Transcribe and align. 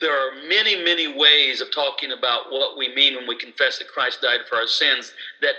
there 0.00 0.16
are 0.16 0.32
many, 0.48 0.76
many 0.76 1.08
ways 1.08 1.60
of 1.60 1.70
talking 1.72 2.12
about 2.12 2.50
what 2.50 2.76
we 2.76 2.88
mean 2.88 3.16
when 3.16 3.26
we 3.26 3.36
confess 3.36 3.78
that 3.78 3.88
Christ 3.88 4.20
died 4.22 4.42
for 4.48 4.56
our 4.58 4.66
sins 4.68 5.12
that 5.42 5.56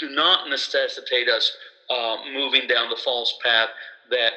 do 0.00 0.08
not 0.10 0.48
necessitate 0.48 1.28
us 1.28 1.52
uh, 1.90 2.16
moving 2.32 2.66
down 2.68 2.90
the 2.90 2.96
false 2.96 3.34
path 3.42 3.70
that 4.10 4.34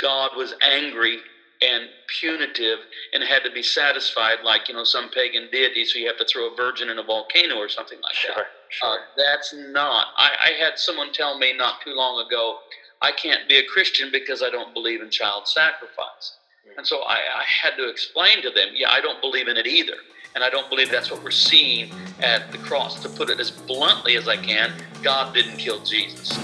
God 0.00 0.32
was 0.36 0.54
angry 0.62 1.22
and 1.62 1.88
punitive 2.20 2.80
and 3.12 3.22
had 3.22 3.44
to 3.44 3.50
be 3.50 3.62
satisfied 3.62 4.40
like 4.42 4.68
you 4.68 4.74
know 4.74 4.84
some 4.84 5.08
pagan 5.10 5.48
deity 5.50 5.84
so 5.84 5.98
you 5.98 6.06
have 6.06 6.16
to 6.16 6.24
throw 6.24 6.48
a 6.48 6.54
virgin 6.56 6.90
in 6.90 6.98
a 6.98 7.02
volcano 7.02 7.56
or 7.56 7.68
something 7.68 7.98
like 8.02 8.14
Sure, 8.14 8.34
that 8.36 8.44
sure. 8.70 8.88
uh, 8.90 8.96
that's 9.16 9.54
not 9.54 10.08
I, 10.18 10.30
I 10.40 10.52
had 10.62 10.74
someone 10.78 11.10
tell 11.12 11.38
me 11.38 11.54
not 11.54 11.76
too 11.84 11.94
long 11.94 12.20
ago 12.20 12.56
i 13.00 13.12
can't 13.12 13.48
be 13.48 13.56
a 13.56 13.62
christian 13.64 14.10
because 14.12 14.42
i 14.42 14.50
don't 14.50 14.74
believe 14.74 15.00
in 15.00 15.10
child 15.10 15.48
sacrifice. 15.48 16.34
And 16.76 16.86
so 16.86 17.02
I, 17.02 17.14
I 17.14 17.44
had 17.44 17.76
to 17.76 17.88
explain 17.88 18.42
to 18.42 18.50
them 18.50 18.68
yeah 18.74 18.90
i 18.90 19.00
don't 19.00 19.20
believe 19.20 19.48
in 19.48 19.56
it 19.56 19.66
either. 19.66 19.94
And 20.34 20.44
i 20.44 20.50
don't 20.50 20.68
believe 20.68 20.90
that's 20.90 21.10
what 21.10 21.22
we're 21.22 21.30
seeing 21.30 21.90
at 22.20 22.50
the 22.52 22.58
cross. 22.58 23.00
To 23.02 23.08
put 23.08 23.30
it 23.30 23.40
as 23.40 23.50
bluntly 23.50 24.16
as 24.16 24.28
i 24.28 24.36
can 24.36 24.72
god 25.02 25.34
didn't 25.34 25.56
kill 25.56 25.82
jesus. 25.84 26.36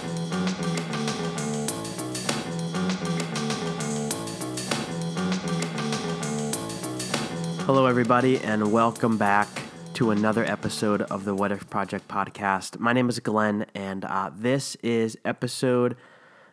Hello, 7.64 7.86
everybody, 7.86 8.39
and 8.39 8.73
welcome 8.73 9.16
back 9.16 9.48
to 9.95 10.11
another 10.11 10.45
episode 10.45 11.02
of 11.02 11.25
the 11.25 11.33
What 11.33 11.52
If 11.52 11.70
Project 11.70 12.09
podcast. 12.09 12.80
My 12.80 12.92
name 12.92 13.09
is 13.09 13.20
Glenn, 13.20 13.66
and 13.73 14.05
uh, 14.05 14.30
this 14.34 14.77
is 14.83 15.16
episode 15.25 15.97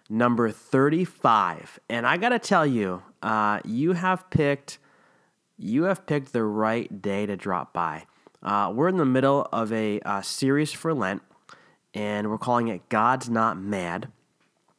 number 0.09 0.49
35. 0.49 1.79
And 1.89 2.05
I 2.05 2.17
gotta 2.17 2.39
tell 2.39 2.65
you, 2.65 3.03
uh, 3.21 3.59
you 3.63 3.93
have 3.93 4.29
picked 4.29 4.79
you 5.61 5.83
have 5.83 6.05
picked 6.05 6.31
the 6.31 6.43
right 6.43 7.01
day 7.01 7.25
to 7.25 7.35
drop 7.35 7.73
by. 7.73 8.05
Uh, 8.41 8.71
we're 8.73 8.87
in 8.87 8.95
the 8.95 9.05
middle 9.05 9.47
of 9.51 9.73
a 9.73 9.99
uh, 10.01 10.21
series 10.21 10.71
for 10.71 10.93
Lent, 10.93 11.21
and 11.93 12.29
we're 12.29 12.37
calling 12.37 12.69
it 12.69 12.87
God's 12.87 13.29
Not 13.29 13.57
Mad, 13.57 14.07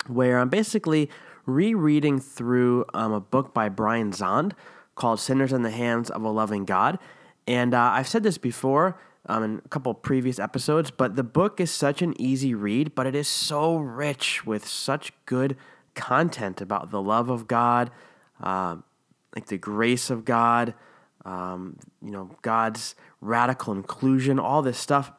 where 0.06 0.38
I'm 0.38 0.48
basically 0.48 1.10
rereading 1.44 2.18
through 2.18 2.86
um, 2.94 3.12
a 3.12 3.20
book 3.20 3.52
by 3.52 3.68
Brian 3.68 4.12
Zahnd 4.12 4.52
called 4.94 5.20
Sinners 5.20 5.52
in 5.52 5.62
the 5.62 5.70
Hands 5.70 6.08
of 6.08 6.22
a 6.22 6.30
Loving 6.30 6.64
God. 6.64 6.98
And 7.46 7.74
uh, 7.74 7.90
I've 7.92 8.08
said 8.08 8.22
this 8.22 8.38
before 8.38 8.98
um, 9.26 9.42
in 9.42 9.62
a 9.64 9.68
couple 9.68 9.92
previous 9.94 10.38
episodes, 10.38 10.90
but 10.90 11.16
the 11.16 11.22
book 11.22 11.60
is 11.60 11.70
such 11.70 12.02
an 12.02 12.20
easy 12.20 12.54
read, 12.54 12.94
but 12.94 13.06
it 13.06 13.14
is 13.14 13.28
so 13.28 13.76
rich 13.76 14.46
with 14.46 14.66
such 14.66 15.12
good 15.26 15.56
content 15.94 16.60
about 16.60 16.90
the 16.90 17.02
love 17.02 17.28
of 17.28 17.46
God, 17.46 17.90
uh, 18.42 18.76
like 19.34 19.46
the 19.46 19.58
grace 19.58 20.10
of 20.10 20.24
God, 20.24 20.74
um, 21.24 21.76
you 22.02 22.10
know, 22.10 22.30
God's 22.42 22.94
radical 23.20 23.72
inclusion, 23.72 24.38
all 24.38 24.62
this 24.62 24.78
stuff. 24.78 25.12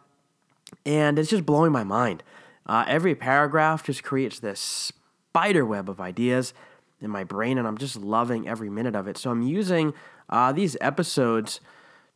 And 0.85 1.19
it's 1.19 1.29
just 1.29 1.45
blowing 1.45 1.71
my 1.71 1.83
mind. 1.83 2.23
Uh, 2.65 2.85
every 2.87 3.15
paragraph 3.15 3.83
just 3.83 4.03
creates 4.03 4.39
this 4.39 4.59
spider 4.59 5.65
web 5.65 5.89
of 5.89 5.99
ideas 5.99 6.53
in 7.01 7.09
my 7.09 7.23
brain, 7.23 7.57
and 7.57 7.67
I'm 7.67 7.77
just 7.77 7.95
loving 7.95 8.47
every 8.47 8.69
minute 8.69 8.95
of 8.95 9.07
it. 9.07 9.17
So 9.17 9.31
I'm 9.31 9.41
using 9.41 9.93
uh, 10.29 10.51
these 10.51 10.77
episodes 10.79 11.59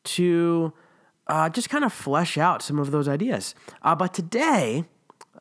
to 0.04 0.74
uh, 1.28 1.50
just 1.50 1.70
kind 1.70 1.84
of 1.84 1.92
flesh 1.92 2.38
out 2.38 2.62
some 2.62 2.80
of 2.80 2.92
those 2.92 3.08
ideas. 3.08 3.56
Uh, 3.82 3.96
but 3.96 4.14
today, 4.14 4.86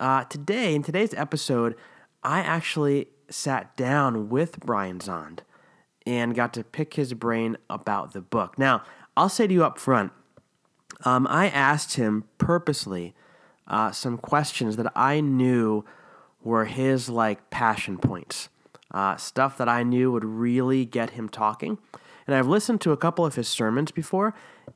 uh, 0.00 0.24
today 0.24 0.74
in 0.74 0.82
today's 0.82 1.14
episode, 1.14 1.74
I 2.22 2.40
actually 2.40 3.08
sat 3.28 3.76
down 3.76 4.28
with 4.28 4.60
Brian 4.60 4.98
Zahnd 4.98 5.40
and 6.06 6.34
got 6.34 6.52
to 6.54 6.64
pick 6.64 6.94
his 6.94 7.14
brain 7.14 7.56
about 7.68 8.12
the 8.12 8.20
book. 8.20 8.58
Now, 8.58 8.82
I'll 9.16 9.28
say 9.28 9.46
to 9.46 9.52
you 9.52 9.64
up 9.64 9.78
front, 9.78 10.12
um, 11.04 11.26
I 11.28 11.48
asked 11.48 11.94
him 11.94 12.24
purposely 12.38 13.14
uh, 13.66 13.92
some 13.92 14.18
questions 14.18 14.76
that 14.76 14.92
I 14.94 15.20
knew 15.20 15.84
were 16.42 16.66
his 16.66 17.08
like 17.08 17.50
passion 17.50 17.98
points, 17.98 18.48
uh, 18.90 19.16
stuff 19.16 19.56
that 19.58 19.68
I 19.68 19.82
knew 19.82 20.12
would 20.12 20.24
really 20.24 20.84
get 20.84 21.10
him 21.10 21.28
talking. 21.28 21.78
And 22.26 22.34
I've 22.34 22.46
listened 22.46 22.80
to 22.82 22.92
a 22.92 22.96
couple 22.96 23.26
of 23.26 23.34
his 23.34 23.48
sermons 23.48 23.90
before, 23.90 24.34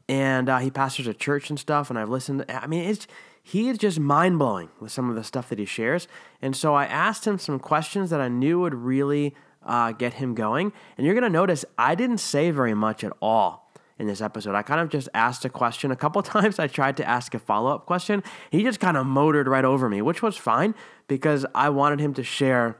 and 0.08 0.48
uh, 0.48 0.58
he 0.58 0.70
pastors 0.70 1.06
a 1.06 1.14
church 1.14 1.50
and 1.50 1.58
stuff. 1.58 1.90
And 1.90 1.98
I've 1.98 2.10
listened. 2.10 2.44
I 2.48 2.66
mean, 2.66 2.84
it's 2.84 3.06
he 3.42 3.68
is 3.68 3.78
just 3.78 3.98
mind 3.98 4.38
blowing 4.38 4.68
with 4.80 4.92
some 4.92 5.08
of 5.08 5.16
the 5.16 5.24
stuff 5.24 5.48
that 5.48 5.58
he 5.58 5.64
shares. 5.64 6.06
And 6.42 6.54
so 6.54 6.74
I 6.74 6.84
asked 6.84 7.26
him 7.26 7.38
some 7.38 7.58
questions 7.58 8.10
that 8.10 8.20
I 8.20 8.28
knew 8.28 8.60
would 8.60 8.74
really 8.74 9.34
uh, 9.64 9.92
get 9.92 10.14
him 10.14 10.34
going. 10.34 10.72
And 10.96 11.06
you're 11.06 11.14
gonna 11.14 11.30
notice 11.30 11.64
I 11.78 11.94
didn't 11.94 12.18
say 12.18 12.50
very 12.50 12.74
much 12.74 13.02
at 13.04 13.12
all 13.22 13.72
in 13.98 14.06
this 14.06 14.20
episode. 14.20 14.54
I 14.54 14.62
kind 14.62 14.80
of 14.80 14.88
just 14.88 15.08
asked 15.14 15.44
a 15.44 15.48
question. 15.48 15.90
A 15.90 15.96
couple 15.96 16.22
times 16.34 16.58
I 16.58 16.66
tried 16.66 16.96
to 16.98 17.08
ask 17.08 17.34
a 17.34 17.38
follow 17.38 17.74
up 17.74 17.86
question. 17.86 18.22
He 18.50 18.62
just 18.62 18.80
kind 18.80 18.96
of 18.96 19.06
motored 19.06 19.48
right 19.48 19.64
over 19.64 19.88
me, 19.88 20.02
which 20.02 20.22
was 20.22 20.36
fine 20.36 20.74
because 21.06 21.46
I 21.54 21.70
wanted 21.70 22.00
him 22.00 22.14
to 22.14 22.22
share 22.22 22.76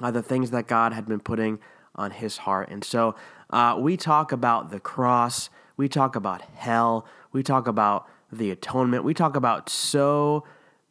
uh, 0.00 0.10
the 0.10 0.22
things 0.22 0.50
that 0.52 0.66
God 0.66 0.92
had 0.92 1.06
been 1.06 1.20
putting 1.20 1.58
on 1.94 2.12
his 2.12 2.38
heart. 2.38 2.68
And 2.70 2.84
so 2.84 3.16
uh, 3.50 3.76
we 3.78 3.96
talk 3.96 4.32
about 4.32 4.70
the 4.70 4.80
cross, 4.80 5.50
we 5.76 5.88
talk 5.88 6.16
about 6.16 6.42
hell, 6.56 7.06
we 7.32 7.42
talk 7.42 7.66
about 7.66 8.08
the 8.30 8.50
atonement, 8.50 9.04
we 9.04 9.14
talk 9.14 9.36
about 9.36 9.68
so 9.68 10.44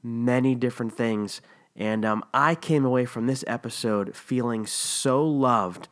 many 0.04 0.56
different 0.56 0.94
things. 0.94 1.42
And 1.76 2.04
um, 2.04 2.24
I 2.34 2.56
came 2.56 2.86
away 2.86 3.06
from 3.06 3.28
this 3.28 3.44
episode 3.46 4.16
feeling 4.16 4.66
so 4.66 5.24
loved 5.26 5.88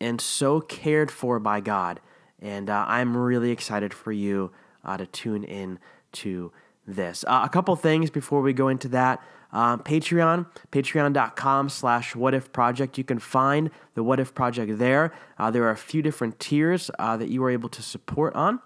and 0.00 0.20
so 0.20 0.60
cared 0.60 1.10
for 1.10 1.40
by 1.40 1.60
God. 1.60 2.00
And 2.40 2.70
uh, 2.70 2.84
I'm 2.86 3.16
really 3.16 3.50
excited 3.50 3.92
for 3.92 4.12
you 4.12 4.52
uh, 4.84 4.96
to 4.98 5.06
tune 5.06 5.42
in 5.42 5.78
to 6.12 6.52
this. 6.86 7.24
Uh, 7.26 7.42
a 7.44 7.48
couple 7.48 7.74
things 7.76 8.10
before 8.10 8.42
we 8.42 8.52
go 8.52 8.68
into 8.68 8.88
that. 8.88 9.22
Um, 9.54 9.80
Patreon, 9.80 10.46
patreon.com 10.72 11.68
slash 11.68 12.16
what 12.16 12.34
if 12.34 12.52
project. 12.52 12.98
You 12.98 13.04
can 13.04 13.20
find 13.20 13.70
the 13.94 14.02
what 14.02 14.18
if 14.18 14.34
project 14.34 14.78
there. 14.78 15.14
Uh, 15.38 15.50
there 15.50 15.62
are 15.62 15.70
a 15.70 15.76
few 15.76 16.02
different 16.02 16.40
tiers 16.40 16.90
uh, 16.98 17.16
that 17.16 17.30
you 17.30 17.42
are 17.44 17.50
able 17.50 17.68
to 17.70 17.80
support 17.82 18.34
on. 18.34 18.60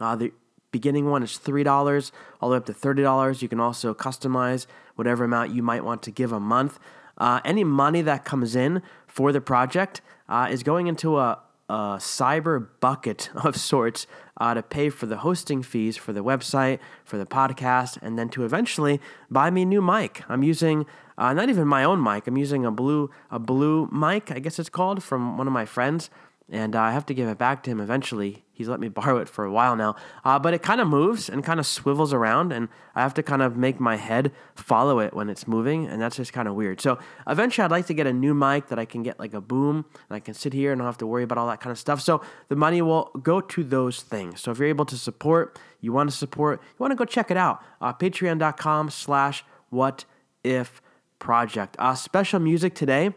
Uh, 0.00 0.14
the 0.14 0.32
beginning 0.70 1.10
one 1.10 1.24
is 1.24 1.32
$3 1.32 2.10
all 2.40 2.48
the 2.48 2.52
way 2.52 2.56
up 2.56 2.66
to 2.66 2.72
$30. 2.72 3.42
You 3.42 3.48
can 3.48 3.60
also 3.60 3.92
customize 3.92 4.66
whatever 4.94 5.24
amount 5.24 5.50
you 5.50 5.62
might 5.62 5.84
want 5.84 6.02
to 6.04 6.12
give 6.12 6.32
a 6.32 6.40
month. 6.40 6.78
Uh, 7.18 7.40
any 7.44 7.64
money 7.64 8.00
that 8.00 8.24
comes 8.24 8.54
in 8.56 8.80
for 9.06 9.32
the 9.32 9.40
project 9.40 10.00
uh, 10.28 10.46
is 10.50 10.62
going 10.62 10.86
into 10.86 11.18
a, 11.18 11.40
a 11.72 11.96
cyber 11.96 12.68
bucket 12.80 13.30
of 13.34 13.56
sorts 13.56 14.06
uh, 14.38 14.52
to 14.52 14.62
pay 14.62 14.90
for 14.90 15.06
the 15.06 15.18
hosting 15.18 15.62
fees 15.62 15.96
for 15.96 16.12
the 16.12 16.22
website, 16.22 16.78
for 17.02 17.16
the 17.16 17.24
podcast, 17.24 17.98
and 18.02 18.18
then 18.18 18.28
to 18.28 18.44
eventually 18.44 19.00
buy 19.30 19.48
me 19.50 19.62
a 19.62 19.64
new 19.64 19.80
mic. 19.80 20.22
I'm 20.28 20.42
using 20.42 20.84
uh, 21.16 21.32
not 21.32 21.48
even 21.48 21.66
my 21.66 21.82
own 21.84 22.02
mic. 22.02 22.26
I'm 22.26 22.36
using 22.36 22.66
a 22.66 22.70
blue 22.70 23.10
a 23.30 23.38
blue 23.38 23.88
mic, 23.90 24.30
I 24.30 24.38
guess 24.38 24.58
it's 24.58 24.68
called, 24.68 25.02
from 25.02 25.38
one 25.38 25.46
of 25.46 25.52
my 25.54 25.64
friends, 25.64 26.10
and 26.50 26.76
uh, 26.76 26.80
I 26.80 26.92
have 26.92 27.06
to 27.06 27.14
give 27.14 27.28
it 27.28 27.38
back 27.38 27.62
to 27.62 27.70
him 27.70 27.80
eventually. 27.80 28.41
He's 28.62 28.68
let 28.68 28.78
me 28.78 28.88
borrow 28.88 29.16
it 29.18 29.28
for 29.28 29.44
a 29.44 29.50
while 29.50 29.74
now, 29.74 29.96
uh, 30.24 30.38
but 30.38 30.54
it 30.54 30.62
kind 30.62 30.80
of 30.80 30.86
moves 30.86 31.28
and 31.28 31.42
kind 31.42 31.58
of 31.58 31.66
swivels 31.66 32.12
around, 32.12 32.52
and 32.52 32.68
I 32.94 33.02
have 33.02 33.12
to 33.14 33.22
kind 33.22 33.42
of 33.42 33.56
make 33.56 33.80
my 33.80 33.96
head 33.96 34.30
follow 34.54 35.00
it 35.00 35.14
when 35.14 35.28
it's 35.28 35.48
moving, 35.48 35.86
and 35.86 36.00
that's 36.00 36.14
just 36.14 36.32
kind 36.32 36.46
of 36.46 36.54
weird. 36.54 36.80
So 36.80 37.00
eventually, 37.26 37.64
I'd 37.64 37.72
like 37.72 37.86
to 37.86 37.94
get 37.94 38.06
a 38.06 38.12
new 38.12 38.34
mic 38.34 38.68
that 38.68 38.78
I 38.78 38.84
can 38.84 39.02
get 39.02 39.18
like 39.18 39.34
a 39.34 39.40
boom, 39.40 39.84
and 40.08 40.16
I 40.16 40.20
can 40.20 40.34
sit 40.34 40.52
here 40.52 40.70
and 40.70 40.78
don't 40.78 40.86
have 40.86 40.98
to 40.98 41.08
worry 41.08 41.24
about 41.24 41.38
all 41.38 41.48
that 41.48 41.60
kind 41.60 41.72
of 41.72 41.78
stuff. 41.78 42.00
So 42.00 42.22
the 42.48 42.54
money 42.54 42.82
will 42.82 43.10
go 43.20 43.40
to 43.40 43.64
those 43.64 44.00
things. 44.02 44.40
So 44.40 44.52
if 44.52 44.58
you're 44.60 44.68
able 44.68 44.84
to 44.84 44.96
support, 44.96 45.58
you 45.80 45.92
want 45.92 46.08
to 46.08 46.16
support, 46.16 46.62
you 46.62 46.76
want 46.78 46.92
to 46.92 46.96
go 46.96 47.04
check 47.04 47.32
it 47.32 47.36
out. 47.36 47.60
Uh, 47.80 47.92
Patreon.com/slash 47.92 49.44
What 49.70 50.04
If 50.44 50.80
Project. 51.18 51.74
Uh, 51.80 51.96
special 51.96 52.38
music 52.38 52.76
today 52.76 53.12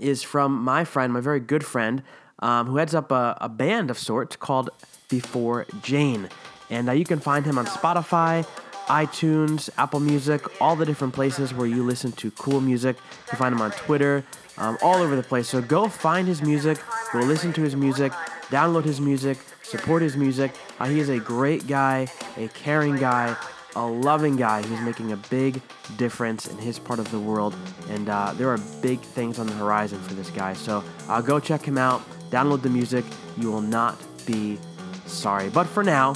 is 0.00 0.24
from 0.24 0.60
my 0.60 0.84
friend, 0.84 1.12
my 1.12 1.20
very 1.20 1.38
good 1.38 1.64
friend, 1.64 2.02
um, 2.44 2.66
who 2.66 2.76
heads 2.76 2.94
up 2.94 3.10
a, 3.10 3.36
a 3.40 3.48
band 3.48 3.90
of 3.90 3.98
sorts 3.98 4.36
called 4.36 4.68
Before 5.08 5.66
Jane. 5.82 6.28
And 6.68 6.90
uh, 6.90 6.92
you 6.92 7.06
can 7.06 7.18
find 7.18 7.44
him 7.46 7.56
on 7.56 7.64
Spotify, 7.64 8.46
iTunes, 8.86 9.70
Apple 9.78 10.00
Music, 10.00 10.60
all 10.60 10.76
the 10.76 10.84
different 10.84 11.14
places 11.14 11.54
where 11.54 11.66
you 11.66 11.82
listen 11.82 12.12
to 12.12 12.30
cool 12.32 12.60
music. 12.60 12.96
You 12.96 13.30
can 13.30 13.38
find 13.38 13.54
him 13.54 13.62
on 13.62 13.70
Twitter, 13.70 14.24
um, 14.58 14.76
all 14.82 14.96
over 14.96 15.16
the 15.16 15.22
place. 15.22 15.48
So 15.48 15.62
go 15.62 15.88
find 15.88 16.28
his 16.28 16.42
music, 16.42 16.78
go 17.14 17.20
listen 17.20 17.54
to 17.54 17.62
his 17.62 17.74
music, 17.74 18.12
download 18.50 18.84
his 18.84 19.00
music, 19.00 19.38
support 19.62 20.02
his 20.02 20.14
music. 20.14 20.52
Uh, 20.78 20.84
he 20.84 21.00
is 21.00 21.08
a 21.08 21.18
great 21.18 21.66
guy, 21.66 22.08
a 22.36 22.48
caring 22.48 22.96
guy, 22.96 23.34
a 23.76 23.86
loving 23.86 24.36
guy 24.36 24.62
who's 24.62 24.80
making 24.80 25.12
a 25.12 25.16
big 25.16 25.60
difference 25.96 26.46
in 26.46 26.58
his 26.58 26.78
part 26.78 26.98
of 26.98 27.10
the 27.10 27.18
world. 27.18 27.54
And 27.90 28.08
uh, 28.08 28.32
there 28.34 28.48
are 28.48 28.58
big 28.80 29.00
things 29.00 29.38
on 29.38 29.46
the 29.46 29.54
horizon 29.54 30.00
for 30.00 30.14
this 30.14 30.30
guy. 30.30 30.52
So 30.54 30.82
uh, 31.08 31.20
go 31.20 31.40
check 31.40 31.62
him 31.62 31.78
out, 31.78 32.02
download 32.30 32.62
the 32.62 32.70
music. 32.70 33.04
You 33.36 33.50
will 33.50 33.60
not 33.60 33.96
be 34.26 34.58
sorry. 35.06 35.48
But 35.50 35.66
for 35.66 35.82
now, 35.82 36.14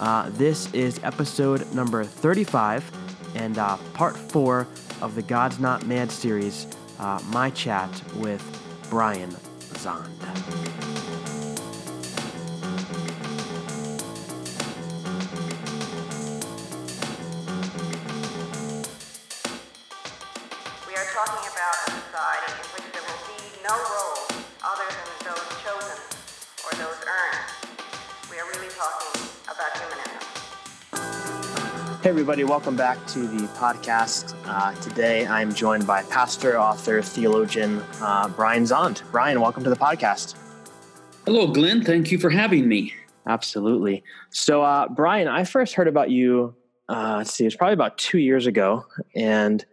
uh, 0.00 0.30
this 0.30 0.72
is 0.72 1.00
episode 1.04 1.72
number 1.72 2.04
35 2.04 2.90
and 3.36 3.58
uh, 3.58 3.76
part 3.92 4.16
four 4.16 4.66
of 5.00 5.14
the 5.14 5.22
God's 5.22 5.58
Not 5.58 5.86
Mad 5.86 6.10
series, 6.10 6.66
uh, 6.98 7.20
my 7.28 7.50
chat 7.50 7.90
with 8.16 8.42
Brian 8.90 9.30
Zahnd. 9.74 10.83
Hey, 32.04 32.10
everybody, 32.10 32.44
welcome 32.44 32.76
back 32.76 32.98
to 33.06 33.20
the 33.20 33.46
podcast. 33.54 34.36
Uh, 34.44 34.74
today 34.82 35.26
I'm 35.26 35.54
joined 35.54 35.86
by 35.86 36.02
pastor, 36.02 36.60
author, 36.60 37.00
theologian 37.00 37.82
uh, 38.02 38.28
Brian 38.28 38.64
Zahnd. 38.64 39.00
Brian, 39.10 39.40
welcome 39.40 39.64
to 39.64 39.70
the 39.70 39.76
podcast. 39.76 40.34
Hello, 41.24 41.46
Glenn. 41.46 41.82
Thank 41.82 42.12
you 42.12 42.18
for 42.18 42.28
having 42.28 42.68
me. 42.68 42.92
Absolutely. 43.26 44.04
So, 44.28 44.62
uh, 44.62 44.88
Brian, 44.88 45.28
I 45.28 45.44
first 45.44 45.72
heard 45.72 45.88
about 45.88 46.10
you, 46.10 46.54
uh, 46.90 47.14
let's 47.16 47.32
see, 47.32 47.44
it 47.44 47.46
was 47.46 47.56
probably 47.56 47.72
about 47.72 47.96
two 47.96 48.18
years 48.18 48.46
ago. 48.46 48.84
And 49.16 49.64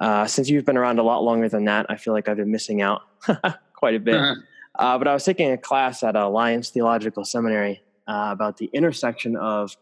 uh, 0.00 0.26
since 0.26 0.50
you've 0.50 0.64
been 0.64 0.76
around 0.76 0.98
a 0.98 1.04
lot 1.04 1.22
longer 1.22 1.48
than 1.48 1.66
that, 1.66 1.86
I 1.88 1.98
feel 1.98 2.14
like 2.14 2.28
I've 2.28 2.36
been 2.36 2.50
missing 2.50 2.82
out 2.82 3.02
quite 3.74 3.94
a 3.94 4.00
bit. 4.00 4.16
Uh-huh. 4.16 4.34
Uh, 4.74 4.98
but 4.98 5.06
I 5.06 5.14
was 5.14 5.22
taking 5.22 5.52
a 5.52 5.56
class 5.56 6.02
at 6.02 6.16
Alliance 6.16 6.70
Theological 6.70 7.24
Seminary 7.24 7.80
uh, 8.08 8.30
about 8.32 8.56
the 8.56 8.68
intersection 8.72 9.36
of 9.36 9.76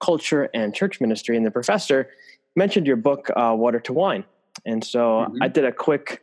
culture 0.00 0.48
and 0.54 0.74
church 0.74 1.00
ministry. 1.00 1.36
And 1.36 1.44
the 1.44 1.50
professor 1.50 2.08
mentioned 2.56 2.86
your 2.86 2.96
book, 2.96 3.30
uh, 3.36 3.54
Water 3.56 3.80
to 3.80 3.92
Wine. 3.92 4.24
And 4.64 4.84
so 4.84 5.00
mm-hmm. 5.00 5.42
I 5.42 5.48
did 5.48 5.64
a 5.64 5.72
quick 5.72 6.22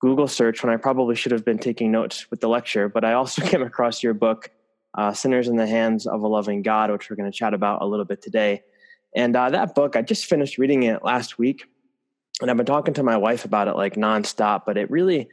Google 0.00 0.28
search 0.28 0.62
when 0.62 0.72
I 0.72 0.76
probably 0.76 1.14
should 1.14 1.32
have 1.32 1.44
been 1.44 1.58
taking 1.58 1.92
notes 1.92 2.30
with 2.30 2.40
the 2.40 2.48
lecture, 2.48 2.88
but 2.88 3.04
I 3.04 3.12
also 3.14 3.42
came 3.46 3.62
across 3.62 4.02
your 4.02 4.14
book, 4.14 4.50
uh, 4.98 5.12
Sinners 5.12 5.48
in 5.48 5.56
the 5.56 5.66
Hands 5.66 6.06
of 6.06 6.22
a 6.22 6.28
Loving 6.28 6.62
God, 6.62 6.90
which 6.90 7.08
we're 7.08 7.16
going 7.16 7.30
to 7.30 7.36
chat 7.36 7.54
about 7.54 7.82
a 7.82 7.86
little 7.86 8.04
bit 8.04 8.20
today. 8.20 8.62
And 9.14 9.36
uh, 9.36 9.50
that 9.50 9.74
book, 9.74 9.94
I 9.94 10.02
just 10.02 10.26
finished 10.26 10.58
reading 10.58 10.82
it 10.84 11.04
last 11.04 11.38
week, 11.38 11.66
and 12.40 12.50
I've 12.50 12.56
been 12.56 12.66
talking 12.66 12.94
to 12.94 13.02
my 13.02 13.16
wife 13.16 13.44
about 13.44 13.68
it 13.68 13.76
like 13.76 13.94
nonstop. 13.94 14.62
But 14.66 14.76
it 14.76 14.90
really, 14.90 15.20
I 15.20 15.26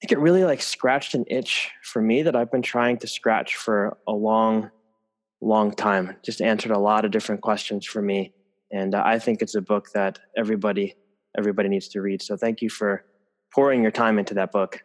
think 0.00 0.12
it 0.12 0.18
really 0.18 0.44
like 0.44 0.60
scratched 0.60 1.14
an 1.14 1.24
itch 1.28 1.70
for 1.82 2.02
me 2.02 2.22
that 2.22 2.36
I've 2.36 2.50
been 2.50 2.62
trying 2.62 2.98
to 2.98 3.06
scratch 3.06 3.56
for 3.56 3.96
a 4.06 4.12
long, 4.12 4.70
long 5.40 5.72
time. 5.72 6.16
Just 6.24 6.40
answered 6.40 6.72
a 6.72 6.78
lot 6.78 7.04
of 7.04 7.10
different 7.10 7.40
questions 7.42 7.86
for 7.86 8.02
me, 8.02 8.32
and 8.72 8.94
uh, 8.94 9.02
I 9.04 9.18
think 9.18 9.42
it's 9.42 9.54
a 9.54 9.62
book 9.62 9.88
that 9.94 10.18
everybody 10.36 10.96
everybody 11.36 11.68
needs 11.68 11.88
to 11.88 12.00
read. 12.00 12.22
So 12.22 12.36
thank 12.36 12.62
you 12.62 12.68
for 12.68 13.04
pouring 13.54 13.82
your 13.82 13.90
time 13.92 14.18
into 14.18 14.34
that 14.34 14.52
book. 14.52 14.82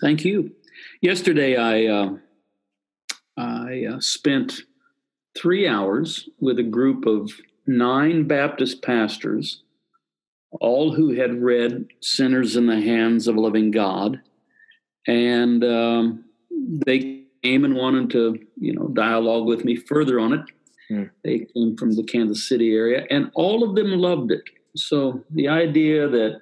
Thank 0.00 0.24
you. 0.24 0.52
Yesterday, 1.00 1.56
I 1.56 1.86
uh, 1.86 2.10
I 3.36 3.86
uh, 3.94 4.00
spent 4.00 4.62
three 5.36 5.66
hours 5.66 6.28
with 6.40 6.58
a 6.58 6.64
group 6.64 7.06
of 7.06 7.30
nine 7.66 8.26
Baptist 8.26 8.82
pastors, 8.82 9.62
all 10.60 10.92
who 10.92 11.14
had 11.14 11.42
read 11.42 11.86
"Sinners 12.00 12.56
in 12.56 12.66
the 12.66 12.80
Hands 12.80 13.26
of 13.26 13.36
a 13.36 13.40
Loving 13.40 13.70
God," 13.70 14.20
and 15.06 15.64
um, 15.64 16.24
they 16.86 17.19
came 17.42 17.64
and 17.64 17.74
wanted 17.74 18.10
to, 18.10 18.38
you 18.58 18.74
know, 18.74 18.88
dialogue 18.88 19.46
with 19.46 19.64
me 19.64 19.76
further 19.76 20.20
on 20.20 20.32
it. 20.32 20.40
Hmm. 20.88 21.04
They 21.24 21.46
came 21.54 21.76
from 21.76 21.94
the 21.94 22.04
Kansas 22.04 22.48
City 22.48 22.74
area, 22.74 23.06
and 23.10 23.30
all 23.34 23.62
of 23.62 23.74
them 23.76 23.92
loved 23.92 24.32
it. 24.32 24.42
So 24.76 25.24
the 25.30 25.48
idea 25.48 26.08
that 26.08 26.40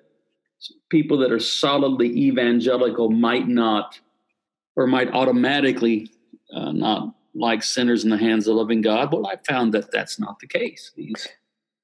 people 0.90 1.18
that 1.18 1.32
are 1.32 1.38
solidly 1.38 2.08
evangelical 2.08 3.10
might 3.10 3.48
not 3.48 4.00
or 4.76 4.86
might 4.86 5.12
automatically 5.12 6.10
uh, 6.54 6.72
not 6.72 7.14
like 7.34 7.62
sinners 7.62 8.04
in 8.04 8.10
the 8.10 8.16
hands 8.16 8.46
of 8.46 8.56
loving 8.56 8.80
God. 8.80 9.12
Well, 9.12 9.26
I 9.26 9.36
found 9.46 9.74
that 9.74 9.90
that's 9.92 10.18
not 10.18 10.38
the 10.38 10.46
case. 10.46 10.92
These 10.96 11.28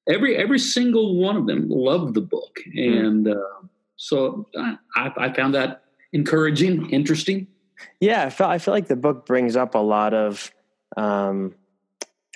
every 0.08 0.36
every 0.36 0.58
single 0.58 1.16
one 1.16 1.36
of 1.36 1.46
them 1.46 1.68
loved 1.68 2.14
the 2.14 2.20
book, 2.20 2.58
hmm. 2.72 2.78
and 2.78 3.28
uh, 3.28 3.66
so 3.96 4.48
I, 4.56 5.12
I 5.16 5.32
found 5.32 5.54
that 5.54 5.82
encouraging, 6.12 6.90
interesting. 6.90 7.46
Yeah, 8.00 8.24
I 8.24 8.30
feel 8.30 8.46
I 8.46 8.58
feel 8.58 8.74
like 8.74 8.88
the 8.88 8.96
book 8.96 9.26
brings 9.26 9.56
up 9.56 9.74
a 9.74 9.78
lot 9.78 10.14
of 10.14 10.50
um, 10.96 11.54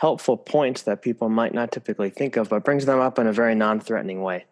helpful 0.01 0.37
points 0.37 0.83
that 0.83 1.03
people 1.03 1.29
might 1.29 1.55
not 1.55 1.73
typically 1.73 2.11
think 2.11 2.37
of, 2.37 2.49
but 2.49 2.65
brings 2.65 2.87
them 2.87 3.01
up 3.01 3.19
in 3.19 3.27
a 3.27 3.33
very 3.33 3.55
non-threatening 3.55 4.23
way. 4.23 4.47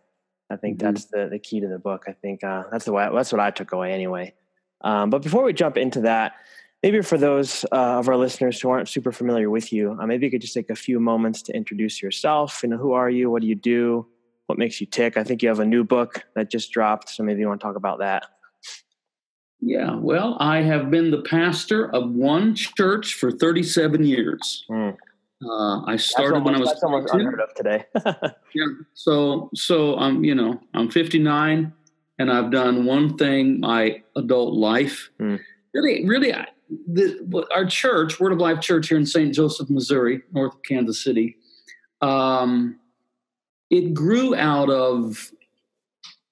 I 0.50 0.56
think 0.56 0.78
mm-hmm. 0.78 0.86
that's 0.86 1.06
the 1.06 1.28
the 1.28 1.38
key 1.38 1.60
to 1.60 1.68
the 1.68 1.78
book. 1.78 2.04
I 2.06 2.12
think 2.12 2.44
uh, 2.44 2.64
that's 2.70 2.84
the 2.84 2.92
way 2.92 3.08
that's 3.12 3.32
what 3.32 3.40
I 3.40 3.50
took 3.50 3.72
away 3.72 3.92
anyway. 3.92 4.34
Um, 4.82 5.10
but 5.10 5.22
before 5.22 5.42
we 5.42 5.52
jump 5.52 5.76
into 5.76 6.02
that, 6.02 6.34
maybe 6.82 7.00
for 7.00 7.18
those 7.18 7.64
uh, 7.72 7.98
of 7.98 8.08
our 8.08 8.16
listeners 8.16 8.60
who 8.60 8.68
aren't 8.70 8.88
super 8.88 9.10
familiar 9.10 9.50
with 9.50 9.72
you, 9.72 9.96
uh, 10.00 10.06
maybe 10.06 10.26
you 10.26 10.30
could 10.30 10.42
just 10.42 10.54
take 10.54 10.70
a 10.70 10.76
few 10.76 11.00
moments 11.00 11.42
to 11.42 11.56
introduce 11.56 12.02
yourself. 12.02 12.60
You 12.62 12.68
know, 12.70 12.76
who 12.76 12.92
are 12.92 13.10
you? 13.10 13.30
What 13.30 13.42
do 13.42 13.48
you 13.48 13.54
do? 13.54 14.06
What 14.46 14.58
makes 14.58 14.80
you 14.80 14.86
tick? 14.86 15.16
I 15.16 15.24
think 15.24 15.42
you 15.42 15.48
have 15.48 15.58
a 15.58 15.66
new 15.66 15.82
book 15.82 16.22
that 16.36 16.50
just 16.50 16.70
dropped, 16.70 17.08
so 17.08 17.24
maybe 17.24 17.40
you 17.40 17.48
want 17.48 17.60
to 17.60 17.66
talk 17.66 17.76
about 17.76 17.98
that. 17.98 18.26
Yeah, 19.66 19.96
well, 19.96 20.36
I 20.38 20.62
have 20.62 20.92
been 20.92 21.10
the 21.10 21.22
pastor 21.22 21.92
of 21.92 22.12
one 22.12 22.54
church 22.54 23.14
for 23.14 23.32
37 23.32 24.04
years. 24.04 24.64
Mm. 24.70 24.96
Uh, 25.44 25.82
I 25.84 25.96
started 25.96 26.36
almost, 26.36 26.44
when 26.44 26.54
I 26.54 26.58
was 26.60 26.68
that's 26.68 26.82
almost 26.84 27.12
unheard 27.12 27.40
of 27.40 27.52
today. 27.54 27.84
yeah. 28.54 28.66
So 28.94 29.50
so 29.54 29.96
I'm 29.98 30.22
you 30.22 30.36
know 30.36 30.60
I'm 30.72 30.88
59 30.88 31.72
and 32.20 32.32
I've 32.32 32.52
done 32.52 32.86
one 32.86 33.18
thing 33.18 33.58
my 33.58 34.04
adult 34.14 34.54
life. 34.54 35.10
Mm. 35.20 35.40
Really, 35.74 36.06
really, 36.06 36.32
the, 36.86 37.44
our 37.52 37.66
church, 37.66 38.20
Word 38.20 38.32
of 38.32 38.38
Life 38.38 38.60
Church 38.60 38.88
here 38.88 38.96
in 38.96 39.04
St. 39.04 39.34
Joseph, 39.34 39.68
Missouri, 39.68 40.22
north 40.32 40.54
of 40.54 40.62
Kansas 40.62 41.02
City, 41.02 41.36
um, 42.02 42.78
it 43.68 43.92
grew 43.92 44.36
out 44.36 44.70
of 44.70 45.32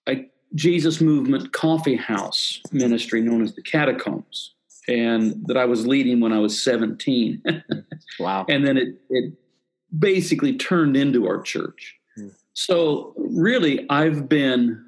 a 0.08 0.30
Jesus 0.54 1.00
Movement 1.00 1.52
coffee 1.52 1.96
house 1.96 2.60
ministry 2.72 3.20
known 3.20 3.42
as 3.42 3.54
the 3.54 3.62
Catacombs 3.62 4.54
and 4.88 5.46
that 5.46 5.56
I 5.56 5.64
was 5.64 5.86
leading 5.86 6.20
when 6.20 6.32
I 6.32 6.38
was 6.38 6.62
17. 6.62 7.42
wow. 8.20 8.44
And 8.48 8.66
then 8.66 8.76
it, 8.76 9.00
it 9.10 9.32
basically 9.98 10.56
turned 10.56 10.96
into 10.96 11.26
our 11.26 11.40
church. 11.40 11.96
Hmm. 12.16 12.28
So, 12.52 13.14
really, 13.16 13.86
I've 13.88 14.28
been 14.28 14.84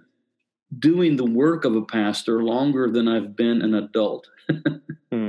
doing 0.79 1.17
the 1.17 1.25
work 1.25 1.65
of 1.65 1.75
a 1.77 1.83
pastor 1.83 2.43
longer 2.43 2.91
than 2.91 3.09
I've 3.09 3.37
been 3.37 3.63
an 3.63 3.75
adult. 3.75 4.27
hmm. 5.13 5.29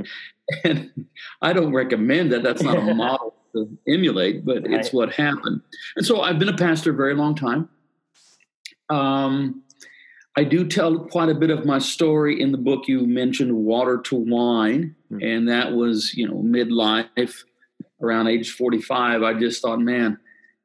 And 0.64 1.06
I 1.42 1.52
don't 1.52 1.72
recommend 1.72 2.32
that. 2.32 2.42
That's 2.42 2.62
not 2.62 2.78
a 2.78 2.80
model 2.94 3.34
to 3.54 3.78
emulate, 3.86 4.44
but 4.44 4.62
right. 4.62 4.72
it's 4.72 4.92
what 4.92 5.12
happened. 5.12 5.60
And 5.96 6.04
so 6.04 6.20
I've 6.20 6.38
been 6.38 6.48
a 6.48 6.56
pastor 6.56 6.90
a 6.90 6.94
very 6.94 7.14
long 7.14 7.34
time. 7.34 7.68
Um, 8.90 9.62
I 10.38 10.44
do 10.44 10.64
tell 10.64 11.00
quite 11.00 11.30
a 11.30 11.34
bit 11.34 11.50
of 11.50 11.66
my 11.66 11.80
story 11.80 12.40
in 12.40 12.52
the 12.52 12.58
book. 12.58 12.86
You 12.86 13.04
mentioned 13.08 13.52
Water 13.52 13.98
to 14.02 14.14
Wine, 14.14 14.94
mm-hmm. 15.12 15.20
and 15.20 15.48
that 15.48 15.72
was, 15.72 16.14
you 16.14 16.28
know, 16.28 16.36
midlife 16.36 17.42
around 18.00 18.28
age 18.28 18.52
45. 18.52 19.24
I 19.24 19.34
just 19.34 19.60
thought, 19.60 19.80
man, 19.80 20.16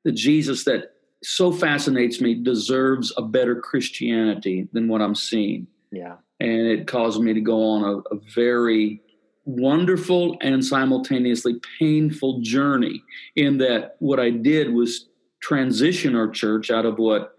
the 0.04 0.12
Jesus 0.12 0.64
that 0.66 0.92
so 1.24 1.52
fascinates 1.52 2.22
me 2.22 2.36
deserves 2.36 3.12
a 3.18 3.24
better 3.24 3.56
Christianity 3.56 4.68
than 4.74 4.88
what 4.88 5.02
I'm 5.02 5.16
seeing. 5.16 5.66
Yeah. 5.92 6.18
And 6.40 6.68
it 6.68 6.86
caused 6.86 7.20
me 7.20 7.34
to 7.34 7.42
go 7.42 7.64
on 7.64 7.84
a, 7.84 8.16
a 8.16 8.20
very 8.36 9.02
wonderful 9.46 10.38
and 10.42 10.64
simultaneously 10.64 11.60
painful 11.80 12.42
journey 12.42 13.02
in 13.36 13.58
that 13.58 13.96
what 13.98 14.20
I 14.20 14.30
did 14.30 14.72
was 14.72 15.08
transition 15.42 16.16
our 16.16 16.30
church 16.30 16.70
out 16.70 16.86
of 16.86 17.00
what 17.00 17.33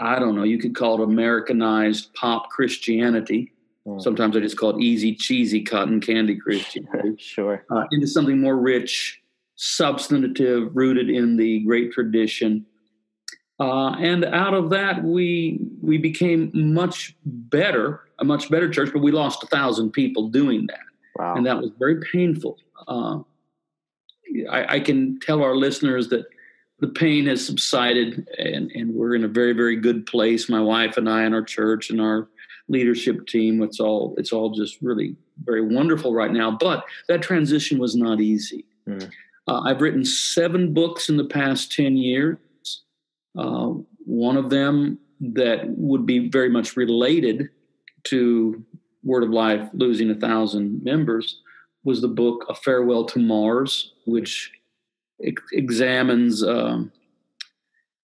I 0.00 0.18
don't 0.18 0.34
know, 0.34 0.42
you 0.42 0.58
could 0.58 0.74
call 0.74 1.00
it 1.00 1.04
Americanized 1.04 2.12
pop 2.14 2.50
Christianity. 2.50 3.52
Mm. 3.86 4.02
Sometimes 4.02 4.36
I 4.36 4.40
just 4.40 4.58
call 4.58 4.70
it 4.70 4.82
easy, 4.82 5.14
cheesy 5.14 5.62
cotton 5.62 6.00
candy 6.00 6.36
Christianity. 6.36 7.16
sure. 7.18 7.64
Uh, 7.70 7.84
into 7.92 8.06
something 8.06 8.40
more 8.40 8.56
rich, 8.56 9.22
substantive, 9.56 10.74
rooted 10.74 11.10
in 11.10 11.36
the 11.36 11.60
great 11.60 11.92
tradition. 11.92 12.66
Uh, 13.60 13.90
and 13.98 14.24
out 14.24 14.52
of 14.52 14.70
that, 14.70 15.04
we 15.04 15.60
we 15.80 15.96
became 15.96 16.50
much 16.52 17.14
better, 17.24 18.00
a 18.18 18.24
much 18.24 18.50
better 18.50 18.68
church. 18.68 18.90
But 18.92 19.00
we 19.00 19.12
lost 19.12 19.44
a 19.44 19.46
thousand 19.46 19.92
people 19.92 20.28
doing 20.28 20.66
that, 20.66 20.80
wow. 21.16 21.36
and 21.36 21.46
that 21.46 21.58
was 21.58 21.70
very 21.78 22.00
painful. 22.12 22.58
Uh, 22.88 23.20
I, 24.50 24.74
I, 24.74 24.80
can 24.80 25.20
tell 25.20 25.42
our 25.42 25.54
listeners 25.54 26.08
that 26.08 26.26
the 26.84 26.92
pain 26.92 27.24
has 27.24 27.46
subsided 27.46 28.28
and, 28.36 28.70
and 28.72 28.94
we're 28.94 29.14
in 29.14 29.24
a 29.24 29.28
very 29.28 29.54
very 29.54 29.74
good 29.74 30.04
place. 30.04 30.50
My 30.50 30.60
wife 30.60 30.98
and 30.98 31.08
i 31.08 31.22
and 31.22 31.34
our 31.34 31.42
church 31.42 31.88
and 31.88 31.98
our 31.98 32.28
leadership 32.68 33.26
team 33.26 33.62
it's 33.62 33.80
all 33.80 34.14
it's 34.18 34.32
all 34.34 34.50
just 34.50 34.76
really 34.82 35.16
very 35.44 35.62
wonderful 35.62 36.12
right 36.12 36.30
now 36.30 36.50
but 36.50 36.84
that 37.08 37.22
transition 37.22 37.78
was 37.78 37.96
not 37.96 38.20
easy. 38.20 38.66
Mm. 38.86 39.10
uh, 39.48 39.60
i've 39.62 39.80
written 39.80 40.04
seven 40.04 40.74
books 40.74 41.08
in 41.08 41.16
the 41.16 41.24
past 41.24 41.72
10 41.72 41.96
years. 41.96 42.36
Uh, 43.38 43.68
one 44.04 44.36
of 44.36 44.50
them 44.50 44.98
that 45.20 45.60
would 45.66 46.04
be 46.04 46.28
very 46.28 46.50
much 46.50 46.76
related 46.76 47.48
to 48.04 48.62
word 49.02 49.22
of 49.22 49.30
life 49.30 49.70
losing 49.72 50.10
a 50.10 50.14
thousand 50.14 50.84
members 50.84 51.40
was 51.82 52.02
the 52.02 52.08
book 52.08 52.44
a 52.50 52.54
farewell 52.54 53.06
to 53.06 53.18
mars 53.18 53.94
which 54.04 54.52
ex- 55.22 55.42
examines 55.52 56.42
um, 56.42 56.92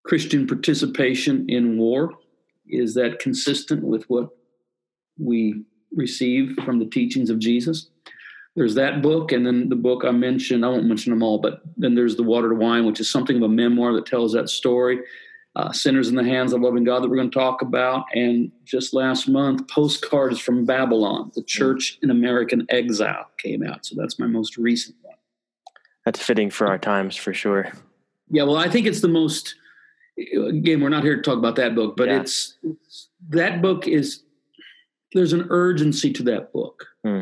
Christian 0.04 0.46
participation 0.46 1.48
in 1.48 1.78
war 1.78 2.14
Is 2.68 2.94
that 2.94 3.18
consistent 3.18 3.82
with 3.82 4.04
what 4.04 4.30
we 5.18 5.64
receive 5.94 6.56
from 6.64 6.78
the 6.78 6.86
teachings 6.86 7.30
of 7.30 7.38
Jesus? 7.38 7.90
There's 8.56 8.74
that 8.74 9.02
book, 9.02 9.30
and 9.30 9.46
then 9.46 9.68
the 9.68 9.76
book 9.76 10.04
I 10.04 10.10
mentioned, 10.10 10.64
I 10.64 10.68
won't 10.68 10.86
mention 10.86 11.10
them 11.10 11.22
all, 11.22 11.38
but 11.38 11.62
then 11.76 11.94
there's 11.94 12.16
The 12.16 12.24
Water 12.24 12.48
to 12.48 12.54
Wine, 12.54 12.84
which 12.84 13.00
is 13.00 13.10
something 13.10 13.36
of 13.36 13.42
a 13.42 13.48
memoir 13.48 13.92
that 13.94 14.06
tells 14.06 14.32
that 14.32 14.48
story. 14.48 15.00
Uh, 15.56 15.72
Sinners 15.72 16.08
in 16.08 16.14
the 16.14 16.24
Hands 16.24 16.52
of 16.52 16.60
Loving 16.60 16.84
God 16.84 17.02
that 17.02 17.08
we're 17.08 17.16
going 17.16 17.30
to 17.30 17.38
talk 17.38 17.60
about. 17.60 18.04
And 18.14 18.52
just 18.64 18.94
last 18.94 19.28
month, 19.28 19.66
Postcards 19.68 20.38
from 20.38 20.64
Babylon, 20.64 21.32
The 21.34 21.42
Church 21.42 21.98
in 22.02 22.10
American 22.10 22.66
Exile 22.68 23.26
came 23.38 23.64
out. 23.64 23.84
So 23.84 23.96
that's 23.96 24.18
my 24.18 24.26
most 24.26 24.56
recent. 24.56 24.94
That's 26.04 26.22
fitting 26.22 26.50
for 26.50 26.66
our 26.66 26.78
times 26.78 27.16
for 27.16 27.34
sure. 27.34 27.72
Yeah, 28.30 28.44
well, 28.44 28.56
I 28.56 28.68
think 28.68 28.86
it's 28.86 29.00
the 29.00 29.08
most. 29.08 29.54
Again, 30.18 30.80
we're 30.80 30.88
not 30.88 31.02
here 31.02 31.16
to 31.16 31.22
talk 31.22 31.38
about 31.38 31.56
that 31.56 31.74
book, 31.74 31.96
but 31.96 32.08
yeah. 32.08 32.20
it's, 32.20 32.56
it's, 32.62 33.08
that 33.30 33.62
book 33.62 33.88
is 33.88 34.22
there's 35.12 35.32
an 35.32 35.46
urgency 35.50 36.12
to 36.12 36.22
that 36.24 36.52
book. 36.52 36.86
Hmm. 37.04 37.20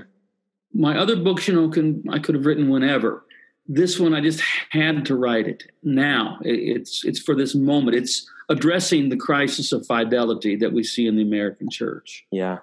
My 0.72 0.98
other 0.98 1.16
books, 1.16 1.48
you 1.48 1.54
know, 1.54 1.68
can 1.68 2.02
I 2.10 2.18
could 2.18 2.34
have 2.34 2.46
written 2.46 2.68
whenever. 2.68 3.24
This 3.66 3.98
one, 4.00 4.14
I 4.14 4.20
just 4.20 4.42
had 4.70 5.04
to 5.06 5.16
write 5.16 5.46
it 5.46 5.64
now. 5.82 6.38
It's 6.42 7.04
it's 7.04 7.20
for 7.20 7.34
this 7.34 7.54
moment. 7.54 7.96
It's 7.96 8.28
addressing 8.48 9.08
the 9.08 9.16
crisis 9.16 9.72
of 9.72 9.86
fidelity 9.86 10.56
that 10.56 10.72
we 10.72 10.82
see 10.82 11.06
in 11.06 11.16
the 11.16 11.22
American 11.22 11.68
church. 11.70 12.26
Yeah, 12.30 12.58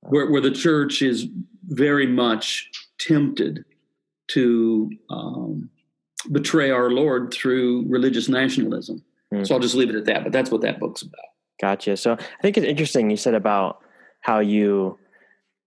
where 0.00 0.30
where 0.30 0.40
the 0.40 0.50
church 0.50 1.02
is 1.02 1.26
very 1.66 2.06
much 2.06 2.70
tempted 2.98 3.64
to 4.28 4.90
um, 5.10 5.70
betray 6.30 6.70
our 6.70 6.90
Lord 6.90 7.32
through 7.32 7.86
religious 7.88 8.28
nationalism. 8.28 9.04
Mm-hmm. 9.32 9.44
So 9.44 9.54
I'll 9.54 9.60
just 9.60 9.74
leave 9.74 9.90
it 9.90 9.96
at 9.96 10.04
that. 10.06 10.24
But 10.24 10.32
that's 10.32 10.50
what 10.50 10.62
that 10.62 10.80
book's 10.80 11.02
about. 11.02 11.20
Gotcha. 11.60 11.96
So 11.96 12.12
I 12.12 12.42
think 12.42 12.56
it's 12.56 12.66
interesting 12.66 13.10
you 13.10 13.16
said 13.16 13.34
about 13.34 13.80
how 14.20 14.40
you 14.40 14.98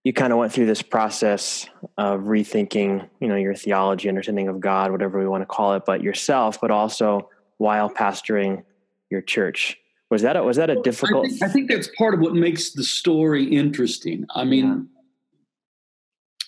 you 0.03 0.13
kind 0.13 0.33
of 0.33 0.39
went 0.39 0.51
through 0.51 0.65
this 0.65 0.81
process 0.81 1.67
of 1.97 2.21
rethinking, 2.21 3.07
you 3.19 3.27
know, 3.27 3.35
your 3.35 3.53
theology, 3.53 4.09
understanding 4.09 4.47
of 4.47 4.59
God, 4.59 4.91
whatever 4.91 5.19
we 5.19 5.27
want 5.27 5.43
to 5.43 5.45
call 5.45 5.75
it, 5.75 5.83
but 5.85 6.01
yourself, 6.01 6.59
but 6.59 6.71
also 6.71 7.29
while 7.57 7.87
pastoring 7.87 8.63
your 9.11 9.21
church. 9.21 9.77
Was 10.09 10.23
that 10.23 10.35
a, 10.35 10.43
was 10.43 10.57
that 10.57 10.71
a 10.71 10.81
difficult? 10.81 11.25
I 11.25 11.29
think, 11.29 11.43
I 11.43 11.47
think 11.49 11.69
that's 11.69 11.89
part 11.97 12.15
of 12.15 12.19
what 12.19 12.33
makes 12.33 12.71
the 12.71 12.83
story 12.83 13.43
interesting. 13.43 14.25
I 14.33 14.43
mean, 14.43 14.65
yeah. 14.65 16.47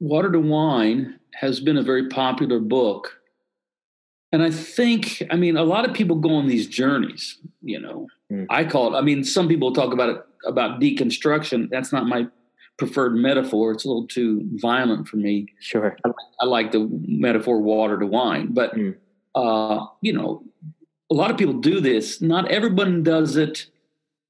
Water 0.00 0.30
to 0.30 0.38
Wine 0.38 1.19
has 1.34 1.60
been 1.60 1.76
a 1.76 1.82
very 1.82 2.08
popular 2.08 2.58
book 2.58 3.20
and 4.32 4.42
I 4.42 4.50
think, 4.50 5.22
I 5.30 5.36
mean, 5.36 5.56
a 5.56 5.64
lot 5.64 5.88
of 5.88 5.94
people 5.94 6.16
go 6.16 6.34
on 6.34 6.46
these 6.46 6.66
journeys, 6.66 7.38
you 7.62 7.80
know. 7.80 8.06
Mm. 8.30 8.46
I 8.48 8.64
call 8.64 8.94
it, 8.94 8.98
I 8.98 9.02
mean, 9.02 9.24
some 9.24 9.48
people 9.48 9.72
talk 9.72 9.92
about 9.92 10.08
it 10.08 10.24
about 10.46 10.80
deconstruction. 10.80 11.68
That's 11.68 11.92
not 11.92 12.06
my 12.06 12.26
preferred 12.78 13.14
metaphor. 13.14 13.72
It's 13.72 13.84
a 13.84 13.88
little 13.88 14.06
too 14.06 14.48
violent 14.54 15.08
for 15.08 15.16
me. 15.16 15.48
Sure. 15.58 15.96
I, 16.04 16.10
I 16.40 16.46
like 16.46 16.70
the 16.70 16.88
metaphor 17.06 17.60
water 17.60 17.98
to 17.98 18.06
wine. 18.06 18.48
But, 18.52 18.74
mm. 18.74 18.96
uh, 19.34 19.84
you 20.00 20.12
know, 20.12 20.44
a 21.10 21.14
lot 21.14 21.32
of 21.32 21.36
people 21.36 21.54
do 21.54 21.80
this. 21.80 22.20
Not 22.20 22.48
everyone 22.50 23.02
does 23.02 23.36
it 23.36 23.66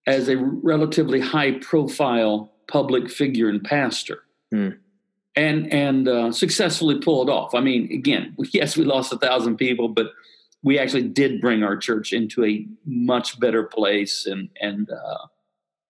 as 0.07 0.29
a 0.31 0.39
relatively 0.39 1.21
high 1.21 1.53
profile 1.59 2.51
public 2.69 3.11
figure 3.11 3.51
and 3.51 3.63
pastor. 3.63 4.23
Mm 4.53 4.79
and 5.37 5.73
and 5.73 6.09
uh, 6.09 6.33
successfully 6.33 6.99
pulled 6.99 7.31
off. 7.31 7.55
I 7.55 7.61
mean, 7.61 7.91
again, 7.93 8.37
yes, 8.53 8.77
we 8.77 8.85
lost 8.85 9.13
a 9.13 9.19
thousand 9.19 9.57
people, 9.57 9.89
but 9.89 10.07
we 10.63 10.79
actually 10.79 11.09
did 11.09 11.41
bring 11.41 11.63
our 11.63 11.77
church 11.77 12.13
into 12.13 12.45
a 12.45 12.67
much 12.85 13.39
better 13.41 13.65
place, 13.65 14.27
and 14.27 14.49
and 14.61 14.91
uh, 14.91 15.27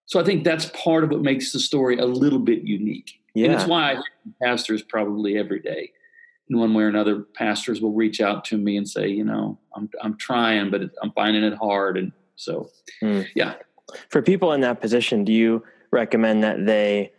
so 0.07 0.21
I 0.21 0.25
think 0.25 0.45
that's 0.45 0.67
part 0.67 1.05
of 1.05 1.11
what 1.11 1.23
makes 1.23 1.53
the 1.53 1.61
story 1.61 1.99
a 1.99 2.07
little 2.07 2.39
bit 2.39 2.63
unique. 2.63 3.21
Yeah. 3.35 3.47
And 3.47 3.55
it's 3.55 3.67
why 3.67 3.93
I 3.93 4.03
pastors 4.43 4.83
probably 4.83 5.39
every 5.39 5.61
day, 5.61 5.93
in 6.49 6.59
one 6.59 6.75
way 6.75 6.83
or 6.83 6.89
another, 6.89 7.21
pastors 7.21 7.81
will 7.81 7.93
reach 7.93 8.21
out 8.21 8.45
to 8.47 8.59
me 8.59 8.77
and 8.77 8.89
say, 8.89 9.09
you 9.09 9.25
know, 9.25 9.59
I'm 9.75 9.89
I'm 10.03 10.17
trying, 10.19 10.71
but 10.71 10.83
I'm 11.03 11.13
finding 11.13 11.45
it 11.45 11.55
hard, 11.55 11.97
and 11.97 12.13
so 12.37 12.71
mm. 13.03 13.27
yeah. 13.35 13.55
For 14.09 14.23
people 14.23 14.53
in 14.53 14.61
that 14.61 14.81
position, 14.81 15.25
do 15.25 15.33
you 15.33 15.65
recommend 15.91 16.45
that 16.45 16.65
they 16.65 17.13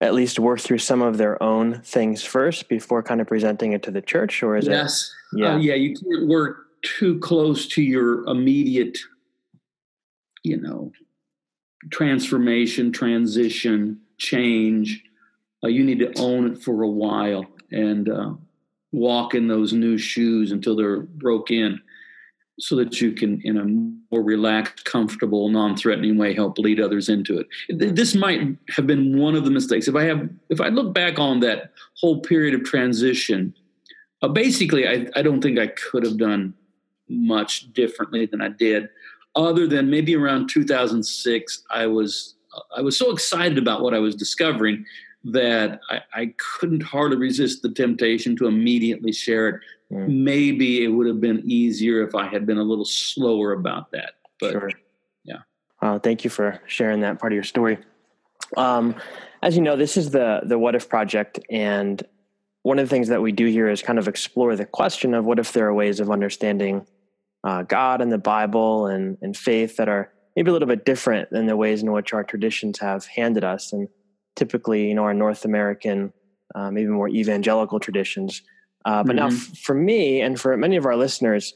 at 0.00 0.14
least 0.14 0.38
work 0.38 0.60
through 0.60 0.78
some 0.78 1.00
of 1.00 1.16
their 1.16 1.42
own 1.42 1.80
things 1.80 2.22
first 2.22 2.68
before 2.68 3.02
kind 3.02 3.20
of 3.20 3.26
presenting 3.26 3.72
it 3.72 3.82
to 3.82 3.90
the 3.90 4.02
church 4.02 4.42
or 4.42 4.56
is 4.56 4.68
it? 4.68 4.72
yes. 4.72 5.12
it 5.32 5.40
yeah 5.40 5.54
uh, 5.54 5.58
yeah 5.58 5.74
you 5.74 5.94
can't 5.94 6.26
work 6.26 6.66
too 6.82 7.18
close 7.20 7.66
to 7.66 7.82
your 7.82 8.24
immediate 8.26 8.98
you 10.42 10.56
know 10.60 10.92
transformation 11.90 12.92
transition 12.92 13.98
change 14.18 15.02
uh, 15.64 15.68
you 15.68 15.82
need 15.82 15.98
to 15.98 16.12
own 16.18 16.52
it 16.52 16.62
for 16.62 16.82
a 16.82 16.88
while 16.88 17.46
and 17.72 18.08
uh, 18.08 18.32
walk 18.92 19.34
in 19.34 19.48
those 19.48 19.72
new 19.72 19.96
shoes 19.96 20.52
until 20.52 20.76
they're 20.76 21.00
broke 21.00 21.50
in 21.50 21.80
so 22.58 22.74
that 22.76 23.00
you 23.00 23.12
can, 23.12 23.40
in 23.44 23.58
a 23.58 23.64
more 24.14 24.22
relaxed, 24.22 24.84
comfortable, 24.84 25.48
non-threatening 25.48 26.16
way, 26.16 26.34
help 26.34 26.58
lead 26.58 26.80
others 26.80 27.08
into 27.08 27.38
it. 27.38 27.94
This 27.94 28.14
might 28.14 28.56
have 28.70 28.86
been 28.86 29.18
one 29.18 29.34
of 29.34 29.44
the 29.44 29.50
mistakes. 29.50 29.88
If 29.88 29.94
I 29.94 30.04
have, 30.04 30.28
if 30.48 30.60
I 30.60 30.68
look 30.68 30.94
back 30.94 31.18
on 31.18 31.40
that 31.40 31.72
whole 32.00 32.20
period 32.20 32.54
of 32.54 32.64
transition, 32.64 33.54
uh, 34.22 34.28
basically, 34.28 34.88
I, 34.88 35.06
I 35.14 35.22
don't 35.22 35.42
think 35.42 35.58
I 35.58 35.66
could 35.66 36.02
have 36.04 36.16
done 36.16 36.54
much 37.08 37.72
differently 37.74 38.26
than 38.26 38.40
I 38.40 38.48
did, 38.48 38.88
other 39.34 39.66
than 39.66 39.90
maybe 39.90 40.16
around 40.16 40.48
2006, 40.48 41.64
I 41.70 41.86
was 41.86 42.34
I 42.74 42.80
was 42.80 42.96
so 42.96 43.12
excited 43.12 43.58
about 43.58 43.82
what 43.82 43.92
I 43.92 43.98
was 43.98 44.14
discovering 44.14 44.86
that 45.24 45.80
I, 45.90 46.00
I 46.14 46.34
couldn't 46.58 46.82
hardly 46.82 47.18
resist 47.18 47.60
the 47.60 47.70
temptation 47.70 48.34
to 48.36 48.46
immediately 48.46 49.12
share 49.12 49.48
it 49.48 49.60
Mm. 49.92 50.24
Maybe 50.24 50.84
it 50.84 50.88
would 50.88 51.06
have 51.06 51.20
been 51.20 51.42
easier 51.44 52.06
if 52.06 52.14
I 52.14 52.26
had 52.26 52.46
been 52.46 52.58
a 52.58 52.62
little 52.62 52.84
slower 52.84 53.52
about 53.52 53.92
that. 53.92 54.14
But 54.40 54.52
sure. 54.52 54.70
yeah. 55.24 55.38
Uh, 55.80 55.98
thank 55.98 56.24
you 56.24 56.30
for 56.30 56.60
sharing 56.66 57.00
that 57.00 57.18
part 57.18 57.32
of 57.32 57.34
your 57.34 57.44
story. 57.44 57.78
Um, 58.56 58.94
as 59.42 59.56
you 59.56 59.62
know, 59.62 59.76
this 59.76 59.96
is 59.96 60.10
the 60.10 60.40
the 60.44 60.58
What 60.58 60.74
If 60.74 60.88
Project, 60.88 61.38
and 61.50 62.02
one 62.62 62.78
of 62.78 62.88
the 62.88 62.94
things 62.94 63.08
that 63.08 63.22
we 63.22 63.32
do 63.32 63.46
here 63.46 63.68
is 63.68 63.82
kind 63.82 63.98
of 63.98 64.08
explore 64.08 64.56
the 64.56 64.66
question 64.66 65.14
of 65.14 65.24
what 65.24 65.38
if 65.38 65.52
there 65.52 65.66
are 65.66 65.74
ways 65.74 66.00
of 66.00 66.10
understanding 66.10 66.86
uh, 67.44 67.62
God 67.62 68.00
and 68.00 68.10
the 68.10 68.18
Bible 68.18 68.86
and 68.86 69.18
and 69.22 69.36
faith 69.36 69.76
that 69.76 69.88
are 69.88 70.12
maybe 70.34 70.50
a 70.50 70.52
little 70.52 70.68
bit 70.68 70.84
different 70.84 71.30
than 71.30 71.46
the 71.46 71.56
ways 71.56 71.82
in 71.82 71.92
which 71.92 72.12
our 72.12 72.24
traditions 72.24 72.78
have 72.80 73.06
handed 73.06 73.44
us, 73.44 73.72
and 73.72 73.88
typically, 74.34 74.88
you 74.88 74.94
know, 74.94 75.04
our 75.04 75.14
North 75.14 75.44
American, 75.44 76.12
uh, 76.54 76.70
maybe 76.70 76.88
more 76.88 77.08
evangelical 77.08 77.78
traditions 77.78 78.42
uh, 78.86 79.02
but 79.02 79.16
mm-hmm. 79.16 79.28
now, 79.28 79.34
f- 79.34 79.58
for 79.58 79.74
me 79.74 80.20
and 80.20 80.40
for 80.40 80.56
many 80.56 80.76
of 80.76 80.86
our 80.86 80.96
listeners, 80.96 81.54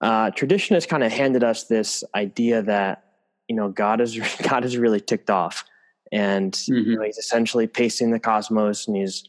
uh, 0.00 0.30
tradition 0.30 0.74
has 0.74 0.86
kind 0.86 1.02
of 1.02 1.10
handed 1.10 1.42
us 1.42 1.64
this 1.64 2.04
idea 2.14 2.62
that 2.62 3.04
you 3.48 3.56
know 3.56 3.68
God 3.68 4.00
is 4.00 4.16
God 4.42 4.64
is 4.64 4.78
really 4.78 5.00
ticked 5.00 5.30
off, 5.30 5.64
and 6.12 6.52
mm-hmm. 6.52 6.90
you 6.90 6.96
know, 6.96 7.02
He's 7.02 7.18
essentially 7.18 7.66
pacing 7.66 8.12
the 8.12 8.20
cosmos, 8.20 8.86
and 8.86 8.96
He's 8.96 9.28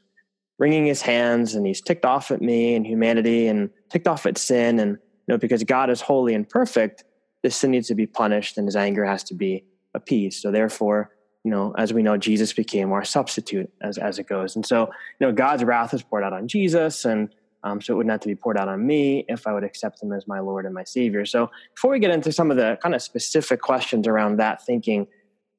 wringing 0.59 0.85
His 0.85 1.01
hands, 1.01 1.55
and 1.55 1.65
He's 1.65 1.81
ticked 1.81 2.05
off 2.05 2.29
at 2.29 2.41
me 2.43 2.75
and 2.75 2.85
humanity, 2.85 3.47
and 3.47 3.71
ticked 3.89 4.07
off 4.07 4.27
at 4.27 4.37
sin, 4.37 4.79
and 4.79 4.91
you 4.91 5.33
know 5.33 5.37
because 5.39 5.63
God 5.63 5.89
is 5.89 5.99
holy 5.99 6.35
and 6.35 6.47
perfect, 6.47 7.05
this 7.41 7.55
sin 7.55 7.71
needs 7.71 7.87
to 7.87 7.95
be 7.95 8.05
punished, 8.05 8.55
and 8.55 8.67
His 8.67 8.75
anger 8.75 9.03
has 9.03 9.23
to 9.25 9.33
be 9.33 9.65
appeased. 9.95 10.43
So 10.43 10.51
therefore, 10.51 11.09
you 11.43 11.51
know, 11.51 11.73
as 11.77 11.91
we 11.93 12.03
know, 12.03 12.17
Jesus 12.17 12.53
became 12.53 12.91
our 12.91 13.03
substitute 13.03 13.71
as, 13.81 13.97
as 13.97 14.19
it 14.19 14.27
goes. 14.27 14.55
And 14.55 14.65
so, 14.65 14.87
you 15.19 15.27
know, 15.27 15.31
God's 15.31 15.63
wrath 15.63 15.93
was 15.93 16.03
poured 16.03 16.23
out 16.23 16.33
on 16.33 16.47
Jesus. 16.47 17.05
And 17.05 17.33
um, 17.63 17.81
so 17.81 17.93
it 17.93 17.97
wouldn't 17.97 18.11
have 18.11 18.21
to 18.21 18.27
be 18.27 18.35
poured 18.35 18.57
out 18.57 18.67
on 18.67 18.85
me 18.85 19.25
if 19.27 19.47
I 19.47 19.53
would 19.53 19.63
accept 19.63 20.01
him 20.01 20.11
as 20.13 20.27
my 20.27 20.39
Lord 20.39 20.65
and 20.65 20.73
my 20.73 20.83
Savior. 20.83 21.25
So 21.25 21.49
before 21.75 21.91
we 21.91 21.99
get 21.99 22.11
into 22.11 22.31
some 22.31 22.51
of 22.51 22.57
the 22.57 22.77
kind 22.81 22.93
of 22.93 23.01
specific 23.01 23.61
questions 23.61 24.07
around 24.07 24.37
that 24.37 24.65
thinking, 24.65 25.07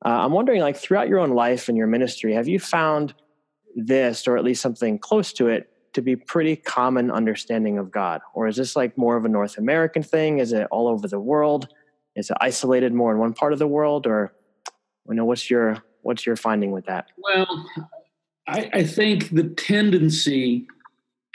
uh, 0.05 0.09
I'm 0.09 0.33
wondering, 0.33 0.61
like, 0.61 0.77
throughout 0.77 1.09
your 1.09 1.21
own 1.21 1.31
life 1.31 1.69
and 1.69 1.79
your 1.79 1.87
ministry, 1.87 2.35
have 2.35 2.49
you 2.49 2.59
found 2.59 3.15
this, 3.77 4.27
or 4.27 4.37
at 4.37 4.43
least 4.43 4.61
something 4.61 4.99
close 4.99 5.33
to 5.35 5.49
it, 5.49 5.69
to 5.93 6.03
be 6.03 6.17
pretty 6.17 6.57
common 6.57 7.11
understanding 7.11 7.79
of 7.79 7.91
God? 7.91 8.21
Or 8.35 8.49
is 8.49 8.57
this 8.57 8.75
like 8.75 8.99
more 8.99 9.17
of 9.17 9.25
a 9.25 9.29
North 9.29 9.59
American 9.59 10.03
thing? 10.03 10.39
Is 10.39 10.53
it 10.53 10.67
all 10.71 10.89
over 10.89 11.07
the 11.07 11.21
world? 11.21 11.69
Is 12.17 12.31
it 12.31 12.37
isolated 12.41 12.93
more 12.93 13.13
in 13.13 13.19
one 13.19 13.33
part 13.33 13.53
of 13.53 13.59
the 13.59 13.67
world? 13.67 14.07
Or 14.07 14.33
you 15.09 15.15
know 15.15 15.25
what's 15.25 15.51
your 15.51 15.83
what's 16.03 16.27
your 16.27 16.37
finding 16.37 16.71
with 16.71 16.87
that? 16.87 17.07
Well 17.19 17.67
I, 18.49 18.71
I 18.73 18.85
think 18.85 19.31
the 19.31 19.45
tendency 19.45 20.67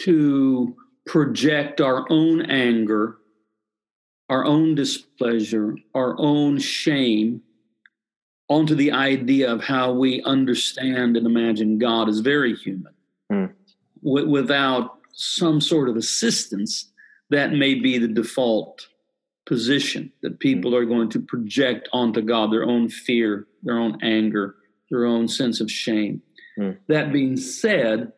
to 0.01 0.75
project 1.05 1.81
our 1.81 2.05
own 2.09 2.41
anger 2.49 3.17
our 4.29 4.43
own 4.43 4.75
displeasure 4.75 5.75
our 5.93 6.15
own 6.19 6.59
shame 6.59 7.41
onto 8.49 8.75
the 8.75 8.91
idea 8.91 9.51
of 9.51 9.63
how 9.63 9.91
we 9.93 10.21
understand 10.23 11.15
and 11.17 11.25
imagine 11.25 11.77
god 11.77 12.09
is 12.09 12.19
very 12.19 12.55
human. 12.55 12.93
Mm. 13.31 13.53
w- 14.03 14.29
without 14.29 14.99
some 15.13 15.59
sort 15.59 15.89
of 15.89 15.95
assistance 15.95 16.91
that 17.29 17.51
may 17.51 17.73
be 17.73 17.97
the 17.97 18.07
default 18.07 18.87
position 19.47 20.11
that 20.21 20.39
people 20.39 20.75
are 20.75 20.85
going 20.85 21.09
to 21.09 21.19
project 21.19 21.89
onto 21.93 22.21
God 22.21 22.51
their 22.51 22.65
own 22.65 22.89
fear, 22.89 23.47
their 23.67 23.77
own 23.77 23.99
anger, 24.01 24.55
their 24.89 25.05
own 25.05 25.27
sense 25.27 25.61
of 25.61 25.69
shame. 25.69 26.21
Mm. 26.57 26.77
That 26.87 27.13
being 27.13 27.37
said, 27.37 28.13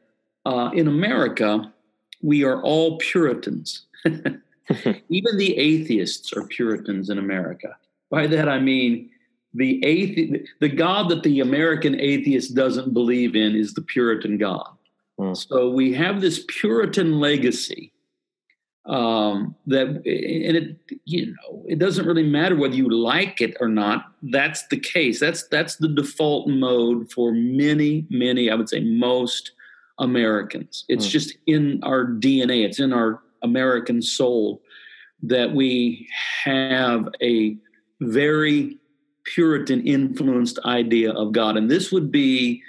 uh, 0.46 0.70
in 0.74 0.88
America, 0.88 1.74
we 2.22 2.44
are 2.44 2.62
all 2.62 2.98
Puritans. 2.98 3.86
Even 4.06 5.38
the 5.38 5.58
atheists 5.58 6.32
are 6.34 6.46
Puritans 6.48 7.10
in 7.10 7.18
America. 7.18 7.76
By 8.10 8.28
that 8.28 8.48
I 8.48 8.60
mean 8.60 9.10
the 9.54 9.82
athe- 9.82 10.46
the 10.60 10.70
God 10.70 11.10
that 11.10 11.24
the 11.24 11.40
American 11.40 12.00
atheist 12.00 12.56
doesn't 12.56 12.94
believe 12.94 13.36
in 13.36 13.56
is 13.56 13.74
the 13.74 13.82
Puritan 13.82 14.38
God. 14.38 14.70
Hmm. 15.18 15.34
So 15.34 15.70
we 15.70 15.94
have 15.94 16.22
this 16.22 16.46
Puritan 16.48 17.20
legacy 17.20 17.92
um, 18.90 19.56
that, 19.68 19.88
and 19.88 20.04
it 20.06 20.78
you 21.06 21.28
know 21.28 21.64
it 21.68 21.78
doesn't 21.78 22.08
really 22.08 22.24
matter 22.24 22.56
whether 22.56 22.76
you 22.76 22.90
like 22.90 23.40
it 23.40 23.56
or 23.62 23.70
not. 23.70 24.14
That's 24.24 24.66
the 24.68 24.80
case. 24.80 25.20
That's 25.20 25.44
that's 25.48 25.76
the 25.76 25.88
default 25.88 26.48
mode 26.48 27.12
for 27.12 27.32
many 27.32 28.08
many. 28.10 28.50
I 28.50 28.56
would 28.56 28.70
say 28.70 28.80
most 28.80 29.52
Americans. 30.00 30.86
It's 30.90 31.06
Hmm. 31.06 31.12
just 31.12 31.38
in 31.46 31.80
our 31.84 32.06
DNA. 32.06 32.66
It's 32.66 32.80
in 32.80 32.92
our 32.92 33.22
American 33.44 34.02
soul 34.02 34.62
that 35.24 35.54
we 35.54 36.08
have 36.44 37.08
a 37.22 37.58
very 38.02 38.78
Puritan 39.36 39.86
influenced 39.86 40.58
idea 40.66 41.12
of 41.12 41.34
God. 41.34 41.58
And 41.58 41.70
this 41.70 41.92
would 41.92 42.12
be 42.12 42.64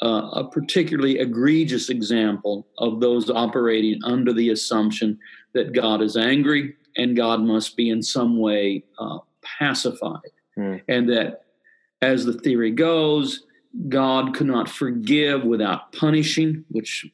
uh, 0.00 0.30
a 0.32 0.48
particularly 0.48 1.18
egregious 1.18 1.88
example 1.88 2.68
of 2.78 3.00
those 3.00 3.28
operating 3.30 3.98
under 4.04 4.32
the 4.32 4.50
assumption 4.50 5.18
that 5.54 5.72
God 5.72 6.02
is 6.02 6.16
angry 6.16 6.74
and 6.96 7.16
God 7.16 7.40
must 7.40 7.76
be 7.76 7.90
in 7.90 8.02
some 8.02 8.38
way 8.38 8.84
uh, 8.98 9.18
pacified. 9.42 10.30
Hmm. 10.56 10.76
And 10.88 11.08
that, 11.08 11.44
as 12.02 12.24
the 12.24 12.32
theory 12.32 12.70
goes, 12.70 13.44
God 13.88 14.34
could 14.34 14.46
not 14.46 14.68
forgive 14.68 15.44
without 15.44 15.92
punishing, 15.92 16.64
which 16.70 17.06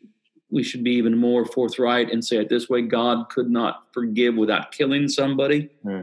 we 0.50 0.62
should 0.62 0.84
be 0.84 0.92
even 0.92 1.18
more 1.18 1.44
forthright 1.44 2.12
and 2.12 2.24
say 2.24 2.36
it 2.36 2.48
this 2.48 2.68
way 2.68 2.82
God 2.82 3.28
could 3.28 3.50
not 3.50 3.84
forgive 3.92 4.36
without 4.36 4.72
killing 4.72 5.08
somebody. 5.08 5.68
Hmm. 5.82 6.02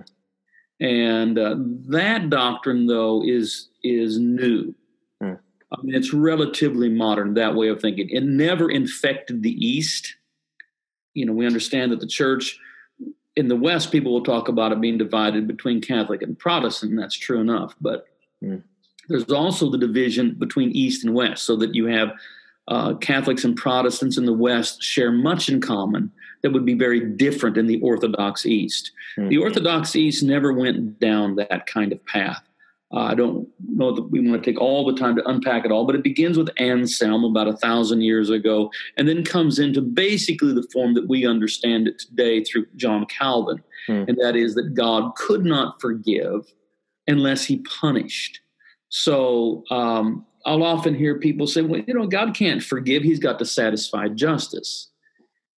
And 0.79 1.37
uh, 1.37 1.55
that 1.89 2.29
doctrine, 2.29 2.87
though, 2.87 3.23
is 3.25 3.69
is 3.83 4.19
new. 4.19 4.73
Hmm. 5.21 5.33
I 5.71 5.81
mean, 5.81 5.95
it's 5.95 6.13
relatively 6.13 6.89
modern 6.89 7.35
that 7.35 7.55
way 7.55 7.69
of 7.69 7.81
thinking. 7.81 8.09
It 8.09 8.23
never 8.23 8.69
infected 8.69 9.41
the 9.41 9.53
East. 9.65 10.15
You 11.13 11.25
know, 11.25 11.33
we 11.33 11.45
understand 11.45 11.91
that 11.91 11.99
the 11.99 12.07
church 12.07 12.57
in 13.35 13.47
the 13.47 13.55
West, 13.55 13.91
people 13.91 14.11
will 14.11 14.23
talk 14.23 14.47
about 14.47 14.71
it 14.71 14.81
being 14.81 14.97
divided 14.97 15.47
between 15.47 15.81
Catholic 15.81 16.21
and 16.21 16.37
Protestant, 16.37 16.91
and 16.91 17.01
that's 17.01 17.17
true 17.17 17.39
enough. 17.39 17.75
But 17.79 18.07
Hmm. 18.41 18.57
there's 19.07 19.31
also 19.31 19.69
the 19.69 19.77
division 19.77 20.35
between 20.37 20.71
East 20.71 21.03
and 21.03 21.13
West, 21.13 21.43
so 21.43 21.55
that 21.57 21.75
you 21.75 21.85
have 21.85 22.13
uh, 22.67 22.93
Catholics 22.95 23.43
and 23.43 23.55
Protestants 23.55 24.17
in 24.17 24.25
the 24.25 24.33
West 24.33 24.81
share 24.81 25.11
much 25.11 25.49
in 25.49 25.59
common 25.59 26.11
that 26.41 26.51
would 26.51 26.65
be 26.65 26.73
very 26.73 26.99
different 26.99 27.57
in 27.57 27.67
the 27.67 27.79
Orthodox 27.81 28.45
East. 28.45 28.91
Hmm. 29.15 29.29
The 29.29 29.37
Orthodox 29.37 29.95
East 29.95 30.23
never 30.23 30.53
went 30.53 30.99
down 30.99 31.35
that 31.35 31.67
kind 31.67 31.91
of 31.91 32.03
path. 32.05 32.43
Uh, 32.93 32.99
I 32.99 33.15
don't 33.15 33.47
know 33.69 33.93
that 33.93 34.11
we 34.11 34.19
want 34.19 34.43
to 34.43 34.51
take 34.51 34.59
all 34.59 34.85
the 34.85 34.99
time 34.99 35.15
to 35.15 35.27
unpack 35.27 35.63
it 35.63 35.71
all, 35.71 35.85
but 35.85 35.95
it 35.95 36.03
begins 36.03 36.37
with 36.37 36.49
Anselm 36.57 37.23
about 37.23 37.47
a 37.47 37.55
thousand 37.57 38.01
years 38.01 38.29
ago, 38.29 38.69
and 38.97 39.07
then 39.07 39.23
comes 39.23 39.59
into 39.59 39.81
basically 39.81 40.53
the 40.53 40.67
form 40.73 40.93
that 40.95 41.07
we 41.07 41.25
understand 41.25 41.87
it 41.87 41.99
today 41.99 42.43
through 42.43 42.65
John 42.75 43.05
Calvin, 43.05 43.63
Hmm. 43.87 44.03
and 44.07 44.17
that 44.21 44.35
is 44.35 44.55
that 44.55 44.73
God 44.73 45.15
could 45.15 45.45
not 45.45 45.79
forgive 45.81 46.53
unless 47.07 47.45
He 47.45 47.57
punished. 47.59 48.41
So 48.89 49.63
um, 49.71 50.25
I'll 50.45 50.63
often 50.63 50.93
hear 50.93 51.17
people 51.17 51.47
say, 51.47 51.61
"Well, 51.61 51.81
you 51.87 51.93
know, 51.93 52.07
God 52.07 52.35
can't 52.35 52.61
forgive; 52.61 53.03
He's 53.03 53.19
got 53.19 53.39
to 53.39 53.45
satisfy 53.45 54.09
justice." 54.09 54.89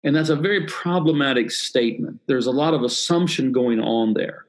And 0.05 0.14
that's 0.14 0.29
a 0.29 0.37
very 0.37 0.66
problematic 0.66 1.51
statement. 1.51 2.21
There's 2.27 2.47
a 2.47 2.51
lot 2.51 2.75
of 2.75 2.83
assumption 2.83 3.53
going 3.53 3.81
on 3.81 4.14
there. 4.14 4.47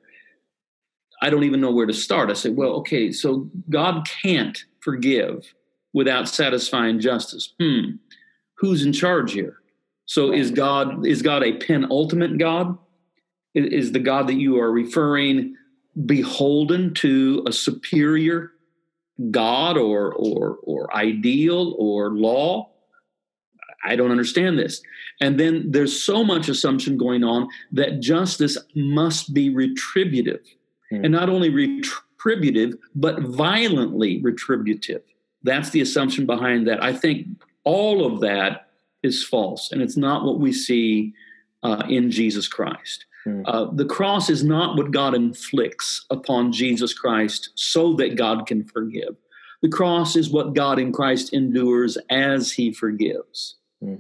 I 1.24 1.30
don't 1.30 1.46
even 1.46 1.62
know 1.62 1.72
where 1.72 1.86
to 1.86 1.94
start. 1.94 2.30
I 2.30 2.34
say, 2.34 2.50
well, 2.50 2.72
okay, 2.72 3.10
so 3.14 3.50
God 3.70 4.06
can't 4.22 4.62
forgive 4.82 5.54
without 5.94 6.28
satisfying 6.28 7.00
justice. 7.00 7.54
Hmm. 7.62 7.92
Who's 8.56 8.86
in 8.86 8.92
charge 8.92 9.32
here? 9.32 9.60
So 10.06 10.34
is 10.34 10.52
God 10.52 11.06
is 11.06 11.22
God 11.22 11.42
a 11.44 11.54
penultimate 11.54 12.38
God? 12.38 12.78
Is 13.56 13.94
the 13.94 14.00
God 14.00 14.28
that 14.28 14.34
you 14.34 14.60
are 14.60 14.70
referring 14.70 15.56
beholden 16.06 16.94
to 16.96 17.46
a 17.48 17.54
superior 17.54 18.52
God 19.32 19.78
or 19.78 20.14
or 20.16 20.58
or 20.64 20.94
ideal 20.94 21.74
or 21.80 22.12
law? 22.12 22.70
I 23.86 23.96
don't 23.96 24.12
understand 24.12 24.60
this. 24.60 24.82
And 25.22 25.40
then 25.40 25.72
there's 25.72 26.04
so 26.04 26.22
much 26.26 26.50
assumption 26.50 26.98
going 26.98 27.24
on 27.24 27.48
that 27.72 28.02
justice 28.02 28.58
must 28.76 29.34
be 29.34 29.50
retributive. 29.50 30.42
Hmm. 30.94 31.06
And 31.06 31.12
not 31.12 31.30
only 31.30 31.50
retributive, 31.50 32.76
but 32.94 33.20
violently 33.22 34.22
retributive. 34.22 35.02
That's 35.42 35.72
the 35.72 35.82
assumption 35.82 36.26
behind 36.26 36.68
that. 36.68 36.82
I 36.84 36.94
think 36.94 37.28
all 37.64 38.06
of 38.06 38.22
that 38.22 38.70
is 39.02 39.24
false, 39.24 39.72
and 39.72 39.82
it's 39.82 39.98
not 39.98 40.24
what 40.24 40.40
we 40.40 40.54
see 40.54 41.14
uh, 41.64 41.84
in 41.90 42.12
Jesus 42.12 42.48
Christ. 42.48 43.06
Hmm. 43.24 43.42
Uh, 43.46 43.66
the 43.74 43.86
cross 43.86 44.30
is 44.30 44.44
not 44.44 44.78
what 44.78 44.92
God 44.92 45.16
inflicts 45.16 46.06
upon 46.10 46.52
Jesus 46.52 46.94
Christ 46.94 47.50
so 47.56 47.94
that 47.96 48.16
God 48.16 48.46
can 48.46 48.64
forgive. 48.66 49.16
The 49.62 49.70
cross 49.70 50.16
is 50.16 50.30
what 50.30 50.54
God 50.54 50.78
in 50.78 50.92
Christ 50.92 51.34
endures 51.34 51.98
as 52.10 52.52
he 52.52 52.72
forgives. 52.72 53.56
Hmm. 53.82 53.96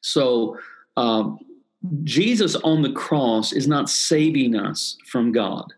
So, 0.00 0.58
um, 0.96 1.38
Jesus 2.02 2.56
on 2.56 2.82
the 2.82 2.92
cross 2.92 3.52
is 3.52 3.68
not 3.68 3.88
saving 3.88 4.56
us 4.56 4.96
from 5.06 5.30
God. 5.30 5.72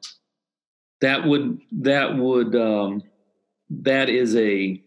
That 1.01 1.25
would 1.27 1.61
that 1.73 2.17
would 2.17 2.55
um, 2.55 3.03
that 3.71 4.09
is 4.09 4.37
a 4.37 4.83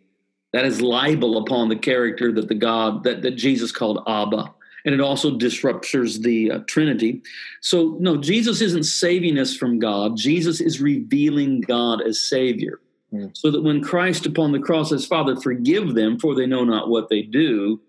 that 0.52 0.66
is 0.66 0.82
libel 0.82 1.40
upon 1.40 1.70
the 1.70 1.76
character 1.76 2.32
that 2.32 2.48
the 2.48 2.56
God 2.56 3.04
that, 3.04 3.22
that 3.24 3.32
Jesus 3.32 3.72
called 3.72 4.04
Abba, 4.08 4.54
and 4.86 4.94
it 4.94 5.02
also 5.02 5.36
disruptures 5.36 6.20
the 6.20 6.52
uh, 6.52 6.60
Trinity. 6.68 7.22
So 7.62 7.98
no, 8.00 8.18
Jesus 8.18 8.62
isn't 8.62 8.84
saving 8.84 9.40
us 9.40 9.56
from 9.56 9.80
God. 9.80 10.16
Jesus 10.18 10.62
is 10.62 10.80
revealing 10.80 11.62
God 11.62 12.02
as 12.02 12.22
Savior, 12.22 12.80
Hmm. 13.12 13.28
so 13.34 13.52
that 13.52 13.62
when 13.62 13.82
Christ 13.82 14.26
upon 14.26 14.52
the 14.52 14.60
cross 14.60 14.90
says, 14.90 15.06
"Father, 15.06 15.36
forgive 15.36 15.94
them, 15.94 16.20
for 16.20 16.34
they 16.36 16.48
know 16.48 16.64
not 16.64 16.90
what 16.90 17.10
they 17.10 17.22
do." 17.22 17.80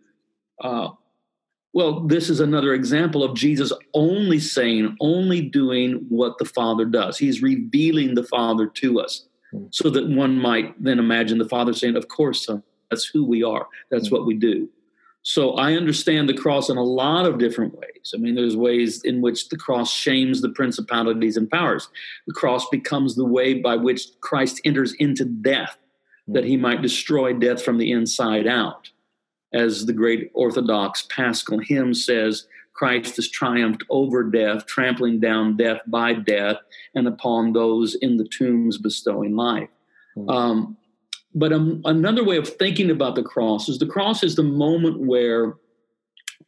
Uh, 0.63 0.89
well, 1.75 2.01
this 2.07 2.31
is 2.31 2.39
another 2.41 2.73
example 2.73 3.25
of 3.25 3.35
Jesus 3.35 3.73
only 3.95 4.39
saying, 4.39 4.97
only 5.01 5.41
doing 5.43 6.07
what 6.09 6.39
the 6.39 6.45
Father 6.45 6.85
does. 6.85 7.19
He's 7.19 7.43
revealing 7.43 8.15
the 8.15 8.23
Father 8.23 8.67
to 8.69 9.01
us 9.01 9.27
Hmm. 9.53 9.65
so 9.71 9.91
that 9.91 10.09
one 10.09 10.39
might 10.39 10.83
then 10.83 10.99
imagine 10.99 11.39
the 11.39 11.49
Father 11.49 11.73
saying, 11.73 11.97
Of 11.97 12.09
course, 12.09 12.47
son, 12.47 12.63
that's 12.91 13.05
who 13.07 13.25
we 13.25 13.43
are, 13.43 13.67
that's 13.91 14.09
Hmm. 14.09 14.15
what 14.15 14.27
we 14.27 14.35
do. 14.35 14.69
So 15.23 15.53
I 15.53 15.73
understand 15.75 16.29
the 16.29 16.35
cross 16.35 16.69
in 16.69 16.77
a 16.77 16.83
lot 16.85 17.27
of 17.27 17.39
different 17.39 17.75
ways. 17.75 18.13
I 18.15 18.19
mean, 18.19 18.35
there's 18.35 18.57
ways 18.57 19.03
in 19.05 19.21
which 19.21 19.49
the 19.49 19.57
cross 19.57 19.93
shames 19.93 20.43
the 20.43 20.51
principalities 20.51 21.37
and 21.37 21.51
powers. 21.51 21.89
The 22.27 22.35
cross 22.35 22.69
becomes 22.71 23.17
the 23.17 23.25
way 23.25 23.55
by 23.55 23.77
which 23.77 24.09
Christ 24.21 24.61
enters 24.65 24.93
into 24.95 25.25
death, 25.25 25.77
that 26.29 26.45
he 26.45 26.57
might 26.57 26.83
destroy 26.83 27.33
death 27.33 27.63
from 27.63 27.79
the 27.79 27.91
inside 27.91 28.47
out 28.47 28.91
as 29.55 29.87
the 29.87 29.93
great 29.93 30.31
Orthodox 30.35 31.07
Paschal 31.09 31.61
hymn 31.61 31.95
says, 31.95 32.47
Christ 32.75 33.17
has 33.17 33.31
triumphed 33.31 33.85
over 33.89 34.25
death, 34.25 34.67
trampling 34.67 35.21
down 35.21 35.57
death 35.57 35.81
by 35.87 36.13
death, 36.13 36.57
and 36.95 37.07
upon 37.07 37.53
those 37.53 37.95
in 37.95 38.17
the 38.17 38.29
tombs 38.29 38.79
bestowing 38.79 39.37
life. 39.37 39.69
Hmm. 40.15 40.29
Um, 40.29 40.77
but 41.35 41.53
um, 41.53 41.83
another 41.85 42.25
way 42.25 42.37
of 42.37 42.49
thinking 42.49 42.91
about 42.91 43.15
the 43.15 43.23
cross 43.23 43.69
is 43.69 43.79
the 43.79 43.87
cross 43.87 44.23
is 44.23 44.35
the 44.35 44.43
moment 44.43 45.01
where 45.01 45.55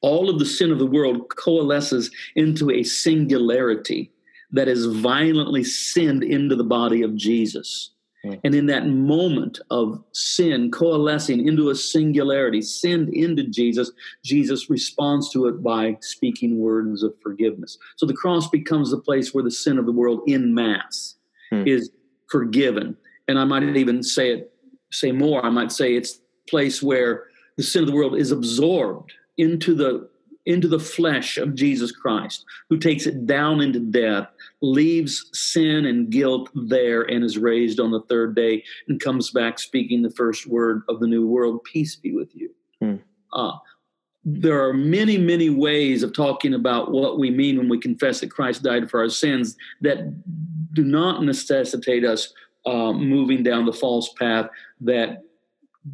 all 0.00 0.28
of 0.28 0.38
the 0.38 0.46
sin 0.46 0.70
of 0.70 0.78
the 0.78 0.86
world 0.86 1.28
coalesces 1.36 2.10
into 2.34 2.70
a 2.70 2.82
singularity 2.82 4.10
that 4.52 4.68
is 4.68 4.86
violently 4.86 5.64
sinned 5.64 6.22
into 6.22 6.54
the 6.54 6.64
body 6.64 7.02
of 7.02 7.16
Jesus. 7.16 7.90
Hmm. 8.26 8.34
And 8.44 8.54
in 8.54 8.66
that 8.66 8.86
moment 8.86 9.60
of 9.70 10.02
sin 10.12 10.70
coalescing 10.70 11.46
into 11.46 11.70
a 11.70 11.74
singularity, 11.74 12.62
sinned 12.62 13.10
into 13.10 13.44
Jesus, 13.44 13.90
Jesus 14.24 14.68
responds 14.68 15.30
to 15.30 15.46
it 15.46 15.62
by 15.62 15.96
speaking 16.00 16.58
words 16.58 17.02
of 17.02 17.14
forgiveness. 17.22 17.78
So 17.96 18.06
the 18.06 18.14
cross 18.14 18.48
becomes 18.48 18.90
the 18.90 19.00
place 19.00 19.32
where 19.32 19.44
the 19.44 19.50
sin 19.50 19.78
of 19.78 19.86
the 19.86 19.92
world 19.92 20.22
in 20.26 20.54
mass 20.54 21.14
Hmm. 21.50 21.62
is 21.66 21.90
forgiven. 22.28 22.96
And 23.28 23.38
I 23.38 23.44
might 23.44 23.62
even 23.76 24.02
say 24.02 24.32
it, 24.32 24.52
say 24.90 25.12
more. 25.12 25.44
I 25.44 25.50
might 25.50 25.72
say 25.72 25.94
it's 25.94 26.20
place 26.48 26.82
where 26.82 27.26
the 27.56 27.62
sin 27.62 27.82
of 27.82 27.88
the 27.88 27.94
world 27.94 28.16
is 28.16 28.30
absorbed 28.32 29.12
into 29.36 29.74
the 29.74 30.08
into 30.46 30.68
the 30.68 30.80
flesh 30.80 31.36
of 31.36 31.54
Jesus 31.54 31.92
Christ, 31.92 32.44
who 32.70 32.78
takes 32.78 33.06
it 33.06 33.26
down 33.26 33.60
into 33.60 33.80
death, 33.80 34.28
leaves 34.62 35.28
sin 35.32 35.84
and 35.84 36.10
guilt 36.10 36.50
there, 36.54 37.02
and 37.02 37.24
is 37.24 37.36
raised 37.36 37.80
on 37.80 37.90
the 37.90 38.02
third 38.02 38.34
day 38.34 38.64
and 38.88 39.00
comes 39.00 39.30
back 39.30 39.58
speaking 39.58 40.02
the 40.02 40.10
first 40.10 40.46
word 40.46 40.82
of 40.88 41.00
the 41.00 41.06
new 41.06 41.26
world 41.26 41.62
Peace 41.64 41.96
be 41.96 42.12
with 42.12 42.34
you. 42.34 42.50
Hmm. 42.80 42.96
Uh, 43.32 43.52
there 44.24 44.64
are 44.64 44.72
many, 44.72 45.18
many 45.18 45.50
ways 45.50 46.02
of 46.02 46.12
talking 46.12 46.54
about 46.54 46.90
what 46.90 47.18
we 47.18 47.30
mean 47.30 47.58
when 47.58 47.68
we 47.68 47.78
confess 47.78 48.20
that 48.20 48.30
Christ 48.30 48.62
died 48.62 48.90
for 48.90 49.00
our 49.00 49.08
sins 49.08 49.56
that 49.82 49.98
do 50.74 50.82
not 50.82 51.22
necessitate 51.22 52.04
us 52.04 52.32
uh, 52.66 52.92
moving 52.92 53.44
down 53.44 53.66
the 53.66 53.72
false 53.72 54.12
path 54.14 54.48
that 54.80 55.22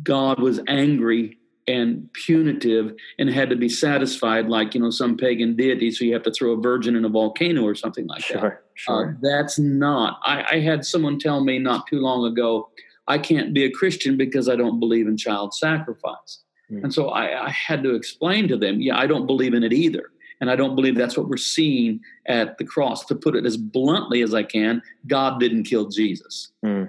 God 0.02 0.40
was 0.40 0.60
angry 0.66 1.38
and 1.68 2.12
punitive 2.12 2.92
and 3.18 3.30
had 3.30 3.48
to 3.50 3.56
be 3.56 3.68
satisfied 3.68 4.46
like 4.48 4.74
you 4.74 4.80
know 4.80 4.90
some 4.90 5.16
pagan 5.16 5.54
deity 5.54 5.90
so 5.90 6.04
you 6.04 6.12
have 6.12 6.22
to 6.24 6.32
throw 6.32 6.52
a 6.52 6.60
virgin 6.60 6.96
in 6.96 7.04
a 7.04 7.08
volcano 7.08 7.62
or 7.64 7.74
something 7.74 8.06
like 8.06 8.22
Sure, 8.22 8.40
that 8.40 8.62
sure. 8.74 9.10
uh, 9.10 9.18
that's 9.22 9.58
not 9.58 10.18
I, 10.24 10.56
I 10.56 10.60
had 10.60 10.84
someone 10.84 11.18
tell 11.18 11.44
me 11.44 11.58
not 11.60 11.86
too 11.86 12.00
long 12.00 12.24
ago 12.30 12.68
i 13.06 13.16
can't 13.18 13.54
be 13.54 13.64
a 13.64 13.70
christian 13.70 14.16
because 14.16 14.48
i 14.48 14.56
don't 14.56 14.80
believe 14.80 15.06
in 15.06 15.16
child 15.16 15.54
sacrifice 15.54 16.40
Hmm. 16.68 16.84
and 16.84 16.94
so 16.94 17.08
I, 17.10 17.46
I 17.46 17.50
had 17.50 17.82
to 17.82 17.94
explain 17.94 18.48
to 18.48 18.56
them 18.56 18.80
yeah 18.80 18.96
i 18.98 19.06
don't 19.06 19.26
believe 19.26 19.52
in 19.54 19.62
it 19.62 19.72
either 19.72 20.10
and 20.40 20.50
i 20.50 20.56
don't 20.56 20.74
believe 20.76 20.96
that's 20.96 21.16
what 21.16 21.28
we're 21.28 21.36
seeing 21.36 22.00
at 22.26 22.56
the 22.58 22.64
cross 22.64 23.04
to 23.06 23.14
put 23.14 23.34
it 23.36 23.44
as 23.46 23.56
bluntly 23.56 24.22
as 24.22 24.32
i 24.34 24.42
can 24.42 24.80
god 25.06 25.38
didn't 25.40 25.64
kill 25.64 25.86
jesus 25.88 26.50
Hmm. 26.64 26.84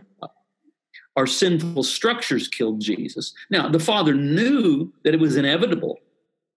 Our 1.16 1.28
sinful 1.28 1.84
structures 1.84 2.48
killed 2.48 2.82
Jesus. 2.82 3.34
Now, 3.50 3.70
the 3.70 3.80
Father 3.80 4.14
knew 4.14 4.92
that 5.04 5.14
it 5.14 5.20
was 5.20 5.36
inevitable. 5.36 6.00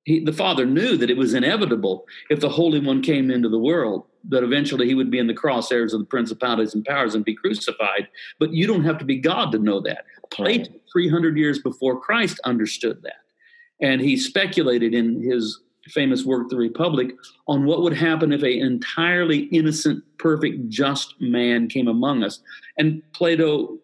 He, 0.05 0.21
the 0.21 0.33
Father 0.33 0.64
knew 0.64 0.97
that 0.97 1.11
it 1.11 1.16
was 1.16 1.35
inevitable 1.35 2.07
if 2.31 2.40
the 2.40 2.49
Holy 2.49 2.79
One 2.79 3.03
came 3.03 3.31
into 3.31 3.49
the 3.49 3.59
world, 3.59 4.05
that 4.29 4.45
eventually 4.45 4.87
he 4.87 4.95
would 4.95 5.11
be 5.11 5.19
in 5.19 5.27
the 5.27 5.35
crosshairs 5.35 5.92
of 5.92 5.99
the 5.99 6.07
principalities 6.07 6.75
and 6.75 6.85
powers 6.85 7.14
and 7.14 7.25
be 7.25 7.35
crucified. 7.35 8.09
But 8.38 8.53
you 8.53 8.66
don't 8.66 8.85
have 8.85 8.99
to 8.99 9.05
be 9.05 9.16
God 9.16 9.53
to 9.53 9.59
know 9.59 9.81
that. 9.81 10.05
Plato, 10.31 10.71
300 10.92 11.37
years 11.37 11.59
before 11.59 12.01
Christ, 12.01 12.40
understood 12.45 13.03
that. 13.03 13.21
And 13.81 14.01
he 14.01 14.16
speculated 14.16 14.95
in 14.95 15.21
his 15.23 15.61
famous 15.88 16.25
work, 16.25 16.49
The 16.49 16.57
Republic, 16.57 17.12
on 17.47 17.64
what 17.64 17.83
would 17.83 17.92
happen 17.92 18.33
if 18.33 18.42
an 18.42 18.51
entirely 18.51 19.40
innocent, 19.53 20.03
perfect, 20.19 20.69
just 20.69 21.21
man 21.21 21.69
came 21.69 21.88
among 21.88 22.23
us. 22.23 22.40
And 22.79 23.03
Plato 23.12 23.79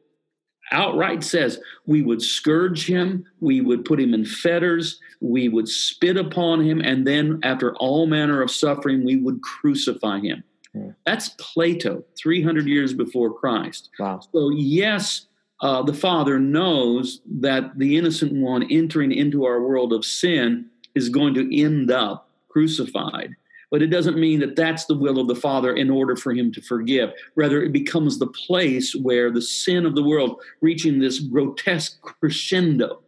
outright 0.72 1.22
says 1.22 1.60
we 1.86 2.02
would 2.02 2.22
scourge 2.22 2.86
him, 2.86 3.24
we 3.40 3.60
would 3.60 3.84
put 3.84 4.00
him 4.00 4.14
in 4.14 4.24
fetters, 4.24 5.00
we 5.20 5.48
would 5.48 5.68
spit 5.68 6.16
upon 6.16 6.60
him, 6.60 6.80
and 6.80 7.06
then 7.06 7.38
after 7.42 7.74
all 7.76 8.06
manner 8.06 8.42
of 8.42 8.50
suffering, 8.50 9.04
we 9.04 9.16
would 9.16 9.40
crucify 9.42 10.20
him. 10.20 10.42
Hmm. 10.72 10.90
That's 11.06 11.30
Plato, 11.38 12.04
300 12.20 12.66
years 12.66 12.94
before 12.94 13.32
Christ. 13.32 13.90
Wow. 13.98 14.20
So, 14.32 14.50
yes, 14.50 15.26
uh, 15.60 15.82
the 15.82 15.94
Father 15.94 16.38
knows 16.40 17.20
that 17.40 17.78
the 17.78 17.96
innocent 17.96 18.32
one 18.32 18.64
entering 18.70 19.12
into 19.12 19.44
our 19.44 19.62
world 19.62 19.92
of 19.92 20.04
sin 20.04 20.66
is 20.94 21.08
going 21.08 21.34
to 21.34 21.62
end 21.62 21.90
up 21.90 22.28
crucified. 22.48 23.36
But 23.72 23.80
it 23.80 23.86
doesn't 23.86 24.18
mean 24.18 24.40
that 24.40 24.54
that's 24.54 24.84
the 24.84 24.94
will 24.94 25.18
of 25.18 25.28
the 25.28 25.34
Father 25.34 25.74
in 25.74 25.88
order 25.88 26.14
for 26.14 26.34
him 26.34 26.52
to 26.52 26.60
forgive. 26.60 27.10
Rather, 27.36 27.62
it 27.62 27.72
becomes 27.72 28.18
the 28.18 28.26
place 28.26 28.94
where 28.94 29.30
the 29.30 29.40
sin 29.40 29.86
of 29.86 29.94
the 29.94 30.02
world 30.02 30.42
reaching 30.60 31.00
this 31.00 31.20
grotesque 31.20 31.98
crescendo. 32.02 33.02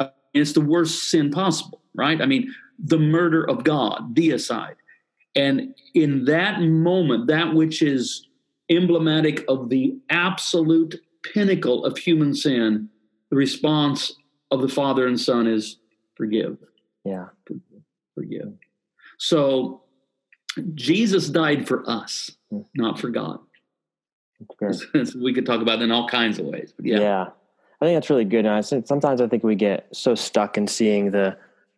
Uh, 0.00 0.08
it's 0.32 0.52
the 0.52 0.62
worst 0.62 1.10
sin 1.10 1.30
possible, 1.30 1.82
right? 1.94 2.22
I 2.22 2.26
mean, 2.26 2.50
the 2.78 2.98
murder 2.98 3.44
of 3.48 3.62
God, 3.62 4.14
deicide. 4.14 4.76
And 5.34 5.74
in 5.94 6.24
that 6.24 6.62
moment, 6.62 7.26
that 7.26 7.52
which 7.52 7.82
is 7.82 8.26
emblematic 8.70 9.44
of 9.48 9.68
the 9.68 9.98
absolute 10.08 10.94
pinnacle 11.24 11.84
of 11.84 11.98
human 11.98 12.34
sin, 12.34 12.88
the 13.28 13.36
response 13.36 14.14
of 14.50 14.62
the 14.62 14.68
Father 14.68 15.06
and 15.06 15.20
Son 15.20 15.46
is 15.46 15.76
forgive, 16.14 16.56
Yeah. 17.04 17.26
forgive. 18.14 18.54
So 19.18 19.82
Jesus 20.74 21.28
died 21.28 21.66
for 21.66 21.88
us, 21.88 22.30
not 22.74 22.98
for 22.98 23.08
God. 23.10 23.38
We 25.18 25.32
could 25.32 25.46
talk 25.46 25.62
about 25.62 25.78
that 25.78 25.84
in 25.84 25.90
all 25.90 26.08
kinds 26.08 26.38
of 26.38 26.46
ways. 26.46 26.72
But 26.76 26.86
yeah, 26.86 26.98
Yeah. 27.00 27.26
I 27.80 27.84
think 27.84 27.96
that's 27.96 28.08
really 28.10 28.24
good. 28.24 28.44
And 28.46 28.48
I 28.48 28.60
sometimes 28.62 29.20
I 29.20 29.26
think 29.28 29.42
we 29.44 29.54
get 29.54 29.86
so 29.92 30.14
stuck 30.14 30.56
in 30.56 30.66
seeing 30.66 31.10
the 31.10 31.36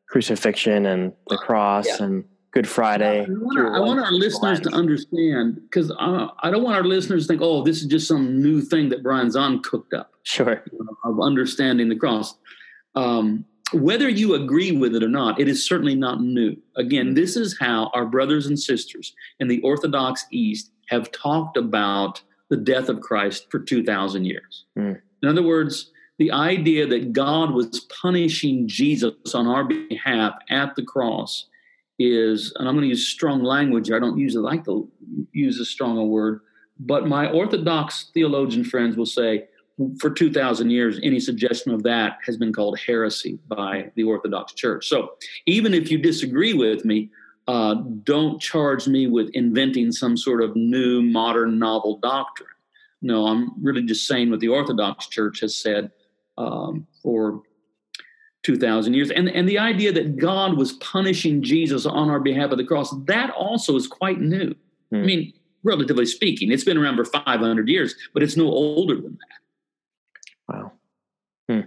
crucifixion 0.09 0.87
and 0.87 1.13
the 1.29 1.37
cross 1.37 1.87
Yeah. 1.87 2.05
and 2.07 2.25
Good 2.51 2.67
Friday. 2.67 3.21
I 3.27 3.29
want, 3.29 3.59
our, 3.59 3.77
I 3.77 3.81
want 3.81 4.01
our 4.01 4.11
listeners 4.11 4.59
to 4.61 4.71
understand 4.71 5.57
because 5.63 5.93
I, 5.99 6.31
I 6.43 6.51
don't 6.51 6.63
want 6.63 6.77
our 6.77 6.83
listeners 6.85 7.27
to 7.27 7.29
think, 7.33 7.43
oh, 7.43 7.63
this 7.63 7.81
is 7.83 7.87
just 7.87 8.09
some 8.09 8.41
new 8.43 8.63
thing 8.63 8.89
that 8.89 9.03
Brian 9.03 9.29
Zahnd 9.29 9.63
cooked 9.65 9.93
up 9.93 10.13
Sure. 10.23 10.65
of 11.05 11.21
understanding 11.21 11.89
the 11.91 11.97
cross. 11.97 12.37
Um, 12.95 13.45
whether 13.73 14.09
you 14.09 14.35
agree 14.35 14.73
with 14.73 14.95
it 14.95 15.03
or 15.03 15.09
not, 15.09 15.41
it 15.41 15.49
is 15.49 15.67
certainly 15.67 15.95
not 15.95 16.21
new. 16.21 16.57
Again, 16.77 17.15
this 17.15 17.37
is 17.37 17.59
how 17.61 17.91
our 17.95 18.07
brothers 18.07 18.47
and 18.47 18.59
sisters 18.59 19.15
in 19.41 19.49
the 19.49 19.61
Orthodox 19.63 20.27
East 20.31 20.71
have 20.89 21.11
talked 21.13 21.57
about 21.57 22.23
the 22.51 22.57
death 22.57 22.89
of 22.89 23.01
Christ 23.01 23.47
for 23.51 23.59
2,000 23.59 24.25
years. 24.25 24.65
Mm. 24.79 25.01
In 25.23 25.29
other 25.29 25.43
words, 25.43 25.91
the 26.19 26.33
idea 26.33 26.87
that 26.87 27.13
God 27.13 27.53
was 27.53 27.87
punishing 28.01 28.67
Jesus 28.67 29.13
on 29.35 29.47
our 29.47 29.65
behalf 29.65 30.35
at 30.51 30.75
the 30.75 30.83
cross 30.83 31.47
is, 31.99 32.53
and 32.57 32.69
I'm 32.69 32.75
going 32.75 32.85
to 32.85 32.89
use 32.89 33.07
strong 33.07 33.43
language. 33.43 33.91
I 33.91 33.99
don't 33.99 34.19
usually 34.19 34.45
like 34.45 34.65
to 34.65 34.91
use 35.33 35.61
a 35.61 35.65
stronger 35.65 36.03
word, 36.03 36.41
but 36.81 37.07
my 37.07 37.31
Orthodox 37.31 38.11
theologian 38.15 38.65
friends 38.65 38.97
will 38.97 39.07
say, 39.07 39.49
for 40.01 40.11
2,000 40.11 40.71
years, 40.71 40.99
any 41.03 41.21
suggestion 41.21 41.73
of 41.73 41.83
that 41.85 42.19
has 42.27 42.37
been 42.37 42.53
called 42.53 42.79
heresy 42.79 43.39
by 43.49 43.91
the 43.95 44.05
Orthodox 44.05 44.53
Church. 44.55 44.89
So 44.89 45.13
even 45.47 45.75
if 45.75 45.91
you 45.91 45.99
disagree 45.99 46.55
with 46.55 46.85
me, 46.85 47.11
uh, 47.47 47.75
don't 48.03 48.41
charge 48.41 48.87
me 48.89 49.07
with 49.07 49.31
inventing 49.35 49.93
some 49.93 50.17
sort 50.17 50.43
of 50.43 50.55
new 50.55 51.01
modern 51.03 51.59
novel 51.59 51.99
doctrine. 51.99 52.49
No, 53.01 53.27
I'm 53.27 53.53
really 53.63 53.83
just 53.83 54.07
saying 54.07 54.31
what 54.31 54.41
the 54.41 54.49
Orthodox 54.49 55.07
Church 55.07 55.41
has 55.41 55.57
said 55.57 55.91
um, 56.37 56.87
for 57.03 57.43
2,000 58.43 58.95
years. 58.95 59.11
And, 59.11 59.29
and 59.29 59.49
the 59.49 59.59
idea 59.59 59.93
that 59.93 60.17
God 60.17 60.57
was 60.57 60.73
punishing 60.75 61.43
Jesus 61.43 61.87
on 61.87 62.11
our 62.11 62.21
behalf 62.21 62.51
of 62.51 62.59
the 62.59 62.65
cross, 62.65 62.95
that 63.07 63.31
also 63.31 63.77
is 63.77 63.87
quite 63.87 64.21
new. 64.21 64.55
I 64.93 64.97
Hmm. 64.97 65.07
mean, 65.07 65.33
relatively 65.63 66.07
speaking, 66.07 66.51
it's 66.51 66.65
been 66.65 66.79
around 66.79 66.97
for 66.97 67.05
500 67.05 67.69
years, 67.69 67.95
but 68.15 68.23
it's 68.23 68.37
no 68.37 68.47
older 68.47 68.95
than 68.97 69.13
that. 69.13 69.39
Wow. 70.49 70.73
Hmm. 71.49 71.61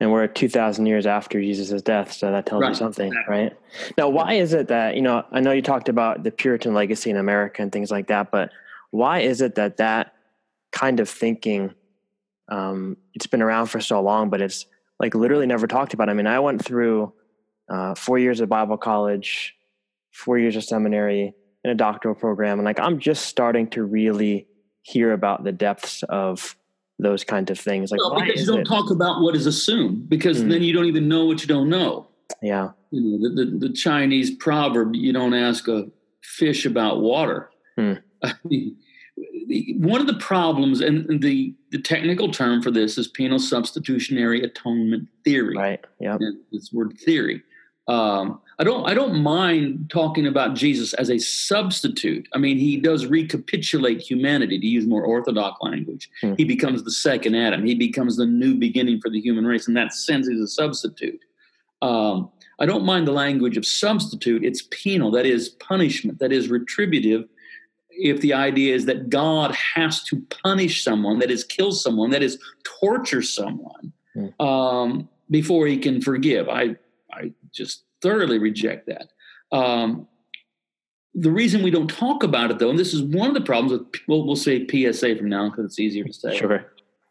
And 0.00 0.10
we're 0.10 0.26
2,000 0.26 0.86
years 0.86 1.06
after 1.06 1.40
Jesus' 1.40 1.80
death, 1.80 2.12
so 2.12 2.30
that 2.32 2.44
tells 2.44 2.64
you 2.64 2.74
something, 2.74 3.12
right? 3.28 3.56
Now, 3.96 4.08
why 4.08 4.34
is 4.34 4.52
it 4.52 4.68
that, 4.68 4.96
you 4.96 5.02
know, 5.02 5.24
I 5.30 5.40
know 5.40 5.52
you 5.52 5.62
talked 5.62 5.88
about 5.88 6.24
the 6.24 6.32
Puritan 6.32 6.74
legacy 6.74 7.08
in 7.10 7.16
America 7.16 7.62
and 7.62 7.70
things 7.70 7.90
like 7.90 8.08
that, 8.08 8.32
but 8.32 8.50
why 8.90 9.20
is 9.20 9.40
it 9.40 9.54
that 9.54 9.76
that 9.76 10.14
kind 10.72 10.98
of 10.98 11.08
thinking, 11.08 11.72
um, 12.48 12.96
it's 13.14 13.28
been 13.28 13.42
around 13.42 13.66
for 13.66 13.80
so 13.80 14.00
long, 14.02 14.28
but 14.28 14.40
it's 14.40 14.66
like 14.98 15.14
literally 15.14 15.46
never 15.46 15.68
talked 15.68 15.94
about? 15.94 16.08
I 16.08 16.14
mean, 16.14 16.26
I 16.26 16.40
went 16.40 16.64
through 16.64 17.12
uh, 17.68 17.94
four 17.94 18.18
years 18.18 18.40
of 18.40 18.48
Bible 18.48 18.78
college, 18.78 19.54
four 20.10 20.36
years 20.36 20.56
of 20.56 20.64
seminary, 20.64 21.32
and 21.62 21.70
a 21.70 21.76
doctoral 21.76 22.16
program, 22.16 22.58
and 22.58 22.64
like 22.64 22.80
I'm 22.80 22.98
just 22.98 23.26
starting 23.26 23.68
to 23.70 23.84
really 23.84 24.48
hear 24.82 25.12
about 25.12 25.44
the 25.44 25.52
depths 25.52 26.02
of 26.08 26.56
those 26.98 27.24
kinds 27.24 27.50
of 27.50 27.58
things. 27.58 27.90
Like, 27.90 28.00
well, 28.00 28.20
because 28.20 28.40
you 28.40 28.46
don't 28.46 28.60
it? 28.60 28.66
talk 28.66 28.90
about 28.90 29.22
what 29.22 29.34
is 29.34 29.46
assumed, 29.46 30.08
because 30.08 30.42
Mm. 30.42 30.50
then 30.50 30.62
you 30.62 30.72
don't 30.72 30.86
even 30.86 31.08
know 31.08 31.24
what 31.24 31.40
you 31.42 31.48
don't 31.48 31.68
know. 31.68 32.08
yeah. 32.42 32.70
You 32.90 33.00
know, 33.18 33.28
the, 33.34 33.44
the, 33.44 33.68
the 33.68 33.72
Chinese 33.72 34.30
proverb, 34.36 34.94
you 34.94 35.12
don't 35.14 35.32
ask 35.32 35.66
a 35.68 35.86
fish 36.22 36.66
about 36.66 37.00
water. 37.00 37.50
Hmm. 37.78 37.94
I 38.22 38.34
mean, 38.44 38.76
one 39.78 40.00
of 40.02 40.06
the 40.06 40.14
problems, 40.18 40.80
and 40.82 41.08
and 41.08 41.22
the, 41.22 41.54
the 41.70 41.80
technical 41.80 42.30
term 42.30 42.60
for 42.62 42.70
this 42.70 42.98
is 42.98 43.08
penal 43.08 43.38
substitutionary 43.38 44.42
atonement 44.42 45.08
theory. 45.24 45.56
Right. 45.56 45.80
Yeah. 46.00 46.18
This 46.52 46.70
word 46.72 46.98
theory. 46.98 47.42
Um, 47.88 48.41
I 48.58 48.64
don't. 48.64 48.88
I 48.88 48.94
don't 48.94 49.22
mind 49.22 49.90
talking 49.90 50.26
about 50.26 50.54
Jesus 50.54 50.92
as 50.94 51.10
a 51.10 51.18
substitute. 51.18 52.28
I 52.34 52.38
mean, 52.38 52.58
he 52.58 52.76
does 52.76 53.06
recapitulate 53.06 54.00
humanity, 54.00 54.58
to 54.58 54.66
use 54.66 54.86
more 54.86 55.02
orthodox 55.04 55.58
language. 55.62 56.10
Hmm. 56.20 56.34
He 56.36 56.44
becomes 56.44 56.82
the 56.82 56.90
second 56.90 57.34
Adam. 57.34 57.64
He 57.64 57.74
becomes 57.74 58.16
the 58.16 58.26
new 58.26 58.54
beginning 58.54 59.00
for 59.00 59.08
the 59.10 59.20
human 59.20 59.46
race. 59.46 59.68
In 59.68 59.74
that 59.74 59.92
sense, 59.92 60.28
he's 60.28 60.40
a 60.40 60.46
substitute. 60.46 61.20
Um, 61.80 62.30
I 62.60 62.66
don't 62.66 62.84
mind 62.84 63.08
the 63.08 63.12
language 63.12 63.56
of 63.56 63.66
substitute. 63.66 64.44
It's 64.44 64.62
penal. 64.70 65.10
That 65.10 65.26
is 65.26 65.48
punishment. 65.48 66.18
That 66.18 66.32
is 66.32 66.48
retributive. 66.48 67.24
If 67.90 68.20
the 68.20 68.34
idea 68.34 68.74
is 68.74 68.86
that 68.86 69.10
God 69.10 69.54
has 69.54 70.02
to 70.04 70.20
punish 70.42 70.84
someone, 70.84 71.18
that 71.18 71.30
is 71.30 71.42
kill 71.44 71.72
someone, 71.72 72.10
that 72.10 72.22
is 72.22 72.38
torture 72.64 73.22
someone, 73.22 73.92
Hmm. 74.14 74.42
um, 74.44 75.08
before 75.30 75.66
he 75.66 75.78
can 75.78 76.00
forgive. 76.02 76.48
I 76.48 76.76
I 77.12 77.32
just 77.52 77.84
thoroughly 78.02 78.38
reject 78.38 78.88
that. 78.88 79.08
Um, 79.56 80.08
the 81.14 81.30
reason 81.30 81.62
we 81.62 81.70
don't 81.70 81.88
talk 81.88 82.22
about 82.22 82.50
it, 82.50 82.58
though, 82.58 82.70
and 82.70 82.78
this 82.78 82.94
is 82.94 83.02
one 83.02 83.28
of 83.28 83.34
the 83.34 83.42
problems 83.42 83.72
with, 83.72 84.00
well, 84.08 84.24
we'll 84.24 84.36
say 84.36 84.66
PSA 84.66 85.16
from 85.16 85.28
now 85.28 85.50
because 85.50 85.66
it's 85.66 85.78
easier 85.78 86.04
to 86.04 86.12
say. 86.12 86.36
Sure. 86.36 86.64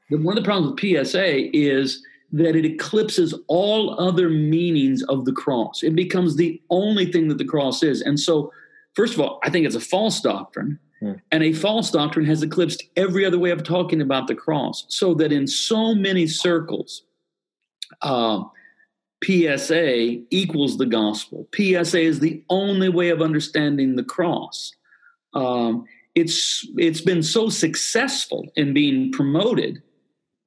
One 0.10 0.38
of 0.38 0.44
the 0.44 0.48
problems 0.48 0.72
with 0.72 1.08
PSA 1.08 1.56
is 1.56 2.04
that 2.34 2.56
it 2.56 2.66
eclipses 2.66 3.34
all 3.48 4.00
other 4.00 4.30
meanings 4.30 5.04
of 5.04 5.26
the 5.26 5.32
cross. 5.32 5.84
It 5.84 5.96
becomes 5.96 6.36
the 6.36 6.62
only 6.70 7.12
thing 7.12 7.28
that 7.28 7.38
the 7.38 7.46
cross 7.46 7.84
is. 7.84 8.02
And 8.02 8.20
so, 8.20 8.52
first 8.96 9.14
of 9.14 9.20
all, 9.20 9.40
I 9.44 9.50
think 9.50 9.66
it's 9.66 9.76
a 9.76 9.82
false 9.82 10.20
doctrine. 10.22 10.80
Hmm. 11.00 11.14
And 11.32 11.44
a 11.44 11.54
false 11.54 11.92
doctrine 11.92 12.26
has 12.26 12.42
eclipsed 12.42 12.84
every 12.96 13.26
other 13.26 13.40
way 13.40 13.52
of 13.52 13.64
talking 13.64 14.02
about 14.02 14.28
the 14.28 14.36
cross. 14.36 14.86
So 14.88 15.14
that 15.16 15.32
in 15.32 15.48
so 15.48 15.94
many 15.94 16.26
circles, 16.26 17.04
uh, 18.02 18.44
PSA 19.24 20.18
equals 20.32 20.78
the 20.78 20.86
gospel. 20.86 21.48
PSA 21.56 22.00
is 22.00 22.20
the 22.20 22.44
only 22.50 22.90
way 22.90 23.10
of 23.10 23.22
understanding 23.22 23.96
the 23.96 24.04
cross. 24.04 24.74
Um, 25.34 25.86
it's 26.16 26.68
it's 26.78 27.02
been 27.02 27.24
so 27.24 27.50
successful 27.50 28.52
in 28.56 28.74
being 28.74 29.12
promoted 29.12 29.82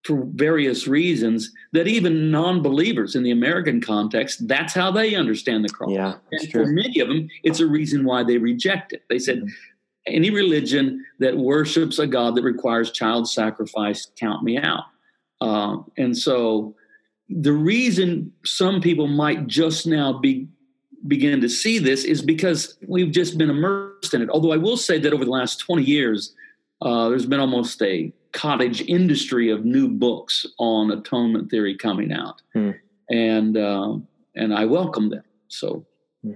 for 0.05 0.23
various 0.35 0.87
reasons 0.87 1.51
that 1.73 1.89
even 1.89 2.31
non-believers 2.31 3.15
in 3.15 3.23
the 3.23 3.31
American 3.31 3.81
context, 3.81 4.47
that's 4.47 4.75
how 4.75 4.91
they 4.91 5.15
understand 5.15 5.65
the 5.65 5.71
cross. 5.71 5.93
Yeah, 5.93 6.17
and 6.31 6.53
for 6.53 6.67
many 6.67 7.01
of 7.01 7.09
them, 7.09 7.29
it's 7.43 7.61
a 7.61 7.67
reason 7.67 8.05
why 8.05 8.23
they 8.23 8.37
reject 8.37 8.93
it. 8.93 9.05
They 9.09 9.19
said, 9.19 9.45
Mhm. 9.45 9.51
any 10.07 10.29
religion 10.29 11.03
that 11.21 11.39
worships 11.39 11.99
a 11.99 12.07
God 12.07 12.35
that 12.35 12.43
requires 12.43 12.91
child 12.91 13.27
sacrifice, 13.31 14.11
count 14.17 14.43
me 14.43 14.59
out. 14.59 14.85
Uh, 15.41 15.79
and 15.97 16.15
so 16.15 16.75
the 17.41 17.53
reason 17.53 18.33
some 18.45 18.81
people 18.81 19.09
might 19.09 19.47
just 19.47 19.87
now 19.87 20.13
be 20.19 20.47
begin 21.07 21.41
to 21.41 21.49
see 21.51 21.79
this 21.79 22.05
is 22.05 22.23
because 22.23 22.79
we've 22.87 23.11
just 23.11 23.37
been 23.37 23.51
immersed 23.51 24.15
in 24.15 24.23
it. 24.23 24.31
Although 24.31 24.53
I 24.53 24.57
will 24.57 24.79
say 24.79 24.99
that 25.01 25.13
over 25.13 25.25
the 25.25 25.31
last 25.31 25.59
20 25.59 25.83
years, 25.83 26.35
uh, 26.81 27.11
there's 27.11 27.27
been 27.27 27.41
almost 27.41 27.83
a 27.83 28.11
cottage 28.33 28.81
industry 28.83 29.51
of 29.51 29.67
new 29.67 29.89
books 29.89 30.47
on 30.59 30.91
atonement 30.91 31.51
theory 31.51 31.77
coming 31.77 32.11
out, 32.13 32.41
Hmm. 32.53 32.71
and 33.11 33.57
uh, 33.57 33.99
and 34.35 34.55
I 34.55 34.65
welcome 34.65 35.11
them. 35.11 35.25
So, 35.49 35.85
Hmm. 36.23 36.33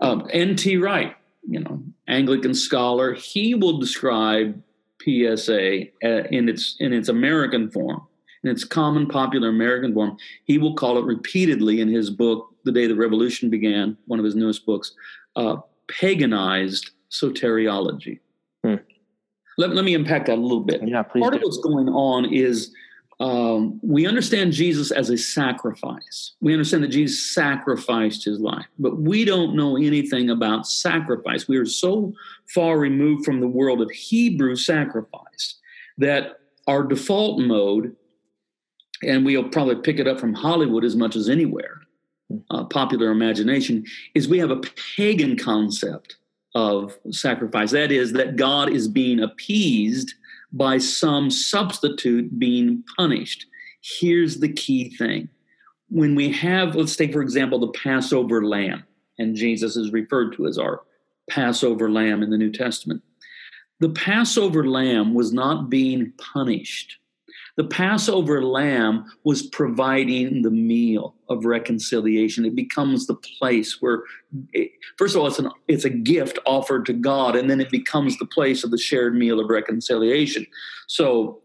um, 0.00 0.28
N.T. 0.30 0.76
Wright, 0.76 1.16
you 1.48 1.60
know, 1.60 1.82
Anglican 2.06 2.54
scholar, 2.54 3.14
he 3.14 3.54
will 3.54 3.78
describe 3.78 4.62
PSA 5.02 5.86
uh, 6.04 6.24
in 6.30 6.48
its 6.48 6.76
in 6.78 6.92
its 6.92 7.08
American 7.08 7.70
form, 7.70 8.02
in 8.44 8.50
its 8.50 8.64
common 8.64 9.06
popular 9.06 9.48
American 9.48 9.94
form. 9.94 10.16
He 10.44 10.58
will 10.58 10.74
call 10.74 10.98
it 10.98 11.04
repeatedly 11.04 11.80
in 11.80 11.88
his 11.88 12.10
book, 12.10 12.54
"The 12.64 12.72
Day 12.72 12.86
the 12.86 12.96
Revolution 12.96 13.50
Began," 13.50 13.96
one 14.06 14.18
of 14.18 14.24
his 14.24 14.34
newest 14.34 14.66
books, 14.66 14.92
uh, 15.36 15.56
paganized 15.88 16.90
soteriology. 17.10 18.20
Hmm. 18.64 18.76
Let, 19.58 19.74
let 19.74 19.84
me 19.84 19.94
unpack 19.94 20.26
that 20.26 20.38
a 20.38 20.40
little 20.40 20.60
bit. 20.60 20.86
Yeah, 20.86 21.02
please. 21.02 21.20
Part 21.20 21.34
do. 21.34 21.38
of 21.38 21.42
what's 21.42 21.58
going 21.58 21.88
on 21.88 22.32
is 22.32 22.74
um, 23.20 23.78
we 23.82 24.06
understand 24.06 24.52
Jesus 24.52 24.90
as 24.90 25.10
a 25.10 25.16
sacrifice. 25.16 26.32
We 26.40 26.52
understand 26.52 26.82
that 26.82 26.88
Jesus 26.88 27.32
sacrificed 27.32 28.24
his 28.24 28.40
life, 28.40 28.66
but 28.78 28.98
we 28.98 29.24
don't 29.24 29.54
know 29.54 29.76
anything 29.76 30.30
about 30.30 30.66
sacrifice. 30.66 31.46
We 31.46 31.56
are 31.56 31.66
so 31.66 32.14
far 32.52 32.78
removed 32.78 33.24
from 33.24 33.40
the 33.40 33.46
world 33.46 33.80
of 33.80 33.90
Hebrew 33.90 34.56
sacrifice 34.56 35.60
that 35.98 36.40
our 36.66 36.82
default 36.82 37.40
mode, 37.40 37.94
and 39.02 39.24
we'll 39.24 39.48
probably 39.48 39.76
pick 39.76 39.98
it 39.98 40.08
up 40.08 40.20
from 40.20 40.34
Hollywood 40.34 40.84
as 40.84 40.96
much 40.96 41.16
as 41.16 41.28
anywhere, 41.28 41.80
uh, 42.50 42.64
popular 42.64 43.10
imagination, 43.10 43.84
is 44.14 44.28
we 44.28 44.38
have 44.38 44.50
a 44.50 44.60
pagan 44.96 45.36
concept 45.36 46.16
of 46.54 46.96
sacrifice. 47.10 47.70
That 47.70 47.92
is, 47.92 48.12
that 48.12 48.36
God 48.36 48.70
is 48.70 48.88
being 48.88 49.20
appeased 49.20 50.14
by 50.52 50.78
some 50.78 51.30
substitute 51.30 52.38
being 52.38 52.84
punished. 52.96 53.46
Here's 53.80 54.38
the 54.38 54.52
key 54.52 54.94
thing. 54.96 55.28
When 55.88 56.14
we 56.14 56.30
have, 56.32 56.74
let's 56.74 56.96
take, 56.96 57.12
for 57.12 57.22
example, 57.22 57.58
the 57.58 57.78
Passover 57.78 58.44
lamb, 58.44 58.84
and 59.18 59.36
Jesus 59.36 59.76
is 59.76 59.92
referred 59.92 60.34
to 60.36 60.46
as 60.46 60.58
our 60.58 60.82
Passover 61.28 61.90
lamb 61.90 62.22
in 62.22 62.30
the 62.30 62.38
New 62.38 62.52
Testament. 62.52 63.02
The 63.80 63.90
Passover 63.90 64.66
lamb 64.66 65.14
was 65.14 65.32
not 65.32 65.68
being 65.68 66.12
punished. 66.12 66.98
The 67.56 67.64
Passover 67.64 68.42
lamb 68.42 69.04
was 69.24 69.42
providing 69.42 70.42
the 70.42 70.50
meal 70.50 71.14
of 71.28 71.44
reconciliation. 71.44 72.46
It 72.46 72.54
becomes 72.54 73.06
the 73.06 73.14
place 73.14 73.82
where, 73.82 74.04
it, 74.52 74.70
first 74.96 75.14
of 75.14 75.20
all, 75.20 75.26
it's, 75.26 75.38
an, 75.38 75.50
it's 75.68 75.84
a 75.84 75.90
gift 75.90 76.38
offered 76.46 76.86
to 76.86 76.94
God, 76.94 77.36
and 77.36 77.50
then 77.50 77.60
it 77.60 77.70
becomes 77.70 78.18
the 78.18 78.26
place 78.26 78.64
of 78.64 78.70
the 78.70 78.78
shared 78.78 79.14
meal 79.14 79.38
of 79.38 79.50
reconciliation. 79.50 80.46
So 80.86 81.42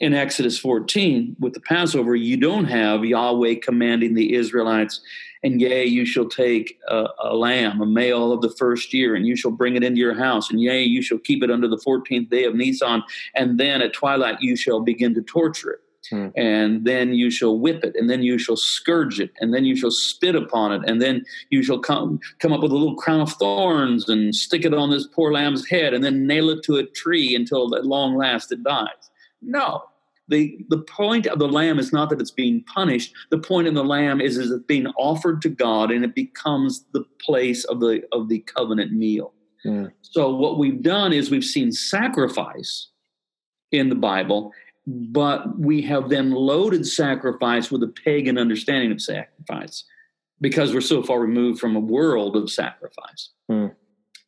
in 0.00 0.14
Exodus 0.14 0.58
14, 0.58 1.36
with 1.38 1.54
the 1.54 1.60
Passover, 1.60 2.16
you 2.16 2.36
don't 2.36 2.66
have 2.66 3.04
Yahweh 3.04 3.56
commanding 3.62 4.14
the 4.14 4.34
Israelites, 4.34 5.00
and 5.46 5.60
yea, 5.60 5.84
you 5.84 6.04
shall 6.04 6.28
take 6.28 6.76
a, 6.88 7.06
a, 7.22 7.36
lamb, 7.36 7.80
a 7.80 7.86
male 7.86 8.32
of 8.32 8.40
the 8.40 8.50
first 8.50 8.92
year, 8.92 9.14
and 9.14 9.26
you 9.26 9.36
shall 9.36 9.52
bring 9.52 9.76
it 9.76 9.84
into 9.84 10.00
your 10.00 10.14
house, 10.14 10.50
and 10.50 10.60
yea, 10.60 10.82
you 10.82 11.02
shall 11.02 11.18
keep 11.18 11.42
it 11.44 11.52
under 11.52 11.68
the 11.68 11.76
14th 11.76 12.28
day 12.28 12.44
of 12.44 12.56
Nisan, 12.56 13.04
and 13.36 13.58
then 13.60 13.80
at 13.80 13.92
twilight 13.92 14.40
you 14.40 14.56
shall 14.56 14.80
begin 14.80 15.14
to 15.14 15.22
torture 15.22 15.70
it. 15.70 15.80
Hmm. 16.10 16.28
And 16.36 16.84
then 16.84 17.14
you 17.14 17.30
shall 17.30 17.58
whip 17.58 17.84
it, 17.84 17.94
and 17.94 18.10
then 18.10 18.22
you 18.22 18.38
shall 18.38 18.56
scourge 18.56 19.20
it, 19.20 19.30
and 19.40 19.54
then 19.54 19.64
you 19.64 19.76
shall 19.76 19.92
spit 19.92 20.34
upon 20.34 20.72
it, 20.72 20.82
and 20.88 21.00
then 21.00 21.24
you 21.50 21.62
shall 21.62 21.78
come 21.78 22.20
come 22.40 22.52
up 22.52 22.60
with 22.60 22.72
a 22.72 22.76
little 22.76 22.96
crown 22.96 23.20
of 23.20 23.32
thorns 23.32 24.08
and 24.08 24.34
stick 24.34 24.64
it 24.64 24.74
on 24.74 24.90
this 24.90 25.06
poor 25.06 25.32
lamb's 25.32 25.68
head, 25.68 25.94
and 25.94 26.02
then 26.02 26.26
nail 26.26 26.50
it 26.50 26.62
to 26.64 26.76
a 26.76 26.86
tree 26.86 27.34
until 27.34 27.74
at 27.74 27.86
long 27.86 28.16
last 28.16 28.52
it 28.52 28.62
dies. 28.62 29.10
No, 29.42 29.84
the 30.28 30.58
the 30.68 30.78
point 30.78 31.26
of 31.26 31.38
the 31.38 31.48
lamb 31.48 31.78
is 31.78 31.92
not 31.92 32.10
that 32.10 32.20
it's 32.20 32.30
being 32.30 32.64
punished. 32.64 33.14
The 33.30 33.38
point 33.38 33.68
of 33.68 33.74
the 33.74 33.84
lamb 33.84 34.20
is 34.20 34.36
is 34.36 34.50
it's 34.50 34.64
being 34.64 34.86
offered 34.98 35.40
to 35.42 35.48
God, 35.48 35.90
and 35.90 36.04
it 36.04 36.14
becomes 36.14 36.84
the 36.92 37.04
place 37.20 37.64
of 37.64 37.80
the 37.80 38.02
of 38.12 38.28
the 38.28 38.40
covenant 38.40 38.92
meal. 38.92 39.32
Mm. 39.64 39.92
So 40.02 40.34
what 40.34 40.58
we've 40.58 40.82
done 40.82 41.12
is 41.12 41.30
we've 41.30 41.44
seen 41.44 41.72
sacrifice 41.72 42.88
in 43.72 43.88
the 43.88 43.94
Bible, 43.94 44.52
but 44.86 45.58
we 45.58 45.82
have 45.82 46.08
then 46.08 46.30
loaded 46.30 46.86
sacrifice 46.86 47.70
with 47.70 47.82
a 47.82 47.88
pagan 47.88 48.38
understanding 48.38 48.92
of 48.92 49.00
sacrifice 49.00 49.84
because 50.40 50.74
we're 50.74 50.80
so 50.80 51.02
far 51.02 51.20
removed 51.20 51.58
from 51.60 51.76
a 51.76 51.80
world 51.80 52.36
of 52.36 52.50
sacrifice. 52.50 53.30
Hmm. 53.48 53.68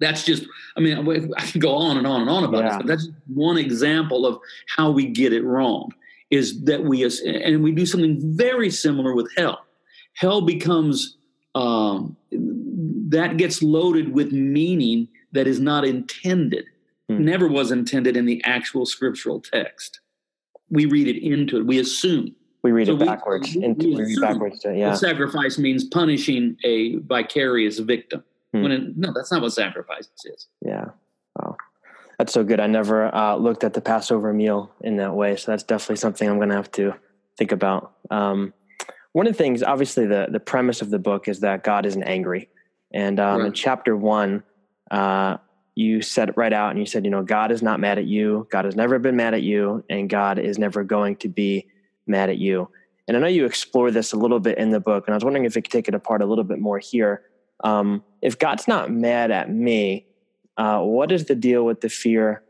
That's 0.00 0.24
just, 0.24 0.44
I 0.76 0.80
mean, 0.80 1.32
I 1.37 1.42
can 1.46 1.61
go 1.61 1.74
on 1.74 1.96
and 1.98 2.06
on 2.06 2.20
and 2.20 2.30
on 2.30 2.44
about 2.44 2.62
Yeah. 2.64 2.68
this, 2.70 2.76
but 2.78 2.87
that's 2.87 3.08
one 3.26 3.58
example 3.58 4.26
of 4.26 4.38
how 4.76 4.90
we 4.90 5.06
get 5.06 5.32
it 5.32 5.42
wrong 5.44 5.92
is 6.30 6.62
that 6.64 6.84
we, 6.84 7.02
and 7.26 7.62
we 7.62 7.72
do 7.72 7.84
something 7.87 8.18
very 8.37 8.70
similar 8.70 9.14
with 9.14 9.28
hell. 9.37 9.64
Hell 10.14 10.42
becomes, 10.42 11.16
um, 11.54 12.16
that 12.30 13.38
gets 13.38 13.62
loaded 13.62 14.12
with 14.12 14.30
meaning 14.32 15.08
that 15.32 15.46
is 15.46 15.58
not 15.61 15.84
intended, 15.84 16.64
Hmm. 17.08 17.24
never 17.24 17.48
was 17.48 17.72
intended 17.72 18.16
in 18.16 18.26
the 18.26 18.40
actual 18.44 18.84
scriptural 18.87 19.40
text. 19.40 20.00
We 20.70 20.84
read 20.87 21.08
it 21.08 21.16
into 21.24 21.56
it, 21.58 21.66
we 21.66 21.78
assume. 21.78 22.34
We 22.62 22.72
read 22.72 22.87
So 22.88 22.94
it 22.96 22.98
backwards. 23.00 23.54
we- 23.54 23.64
into, 23.64 23.87
we 23.88 23.94
we 23.96 24.02
read 24.04 24.20
backwards. 24.20 24.61
To, 24.61 24.76
yeah. 24.76 24.92
sacrifice 24.94 25.58
means 25.58 25.84
punishing 25.84 26.56
a 26.64 26.96
vicarious 26.98 27.78
victim. 27.78 28.22
Hmm. 28.52 28.62
When 28.62 28.72
it, 28.72 28.96
no, 28.96 29.12
that's 29.14 29.30
not 29.30 29.42
what 29.42 29.52
sacrifice 29.52 30.08
is. 30.24 30.46
Yeah. 30.64 30.87
Wow. 31.38 31.56
That's 32.18 32.32
so 32.32 32.42
good. 32.42 32.61
I 32.61 32.66
never 32.66 33.14
uh, 33.14 33.37
looked 33.37 33.62
at 33.62 33.74
the 33.74 33.80
Passover 33.80 34.32
meal 34.32 34.72
in 34.80 34.96
that 34.96 35.14
way. 35.14 35.37
So 35.37 35.52
that's 35.52 35.62
definitely 35.62 35.96
something 35.96 36.28
I'm 36.28 36.38
going 36.38 36.48
to 36.48 36.56
have 36.56 36.72
to 36.72 36.94
think 37.37 37.52
about. 37.52 37.92
Um, 38.11 38.52
one 39.12 39.26
of 39.26 39.34
the 39.34 39.38
things, 39.38 39.62
obviously, 39.62 40.06
the, 40.06 40.26
the 40.30 40.40
premise 40.40 40.82
of 40.82 40.90
the 40.90 40.98
book 40.98 41.28
is 41.28 41.40
that 41.40 41.62
God 41.62 41.87
isn't 41.87 42.02
angry. 42.02 42.48
And 42.92 43.20
um, 43.20 43.42
in 43.46 43.52
chapter 43.52 43.96
one, 43.96 44.42
uh, 44.90 45.37
you 45.74 46.02
said 46.02 46.30
it 46.30 46.37
right 46.37 46.52
out 46.52 46.70
and 46.70 46.80
you 46.80 46.87
said, 46.87 47.04
you 47.04 47.11
know, 47.11 47.22
God 47.22 47.52
is 47.52 47.62
not 47.62 47.78
mad 47.78 47.98
at 47.98 48.06
you. 48.06 48.48
God 48.50 48.64
has 48.64 48.74
never 48.74 48.98
been 48.98 49.14
mad 49.14 49.34
at 49.34 49.42
you, 49.42 49.84
and 49.88 50.11
God 50.11 50.38
is 50.40 50.58
never 50.58 50.82
going 50.82 51.16
to 51.16 51.28
be 51.28 51.68
mad 52.06 52.30
at 52.30 52.38
you. 52.38 52.68
And 53.06 53.16
I 53.16 53.20
know 53.20 53.28
you 53.28 53.44
explore 53.44 53.90
this 53.90 54.12
a 54.12 54.16
little 54.16 54.40
bit 54.40 54.58
in 54.58 54.70
the 54.70 54.80
book, 54.80 55.06
and 55.06 55.14
I 55.14 55.16
was 55.16 55.24
wondering 55.24 55.44
if 55.44 55.54
you 55.54 55.62
could 55.62 55.70
take 55.70 55.87
it 55.87 55.94
apart 55.94 56.20
a 56.20 56.26
little 56.26 56.42
bit 56.42 56.58
more 56.58 56.78
here. 56.78 57.22
Um, 57.64 58.02
if 58.22 58.38
God's 58.38 58.68
not 58.68 58.90
mad 58.90 59.30
at 59.30 59.50
me, 59.50 60.06
uh, 60.56 60.80
what 60.80 61.12
is 61.12 61.26
the 61.26 61.34
deal 61.34 61.64
with 61.64 61.80
the 61.80 61.88
fear 61.88 62.42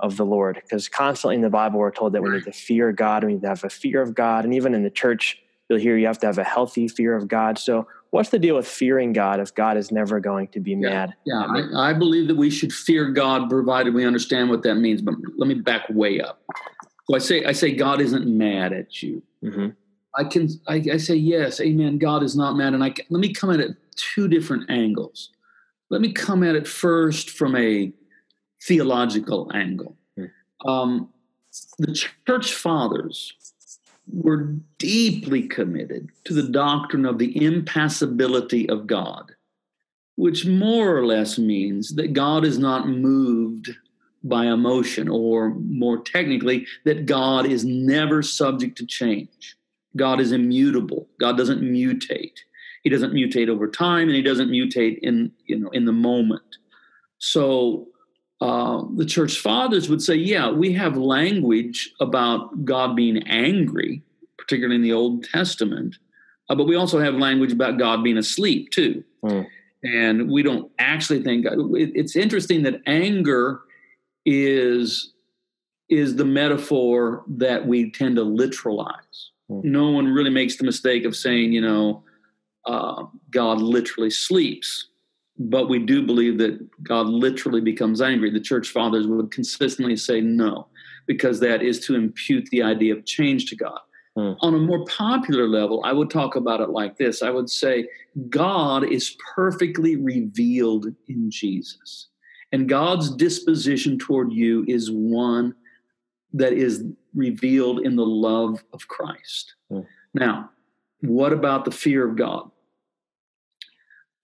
of 0.00 0.16
the 0.16 0.24
Lord? 0.24 0.56
Because 0.62 0.88
constantly 0.88 1.36
in 1.36 1.42
the 1.42 1.50
Bible, 1.50 1.78
we're 1.78 1.90
told 1.90 2.12
that 2.12 2.22
we 2.22 2.30
need 2.30 2.44
to 2.44 2.52
fear 2.52 2.92
God, 2.92 3.24
we 3.24 3.34
need 3.34 3.42
to 3.42 3.48
have 3.48 3.64
a 3.64 3.70
fear 3.70 4.02
of 4.02 4.14
God. 4.14 4.44
And 4.44 4.54
even 4.54 4.74
in 4.74 4.82
the 4.82 4.90
church, 4.90 5.38
you'll 5.68 5.78
hear 5.78 5.96
you 5.96 6.06
have 6.06 6.18
to 6.20 6.26
have 6.26 6.38
a 6.38 6.44
healthy 6.44 6.88
fear 6.88 7.16
of 7.16 7.28
God. 7.28 7.58
So, 7.58 7.86
what's 8.10 8.30
the 8.30 8.38
deal 8.38 8.56
with 8.56 8.66
fearing 8.68 9.12
God 9.12 9.40
if 9.40 9.54
God 9.54 9.76
is 9.76 9.90
never 9.90 10.20
going 10.20 10.48
to 10.48 10.60
be 10.60 10.74
mad? 10.74 11.14
Yeah. 11.24 11.44
I, 11.74 11.90
I 11.90 11.92
believe 11.92 12.28
that 12.28 12.36
we 12.36 12.50
should 12.50 12.72
fear 12.72 13.10
God 13.10 13.50
provided 13.50 13.94
we 13.94 14.04
understand 14.04 14.50
what 14.50 14.62
that 14.62 14.76
means. 14.76 15.02
But 15.02 15.14
let 15.36 15.48
me 15.48 15.54
back 15.54 15.86
way 15.90 16.20
up. 16.20 16.40
So 17.08 17.14
I 17.14 17.18
say, 17.18 17.44
I 17.44 17.52
say, 17.52 17.72
God 17.74 18.00
isn't 18.00 18.26
mad 18.26 18.72
at 18.72 19.02
you. 19.02 19.22
Mhm. 19.42 19.74
I 20.18 20.24
can, 20.24 20.48
I, 20.66 20.82
I 20.92 20.96
say, 20.96 21.14
yes, 21.14 21.60
amen. 21.60 21.98
God 21.98 22.22
is 22.22 22.34
not 22.36 22.56
mad. 22.56 22.72
And 22.72 22.82
I 22.82 22.90
can, 22.90 23.04
let 23.10 23.20
me 23.20 23.32
come 23.34 23.50
at 23.50 23.60
it 23.60 23.76
two 23.96 24.28
different 24.28 24.70
angles. 24.70 25.30
let 25.90 26.00
me 26.00 26.12
come 26.12 26.42
at 26.42 26.56
it 26.56 26.66
first 26.66 27.30
from 27.30 27.54
a 27.56 27.92
theological 28.62 29.50
angle. 29.54 29.96
Hmm. 30.16 30.68
Um, 30.68 31.08
the 31.78 31.92
church 32.26 32.54
fathers 32.54 33.34
were 34.12 34.54
deeply 34.78 35.42
committed 35.42 36.10
to 36.24 36.34
the 36.34 36.48
doctrine 36.48 37.04
of 37.04 37.18
the 37.18 37.44
impassibility 37.44 38.68
of 38.68 38.86
God, 38.86 39.32
which 40.16 40.46
more 40.46 40.96
or 40.96 41.06
less 41.06 41.38
means 41.38 41.94
that 41.94 42.12
God 42.12 42.44
is 42.44 42.58
not 42.58 42.88
moved 42.88 43.70
by 44.22 44.46
emotion, 44.46 45.08
or 45.08 45.50
more 45.54 45.98
technically, 45.98 46.66
that 46.84 47.06
God 47.06 47.46
is 47.46 47.64
never 47.64 48.22
subject 48.22 48.76
to 48.78 48.86
change. 48.86 49.56
God 49.96 50.20
is 50.20 50.32
immutable. 50.32 51.08
God 51.20 51.36
doesn't 51.36 51.62
mutate. 51.62 52.38
He 52.86 52.90
doesn't 52.90 53.14
mutate 53.14 53.48
over 53.48 53.66
time, 53.66 54.06
and 54.06 54.14
he 54.14 54.22
doesn't 54.22 54.48
mutate 54.48 55.00
in 55.02 55.32
you 55.46 55.58
know 55.58 55.70
in 55.70 55.86
the 55.86 55.92
moment. 55.92 56.58
So 57.18 57.88
uh, 58.40 58.84
the 58.94 59.04
church 59.04 59.40
fathers 59.40 59.88
would 59.88 60.00
say, 60.00 60.14
yeah, 60.14 60.52
we 60.52 60.72
have 60.74 60.96
language 60.96 61.90
about 62.00 62.64
God 62.64 62.94
being 62.94 63.26
angry, 63.26 64.04
particularly 64.38 64.76
in 64.76 64.82
the 64.82 64.92
Old 64.92 65.24
Testament, 65.24 65.96
uh, 66.48 66.54
but 66.54 66.68
we 66.68 66.76
also 66.76 67.00
have 67.00 67.14
language 67.14 67.50
about 67.50 67.76
God 67.76 68.04
being 68.04 68.18
asleep 68.18 68.70
too. 68.70 69.02
Mm. 69.24 69.48
And 69.82 70.30
we 70.30 70.44
don't 70.44 70.70
actually 70.78 71.24
think 71.24 71.44
it's 71.50 72.14
interesting 72.14 72.62
that 72.62 72.82
anger 72.86 73.62
is 74.24 75.12
is 75.88 76.14
the 76.14 76.24
metaphor 76.24 77.24
that 77.26 77.66
we 77.66 77.90
tend 77.90 78.14
to 78.14 78.22
literalize. 78.22 79.30
Mm. 79.50 79.64
No 79.64 79.90
one 79.90 80.06
really 80.06 80.30
makes 80.30 80.54
the 80.54 80.62
mistake 80.62 81.04
of 81.04 81.16
saying, 81.16 81.52
you 81.52 81.60
know, 81.60 82.04
uh, 82.66 83.04
God 83.30 83.60
literally 83.60 84.10
sleeps 84.10 84.88
but 85.38 85.68
we 85.68 85.78
do 85.78 86.04
believe 86.04 86.38
that 86.38 86.58
God 86.82 87.06
literally 87.06 87.60
becomes 87.60 88.00
angry. 88.00 88.30
The 88.30 88.40
church 88.40 88.68
fathers 88.68 89.06
would 89.06 89.30
consistently 89.30 89.96
say 89.96 90.20
no, 90.20 90.68
because 91.06 91.40
that 91.40 91.62
is 91.62 91.80
to 91.80 91.94
impute 91.94 92.46
the 92.50 92.62
idea 92.62 92.94
of 92.94 93.04
change 93.04 93.46
to 93.50 93.56
God. 93.56 93.78
Hmm. 94.14 94.32
On 94.40 94.54
a 94.54 94.58
more 94.58 94.84
popular 94.86 95.46
level, 95.46 95.82
I 95.84 95.92
would 95.92 96.08
talk 96.08 96.36
about 96.36 96.60
it 96.60 96.70
like 96.70 96.96
this 96.96 97.22
I 97.22 97.30
would 97.30 97.50
say, 97.50 97.86
God 98.30 98.90
is 98.90 99.16
perfectly 99.34 99.96
revealed 99.96 100.86
in 101.08 101.30
Jesus. 101.30 102.08
And 102.52 102.68
God's 102.68 103.14
disposition 103.14 103.98
toward 103.98 104.32
you 104.32 104.64
is 104.66 104.90
one 104.90 105.54
that 106.32 106.54
is 106.54 106.84
revealed 107.14 107.80
in 107.80 107.96
the 107.96 108.06
love 108.06 108.64
of 108.72 108.88
Christ. 108.88 109.54
Hmm. 109.70 109.80
Now, 110.14 110.50
what 111.02 111.34
about 111.34 111.66
the 111.66 111.70
fear 111.70 112.08
of 112.08 112.16
God? 112.16 112.50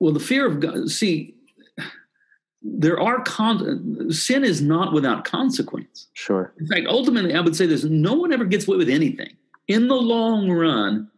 Well, 0.03 0.13
the 0.13 0.19
fear 0.19 0.49
of 0.49 0.59
God, 0.59 0.91
see, 0.91 1.37
there 2.61 2.99
are 2.99 3.23
con- 3.23 4.11
sin 4.11 4.43
is 4.43 4.61
not 4.61 4.93
without 4.93 5.25
consequence. 5.25 6.09
Sure. 6.15 6.53
In 6.59 6.67
fact, 6.67 6.89
ultimately, 6.89 7.33
I 7.33 7.41
would 7.41 7.55
say 7.55 7.67
this 7.67 7.85
no 7.85 8.15
one 8.15 8.33
ever 8.33 8.45
gets 8.45 8.67
away 8.67 8.79
with 8.79 8.89
anything. 8.89 9.37
In 9.69 9.87
the 9.87 9.95
long 9.95 10.51
run, 10.51 11.09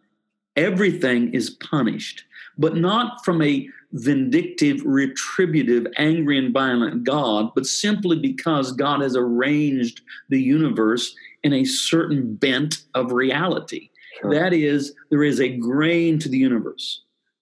everything 0.55 1.33
is 1.33 1.49
punished, 1.49 2.25
but 2.59 2.77
not 2.77 3.25
from 3.25 3.41
a 3.41 3.67
vindictive, 3.93 4.83
retributive, 4.85 5.87
angry, 5.97 6.37
and 6.37 6.53
violent 6.53 7.05
God, 7.05 7.53
but 7.55 7.65
simply 7.65 8.19
because 8.19 8.73
God 8.73 9.01
has 9.01 9.17
arranged 9.17 10.03
the 10.29 10.43
universe 10.43 11.17
in 11.43 11.55
a 11.55 11.65
certain 11.65 12.35
bent 12.35 12.83
of 12.93 13.13
reality. 13.13 13.89
Sure. 14.21 14.35
That 14.35 14.53
is, 14.53 14.93
there 15.09 15.25
is 15.25 15.41
a 15.41 15.57
grain 15.57 16.19
to 16.19 16.29
the 16.29 16.37
universe. 16.37 17.01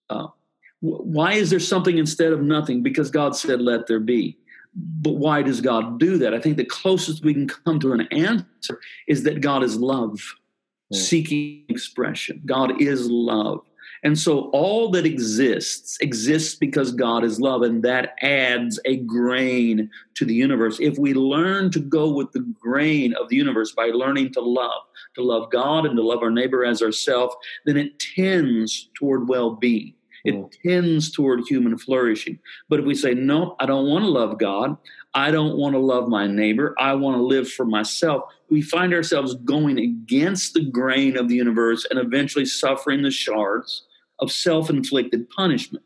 Uh, 0.09 0.29
why 0.83 1.35
is 1.35 1.49
there 1.51 1.61
something 1.61 1.97
instead 1.97 2.33
of 2.33 2.43
nothing? 2.43 2.83
Because 2.83 3.11
God 3.11 3.37
said, 3.37 3.61
let 3.61 3.87
there 3.87 4.01
be. 4.01 4.37
But 4.75 5.13
why 5.13 5.43
does 5.43 5.61
God 5.61 6.01
do 6.01 6.19
that? 6.19 6.35
I 6.35 6.41
think 6.41 6.57
the 6.57 6.65
closest 6.65 7.25
we 7.25 7.35
can 7.35 7.47
come 7.47 7.79
to 7.81 7.93
an 7.93 8.09
answer 8.11 8.81
is 9.07 9.23
that 9.23 9.41
God 9.41 9.63
is 9.63 9.77
love, 9.77 10.21
Yeah. 10.91 11.01
seeking 11.01 11.65
expression. 11.69 12.43
God 12.45 12.81
is 12.83 13.09
love. 13.09 13.61
And 14.03 14.19
so 14.19 14.51
all 14.51 14.91
that 14.91 15.07
exists 15.07 15.97
exists 16.01 16.57
because 16.57 16.91
God 16.91 17.23
is 17.23 17.39
love, 17.39 17.63
and 17.63 17.85
that 17.85 18.17
adds 18.21 18.81
a 18.85 18.97
grain 18.97 19.89
to 20.15 20.25
the 20.25 20.35
universe. 20.35 20.79
If 20.81 20.99
we 20.99 21.15
learn 21.15 21.71
to 21.71 21.79
go 21.79 22.11
with 22.13 22.33
the 22.33 22.45
grain 22.61 23.15
of 23.15 23.29
the 23.29 23.37
universe 23.37 23.71
by 23.71 23.87
learning 23.87 24.33
to 24.33 24.41
love, 24.41 24.83
to 25.15 25.23
love 25.23 25.53
God 25.53 25.87
and 25.87 25.95
to 25.97 26.03
love 26.03 26.23
our 26.23 26.33
neighbor 26.33 26.65
as 26.65 26.83
ourselves, 26.83 27.37
then 27.67 27.77
it 27.77 28.01
tends 28.01 28.91
toward 28.95 29.29
well 29.29 29.51
being. 29.55 29.95
It 30.25 30.35
Mm. 30.35 30.51
tends 30.63 31.11
toward 31.11 31.41
human 31.49 31.77
flourishing. 31.77 32.39
But 32.69 32.81
if 32.81 32.87
we 32.87 32.95
say, 32.95 33.15
no, 33.15 33.57
I 33.59 33.67
don't 33.67 33.89
want 33.89 34.05
to 34.05 34.11
love 34.11 34.39
God, 34.39 34.77
I 35.15 35.31
don't 35.31 35.57
want 35.57 35.75
to 35.75 35.79
love 35.79 36.09
my 36.09 36.27
neighbor, 36.27 36.75
I 36.79 36.95
want 36.95 37.17
to 37.17 37.23
live 37.23 37.51
for 37.51 37.65
myself, 37.67 38.25
we 38.49 38.63
find 38.63 38.95
ourselves 38.95 39.35
going 39.35 39.79
against 39.79 40.55
the 40.55 40.65
grain 40.65 41.17
of 41.17 41.29
the 41.29 41.35
universe 41.35 41.87
and 41.91 41.99
eventually 41.99 42.47
suffering 42.47 43.03
the 43.03 43.11
shards 43.11 43.83
of 44.21 44.31
self 44.31 44.71
inflicted 44.71 45.29
punishment. 45.31 45.85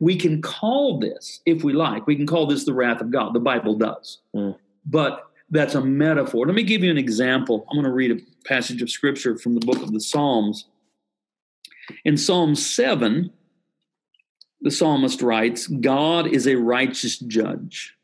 We 0.00 0.16
can 0.16 0.42
call 0.42 0.98
this, 0.98 1.40
if 1.46 1.62
we 1.62 1.72
like, 1.72 2.06
we 2.06 2.16
can 2.16 2.26
call 2.26 2.46
this 2.46 2.64
the 2.64 2.72
wrath 2.74 3.00
of 3.00 3.10
God. 3.10 3.34
The 3.34 3.40
Bible 3.40 3.76
does. 3.76 4.18
Mm. 4.34 4.56
But 4.86 5.28
that's 5.50 5.74
a 5.74 5.80
metaphor. 5.80 6.46
Let 6.46 6.54
me 6.54 6.62
give 6.62 6.82
you 6.82 6.90
an 6.90 6.98
example. 6.98 7.66
I'm 7.70 7.76
going 7.76 7.84
to 7.84 7.92
read 7.92 8.10
a 8.10 8.48
passage 8.48 8.82
of 8.82 8.90
scripture 8.90 9.36
from 9.38 9.54
the 9.54 9.64
book 9.64 9.80
of 9.82 9.92
the 9.92 10.00
Psalms. 10.00 10.66
In 12.04 12.16
Psalm 12.16 12.54
7, 12.54 13.30
the 14.64 14.70
psalmist 14.70 15.20
writes, 15.20 15.66
God 15.66 16.26
is 16.26 16.48
a 16.48 16.56
righteous 16.56 17.18
judge. 17.18 17.94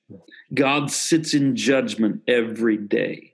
God 0.52 0.90
sits 0.90 1.32
in 1.32 1.56
judgment 1.56 2.20
every 2.28 2.76
day. 2.76 3.32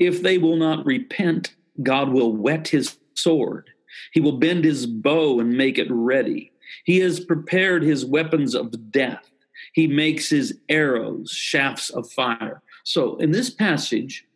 If 0.00 0.22
they 0.22 0.36
will 0.36 0.56
not 0.56 0.84
repent, 0.84 1.54
God 1.82 2.10
will 2.10 2.34
whet 2.34 2.66
his 2.66 2.98
sword. 3.14 3.70
He 4.12 4.20
will 4.20 4.38
bend 4.38 4.64
his 4.64 4.84
bow 4.84 5.38
and 5.38 5.56
make 5.56 5.78
it 5.78 5.86
ready. 5.90 6.50
He 6.84 6.98
has 6.98 7.20
prepared 7.20 7.84
his 7.84 8.04
weapons 8.04 8.56
of 8.56 8.90
death. 8.90 9.30
He 9.72 9.86
makes 9.86 10.28
his 10.28 10.58
arrows 10.68 11.30
shafts 11.30 11.90
of 11.90 12.10
fire. 12.10 12.62
So 12.82 13.16
in 13.18 13.30
this 13.30 13.50
passage, 13.50 14.26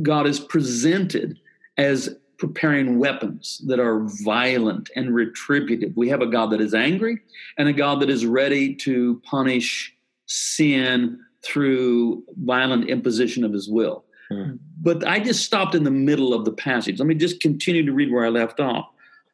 God 0.00 0.28
is 0.28 0.38
presented 0.38 1.40
as 1.76 2.16
preparing 2.38 2.98
weapons 2.98 3.60
that 3.66 3.80
are 3.80 4.00
violent 4.24 4.90
and 4.96 5.14
retributive. 5.14 5.92
We 5.96 6.08
have 6.08 6.22
a 6.22 6.26
God 6.26 6.50
that 6.50 6.60
is 6.60 6.72
angry 6.72 7.18
and 7.58 7.68
a 7.68 7.72
God 7.72 8.00
that 8.00 8.10
is 8.10 8.24
ready 8.24 8.74
to 8.76 9.20
punish 9.24 9.94
sin 10.26 11.20
through 11.42 12.22
violent 12.44 12.88
imposition 12.88 13.44
of 13.44 13.52
his 13.52 13.68
will. 13.68 14.04
Hmm. 14.30 14.52
But 14.80 15.06
I 15.06 15.18
just 15.18 15.44
stopped 15.44 15.74
in 15.74 15.84
the 15.84 15.90
middle 15.90 16.32
of 16.32 16.44
the 16.44 16.52
passage. 16.52 16.98
Let 16.98 17.08
me 17.08 17.14
just 17.14 17.40
continue 17.40 17.84
to 17.84 17.92
read 17.92 18.12
where 18.12 18.24
I 18.24 18.28
left 18.28 18.60
off. 18.60 18.88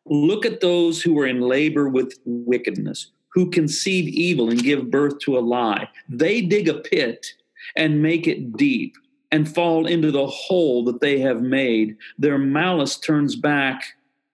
Look 0.07 0.47
at 0.47 0.61
those 0.61 1.03
who 1.03 1.19
are 1.19 1.27
in 1.27 1.41
labor 1.41 1.89
with 1.89 2.19
wickedness, 2.25 3.11
who 3.33 3.51
conceive 3.51 4.09
evil 4.09 4.51
and 4.51 4.63
give 4.63 4.91
birth 4.91 5.19
to 5.21 5.39
a 5.39 5.41
lie. 5.41 5.89
They 6.09 6.41
dig 6.41 6.69
a 6.69 6.75
pit 6.75 7.27
and 7.77 8.03
make 8.03 8.27
it 8.27 8.57
deep 8.57 8.95
and 9.35 9.53
fall 9.53 9.85
into 9.87 10.13
the 10.13 10.29
hole 10.29 10.85
that 10.85 11.01
they 11.01 11.19
have 11.19 11.43
made. 11.43 11.97
Their 12.19 12.39
malice 12.39 12.97
turns 12.97 13.35
back 13.35 13.83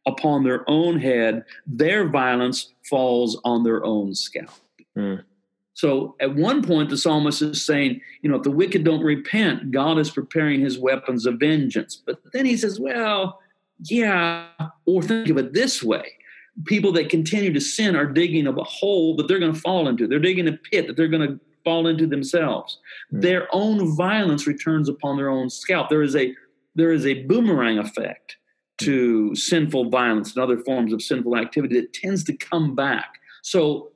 upon 0.07 0.45
their 0.45 0.69
own 0.69 1.01
head. 1.01 1.43
Their 1.67 2.07
violence 2.07 2.75
falls 2.85 3.41
on 3.43 3.65
their 3.65 3.83
own 3.83 4.15
scalp. 4.15 4.51
Mm. 4.95 5.25
So 5.73 6.17
at 6.21 6.35
one 6.35 6.63
point, 6.63 6.91
the 6.91 6.99
psalmist 6.99 7.41
is 7.41 7.65
saying, 7.65 8.03
you 8.21 8.29
know, 8.29 8.37
if 8.37 8.43
the 8.43 8.51
wicked 8.51 8.85
don't 8.85 9.03
repent, 9.03 9.71
God 9.71 9.99
is 9.99 10.11
preparing 10.11 10.61
his 10.61 10.79
weapons 10.79 11.25
of 11.25 11.41
vengeance. 11.41 11.97
But 11.97 12.21
then 12.35 12.45
he 12.45 12.59
says, 12.59 12.79
well, 12.79 13.41
yeah, 13.85 14.49
or 14.85 15.03
think 15.03 15.31
of 15.31 15.39
it 15.39 15.55
this 15.55 15.83
way 15.83 16.13
people 16.67 16.93
that 16.93 17.09
continue 17.09 17.53
to 17.55 17.61
sin 17.61 17.97
are 17.97 18.05
digging 18.05 18.47
a 18.47 18.53
hole 18.53 19.17
that 19.17 19.29
they're 19.29 19.39
going 19.39 19.55
to 19.55 19.61
fall 19.61 19.89
into, 19.89 20.07
they're 20.07 20.19
digging 20.19 20.47
a 20.47 20.53
pit 20.53 20.87
that 20.87 20.95
they're 20.95 21.09
going 21.09 21.27
to 21.27 21.41
fall 21.65 21.87
into 21.87 22.07
themselves. 22.07 22.79
Hmm. 23.11 23.21
Their 23.21 23.49
own 23.53 23.97
violence 23.97 24.47
returns 24.47 24.89
upon 24.89 25.17
their 25.17 25.29
own 25.29 25.51
scalp. 25.51 25.89
There 25.89 26.03
is 26.03 26.17
a 26.17 26.35
there 26.75 26.93
is 26.93 27.07
a 27.07 27.25
boomerang 27.25 27.79
effect 27.79 28.37
to 28.79 29.35
sinful 29.35 29.91
violence 29.91 30.35
and 30.35 30.43
other 30.43 30.59
forms 30.59 30.93
of 30.93 31.03
sinful 31.03 31.37
activity 31.37 31.81
that 31.81 31.93
tends 31.93 32.25
to 32.25 32.37
come 32.37 32.75
back. 32.75 33.15
So 33.43 33.91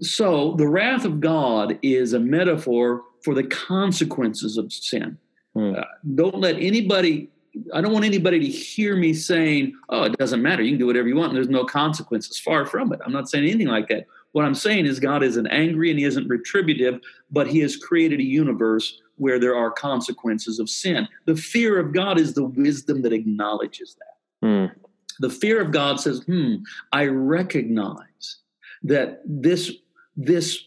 so 0.00 0.54
the 0.58 0.68
wrath 0.68 1.04
of 1.04 1.20
God 1.20 1.78
is 1.82 2.12
a 2.12 2.20
metaphor 2.20 3.02
for 3.24 3.34
the 3.34 3.44
consequences 3.44 4.56
of 4.56 4.72
sin. 4.72 5.18
Hmm. 5.54 5.74
Uh, 5.76 5.84
don't 6.14 6.38
let 6.38 6.56
anybody 6.56 7.30
I 7.74 7.80
don't 7.80 7.92
want 7.92 8.04
anybody 8.04 8.38
to 8.38 8.46
hear 8.46 8.96
me 8.96 9.12
saying, 9.14 9.74
"Oh, 9.88 10.04
it 10.04 10.16
doesn't 10.18 10.42
matter. 10.42 10.62
You 10.62 10.72
can 10.72 10.78
do 10.78 10.86
whatever 10.86 11.08
you 11.08 11.16
want, 11.16 11.30
and 11.30 11.36
there's 11.36 11.48
no 11.48 11.64
consequences." 11.64 12.38
Far 12.38 12.66
from 12.66 12.92
it. 12.92 13.00
I'm 13.04 13.12
not 13.12 13.28
saying 13.28 13.44
anything 13.44 13.68
like 13.68 13.88
that. 13.88 14.06
What 14.32 14.44
I'm 14.44 14.54
saying 14.54 14.86
is 14.86 15.00
God 15.00 15.22
isn't 15.22 15.46
angry 15.48 15.90
and 15.90 15.98
He 15.98 16.04
isn't 16.04 16.28
retributive, 16.28 17.00
but 17.30 17.48
He 17.48 17.60
has 17.60 17.76
created 17.76 18.20
a 18.20 18.24
universe 18.24 19.00
where 19.16 19.38
there 19.38 19.56
are 19.56 19.70
consequences 19.70 20.58
of 20.58 20.70
sin. 20.70 21.08
The 21.24 21.36
fear 21.36 21.78
of 21.78 21.92
God 21.92 22.20
is 22.20 22.34
the 22.34 22.44
wisdom 22.44 23.02
that 23.02 23.12
acknowledges 23.12 23.96
that. 23.98 24.46
Mm. 24.46 24.72
The 25.20 25.30
fear 25.30 25.60
of 25.60 25.72
God 25.72 25.98
says, 25.98 26.22
"Hmm, 26.22 26.56
I 26.92 27.06
recognize 27.06 28.36
that 28.82 29.22
this 29.24 29.72
this 30.16 30.64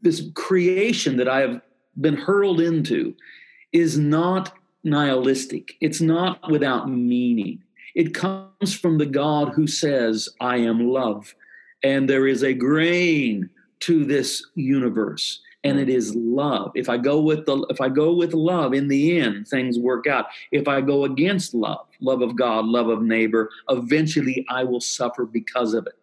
this 0.00 0.28
creation 0.34 1.16
that 1.16 1.28
I 1.28 1.40
have 1.40 1.60
been 2.00 2.16
hurled 2.16 2.60
into 2.60 3.14
is 3.72 3.98
not 3.98 4.52
nihilistic. 4.84 5.76
It's 5.80 6.00
not 6.00 6.50
without 6.50 6.90
meaning. 6.90 7.62
It 7.94 8.14
comes 8.14 8.74
from 8.74 8.98
the 8.98 9.06
God 9.06 9.50
who 9.50 9.66
says, 9.66 10.28
I 10.40 10.56
am 10.56 10.88
love. 10.88 11.34
And 11.82 12.08
there 12.08 12.26
is 12.26 12.42
a 12.42 12.54
grain 12.54 13.50
to 13.80 14.04
this 14.04 14.46
universe 14.54 15.40
and 15.64 15.78
it 15.78 15.88
is 15.88 16.14
love. 16.14 16.72
If 16.74 16.88
i 16.88 16.96
go 16.96 17.20
with 17.20 17.46
the 17.46 17.64
if 17.70 17.80
i 17.80 17.88
go 17.88 18.14
with 18.14 18.34
love 18.34 18.74
in 18.74 18.88
the 18.88 19.18
end 19.20 19.48
things 19.48 19.78
work 19.78 20.06
out. 20.06 20.26
If 20.50 20.68
i 20.68 20.80
go 20.80 21.04
against 21.04 21.54
love 21.54 21.86
love 22.00 22.22
of 22.22 22.36
god 22.36 22.66
love 22.66 22.88
of 22.88 23.02
neighbor 23.02 23.50
eventually 23.68 24.44
i 24.48 24.64
will 24.64 24.80
suffer 24.80 25.24
because 25.24 25.74
of 25.74 25.86
it. 25.86 25.94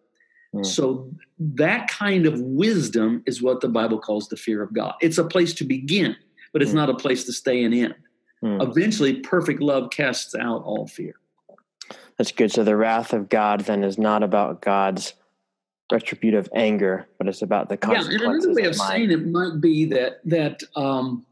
Mm. 0.54 0.66
so 0.66 1.08
that 1.38 1.86
kind 1.88 2.26
of 2.26 2.40
wisdom 2.40 3.22
is 3.24 3.40
what 3.40 3.60
the 3.60 3.68
bible 3.68 3.98
calls 3.98 4.28
the 4.28 4.36
fear 4.36 4.62
of 4.62 4.72
god. 4.72 4.94
It's 5.00 5.18
a 5.18 5.24
place 5.24 5.54
to 5.54 5.64
begin 5.64 6.16
but 6.52 6.62
it's 6.62 6.72
mm. 6.72 6.76
not 6.76 6.90
a 6.90 6.94
place 6.94 7.24
to 7.24 7.32
stay 7.32 7.62
and 7.64 7.74
end. 7.74 7.94
Mm. 8.42 8.62
eventually 8.68 9.20
perfect 9.20 9.60
love 9.60 9.90
casts 9.90 10.34
out 10.34 10.62
all 10.64 10.86
fear. 10.86 11.14
That's 12.16 12.32
good. 12.32 12.50
So 12.52 12.64
the 12.64 12.76
wrath 12.76 13.12
of 13.12 13.28
god 13.28 13.60
then 13.60 13.84
is 13.84 13.98
not 13.98 14.22
about 14.22 14.62
god's 14.62 15.14
retributive 15.92 16.48
anger, 16.54 17.06
but 17.18 17.28
it's 17.28 17.42
about 17.42 17.68
the 17.68 17.76
consequences. 17.76 18.20
Yeah, 18.20 18.28
and 18.28 18.44
another 18.44 18.54
way 18.54 18.62
of, 18.62 18.70
of 18.70 18.76
saying 18.76 19.10
it 19.10 19.26
might 19.26 19.60
be 19.60 19.84
that 19.86 20.20
that 20.24 20.62
um, 20.76 21.24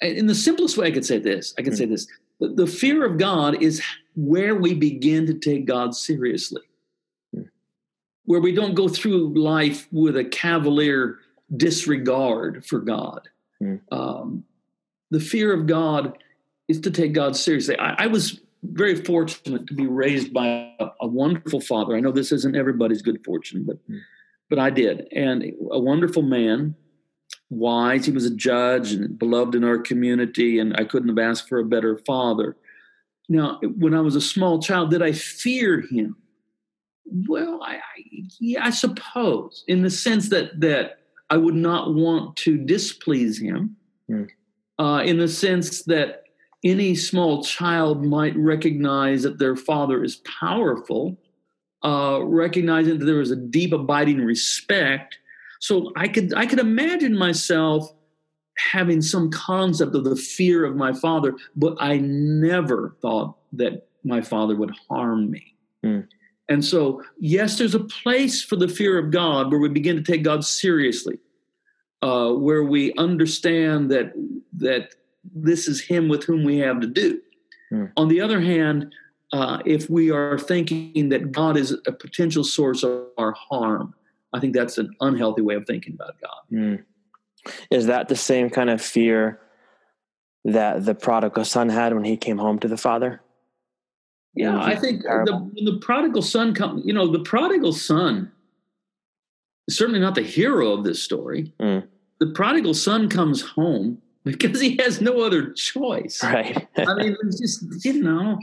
in 0.00 0.26
the 0.26 0.34
simplest 0.34 0.76
way, 0.76 0.88
I 0.88 0.90
could 0.90 1.06
say 1.06 1.18
this. 1.18 1.54
I 1.58 1.62
could 1.62 1.72
mm-hmm. 1.72 1.78
say 1.78 1.86
this: 1.86 2.06
the, 2.38 2.48
the, 2.48 2.66
fear 2.66 3.04
of 3.04 3.18
God 3.18 3.62
is 3.62 3.82
where 4.16 4.54
we 4.54 4.74
begin 4.74 5.26
to 5.26 5.34
take 5.34 5.66
God 5.66 5.94
seriously, 5.94 6.62
mm-hmm. 7.34 7.48
where 8.24 8.40
we 8.40 8.52
don't 8.52 8.74
go 8.74 8.88
through 8.88 9.34
life 9.34 9.88
with 9.92 10.16
a 10.16 10.24
cavalier 10.24 11.18
disregard 11.56 12.64
for 12.64 12.78
God. 12.80 13.28
Mm-hmm. 13.62 13.94
Um, 13.94 14.44
the 15.10 15.20
fear 15.20 15.52
of 15.52 15.66
God 15.66 16.18
is 16.68 16.80
to 16.80 16.90
take 16.90 17.12
God 17.12 17.36
seriously. 17.36 17.78
I, 17.78 18.04
I 18.04 18.06
was 18.06 18.40
very 18.62 18.96
fortunate 18.96 19.66
to 19.66 19.74
be 19.74 19.86
raised 19.86 20.32
by 20.32 20.72
a, 20.78 20.88
a, 21.00 21.06
wonderful 21.06 21.60
father. 21.60 21.96
I 21.96 22.00
know 22.00 22.12
this 22.12 22.32
isn't 22.32 22.56
everybody's 22.56 23.02
good 23.02 23.24
fortune, 23.24 23.64
but 23.66 23.78
mm. 23.88 24.00
but 24.48 24.58
I 24.58 24.70
did, 24.70 25.08
and 25.12 25.44
a 25.70 25.78
wonderful 25.78 26.22
man, 26.22 26.74
wise. 27.48 28.06
He 28.06 28.12
was 28.12 28.26
a 28.26 28.34
judge 28.34 28.92
and 28.92 29.18
beloved 29.18 29.54
in 29.54 29.64
our 29.64 29.78
community, 29.78 30.58
and 30.58 30.74
I 30.76 30.84
couldn't 30.84 31.08
have 31.08 31.18
asked 31.18 31.48
for 31.48 31.58
a 31.58 31.64
better 31.64 31.98
father. 32.06 32.56
Now, 33.28 33.60
when 33.62 33.94
I 33.94 34.00
was 34.00 34.16
a 34.16 34.20
small 34.20 34.60
child, 34.60 34.90
did 34.90 35.02
I 35.02 35.12
fear 35.12 35.80
him? 35.80 36.16
Well, 37.28 37.60
I, 37.62 37.76
I 37.76 37.80
yeah, 38.38 38.64
I 38.64 38.70
suppose, 38.70 39.64
in 39.68 39.82
the 39.82 39.90
sense 39.90 40.28
that 40.30 40.60
that 40.60 40.98
I 41.30 41.36
would 41.36 41.54
not 41.54 41.94
want 41.94 42.36
to 42.38 42.58
displease 42.58 43.40
him, 43.40 43.76
mm. 44.10 44.28
uh, 44.78 45.02
in 45.04 45.18
the 45.18 45.28
sense 45.28 45.82
that 45.84 46.24
any 46.64 46.94
small 46.94 47.42
child 47.42 48.04
might 48.04 48.36
recognize 48.36 49.22
that 49.22 49.38
their 49.38 49.56
father 49.56 50.04
is 50.04 50.16
powerful, 50.40 51.18
uh, 51.82 52.20
recognizing 52.22 52.98
that 52.98 53.04
there 53.04 53.20
is 53.20 53.30
a 53.30 53.36
deep, 53.36 53.72
abiding 53.72 54.18
respect. 54.18 55.18
So 55.60 55.92
I 55.96 56.08
could 56.08 56.34
I 56.34 56.46
could 56.46 56.58
imagine 56.58 57.16
myself 57.16 57.92
having 58.72 59.00
some 59.00 59.30
concept 59.30 59.94
of 59.94 60.04
the 60.04 60.16
fear 60.16 60.64
of 60.64 60.76
my 60.76 60.92
father, 60.92 61.34
but 61.56 61.76
I 61.80 61.98
never 61.98 62.96
thought 63.00 63.36
that 63.52 63.86
my 64.04 64.20
father 64.20 64.56
would 64.56 64.72
harm 64.88 65.30
me. 65.30 65.54
Mm. 65.84 66.06
And 66.48 66.64
so, 66.64 67.02
yes, 67.18 67.58
there's 67.58 67.76
a 67.76 67.84
place 67.84 68.42
for 68.42 68.56
the 68.56 68.68
fear 68.68 68.98
of 68.98 69.12
God 69.12 69.50
where 69.50 69.60
we 69.60 69.68
begin 69.68 69.96
to 69.96 70.02
take 70.02 70.24
God 70.24 70.44
seriously, 70.44 71.18
uh, 72.02 72.32
where 72.32 72.64
we 72.64 72.92
understand 72.94 73.90
that 73.92 74.12
that 74.56 74.94
this 75.24 75.68
is 75.68 75.80
him 75.80 76.08
with 76.08 76.24
whom 76.24 76.44
we 76.44 76.58
have 76.58 76.80
to 76.80 76.86
do. 76.86 77.20
Hmm. 77.70 77.86
On 77.96 78.08
the 78.08 78.20
other 78.20 78.40
hand, 78.40 78.94
uh, 79.32 79.58
if 79.64 79.88
we 79.88 80.10
are 80.10 80.38
thinking 80.38 81.08
that 81.10 81.32
God 81.32 81.56
is 81.56 81.76
a 81.86 81.92
potential 81.92 82.44
source 82.44 82.82
of 82.82 83.06
our 83.16 83.32
harm, 83.32 83.94
I 84.32 84.40
think 84.40 84.54
that's 84.54 84.78
an 84.78 84.90
unhealthy 85.00 85.42
way 85.42 85.54
of 85.54 85.66
thinking 85.66 85.94
about 85.94 86.14
God. 86.20 86.40
Hmm. 86.48 86.74
Is 87.70 87.86
that 87.86 88.08
the 88.08 88.16
same 88.16 88.50
kind 88.50 88.70
of 88.70 88.82
fear 88.82 89.40
that 90.44 90.84
the 90.84 90.94
prodigal 90.94 91.44
son 91.44 91.68
had 91.68 91.94
when 91.94 92.04
he 92.04 92.16
came 92.16 92.38
home 92.38 92.58
to 92.60 92.68
the 92.68 92.76
father? 92.76 93.20
Yeah, 94.34 94.60
I 94.60 94.76
think 94.76 95.02
the, 95.02 95.50
when 95.52 95.64
the 95.64 95.78
prodigal 95.80 96.22
son 96.22 96.54
come, 96.54 96.82
you 96.84 96.92
know, 96.92 97.10
the 97.10 97.20
prodigal 97.20 97.72
son 97.72 98.30
is 99.66 99.76
certainly 99.76 100.00
not 100.00 100.14
the 100.14 100.22
hero 100.22 100.72
of 100.72 100.84
this 100.84 101.02
story. 101.02 101.52
Mm. 101.60 101.88
The 102.20 102.28
prodigal 102.28 102.74
son 102.74 103.08
comes 103.08 103.42
home 103.42 104.00
because 104.24 104.60
he 104.60 104.76
has 104.76 105.00
no 105.00 105.22
other 105.22 105.52
choice. 105.52 106.22
Right. 106.22 106.68
I 106.76 106.94
mean, 106.94 107.16
it's 107.22 107.40
just, 107.40 107.84
you 107.84 108.02
know, 108.02 108.38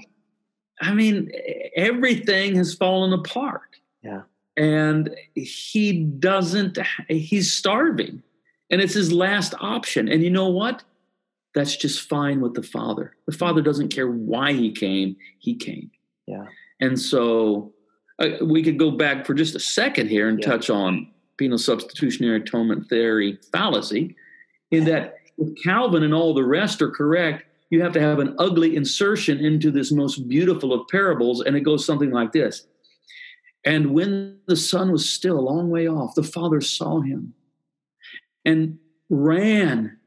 I 0.81 0.93
mean, 0.93 1.31
everything 1.75 2.55
has 2.55 2.73
fallen 2.73 3.13
apart. 3.13 3.77
Yeah. 4.03 4.21
And 4.55 5.15
he 5.35 6.03
doesn't, 6.03 6.79
he's 7.07 7.53
starving. 7.53 8.23
And 8.69 8.81
it's 8.81 8.93
his 8.93 9.11
last 9.11 9.53
option. 9.59 10.07
And 10.07 10.23
you 10.23 10.29
know 10.29 10.49
what? 10.49 10.83
That's 11.53 11.75
just 11.75 12.07
fine 12.07 12.41
with 12.41 12.53
the 12.53 12.63
father. 12.63 13.15
The 13.25 13.31
father 13.31 13.61
doesn't 13.61 13.89
care 13.89 14.09
why 14.09 14.53
he 14.53 14.71
came, 14.71 15.15
he 15.39 15.55
came. 15.55 15.91
Yeah. 16.27 16.45
And 16.79 16.99
so 16.99 17.73
uh, 18.19 18.29
we 18.43 18.63
could 18.63 18.77
go 18.77 18.91
back 18.91 19.25
for 19.25 19.33
just 19.33 19.55
a 19.55 19.59
second 19.59 20.09
here 20.09 20.27
and 20.27 20.39
yeah. 20.39 20.47
touch 20.47 20.69
on 20.69 21.11
penal 21.37 21.57
substitutionary 21.57 22.41
atonement 22.41 22.89
theory 22.89 23.39
fallacy 23.51 24.15
in 24.71 24.85
that 24.85 25.17
Calvin 25.63 26.03
and 26.03 26.13
all 26.13 26.33
the 26.33 26.43
rest 26.43 26.81
are 26.81 26.89
correct, 26.89 27.45
you 27.69 27.81
have 27.81 27.93
to 27.93 28.01
have 28.01 28.19
an 28.19 28.35
ugly 28.39 28.75
insertion 28.75 29.43
into 29.43 29.71
this 29.71 29.91
most 29.91 30.27
beautiful 30.27 30.73
of 30.73 30.87
parables, 30.87 31.41
and 31.41 31.55
it 31.55 31.61
goes 31.61 31.85
something 31.85 32.11
like 32.11 32.31
this. 32.31 32.65
And 33.65 33.93
when 33.93 34.39
the 34.47 34.55
son 34.55 34.91
was 34.91 35.09
still 35.09 35.37
a 35.37 35.41
long 35.41 35.69
way 35.69 35.87
off, 35.87 36.15
the 36.15 36.23
father 36.23 36.61
saw 36.61 37.01
him 37.01 37.33
and 38.45 38.79
ran 39.09 39.97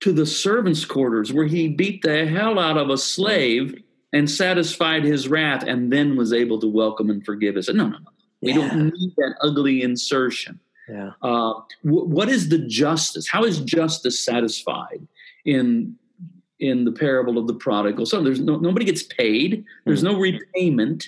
to 0.00 0.12
the 0.12 0.26
servants' 0.26 0.84
quarters 0.84 1.32
where 1.32 1.46
he 1.46 1.68
beat 1.68 2.02
the 2.02 2.26
hell 2.26 2.58
out 2.58 2.76
of 2.76 2.90
a 2.90 2.98
slave 2.98 3.80
and 4.12 4.30
satisfied 4.30 5.04
his 5.04 5.28
wrath 5.28 5.64
and 5.64 5.92
then 5.92 6.16
was 6.16 6.32
able 6.32 6.58
to 6.60 6.68
welcome 6.68 7.08
and 7.08 7.24
forgive 7.24 7.56
us. 7.56 7.68
No, 7.68 7.86
no, 7.86 7.98
no. 7.98 8.10
We 8.42 8.52
yeah. 8.52 8.68
don't 8.68 8.92
need 8.92 9.12
that 9.16 9.36
ugly 9.40 9.82
insertion. 9.82 10.60
Yeah. 10.88 11.10
Uh, 11.22 11.54
w- 11.84 12.06
what 12.06 12.28
is 12.28 12.48
the 12.48 12.58
justice? 12.58 13.28
How 13.28 13.44
is 13.44 13.60
justice 13.60 14.20
satisfied 14.20 15.06
in 15.44 15.96
in 16.60 16.84
the 16.84 16.92
parable 16.92 17.38
of 17.38 17.46
the 17.46 17.54
prodigal 17.54 18.06
son? 18.06 18.24
There's 18.24 18.40
no 18.40 18.56
nobody 18.56 18.84
gets 18.84 19.02
paid. 19.02 19.64
There's 19.84 20.02
mm-hmm. 20.02 20.12
no 20.12 20.20
repayment. 20.20 21.06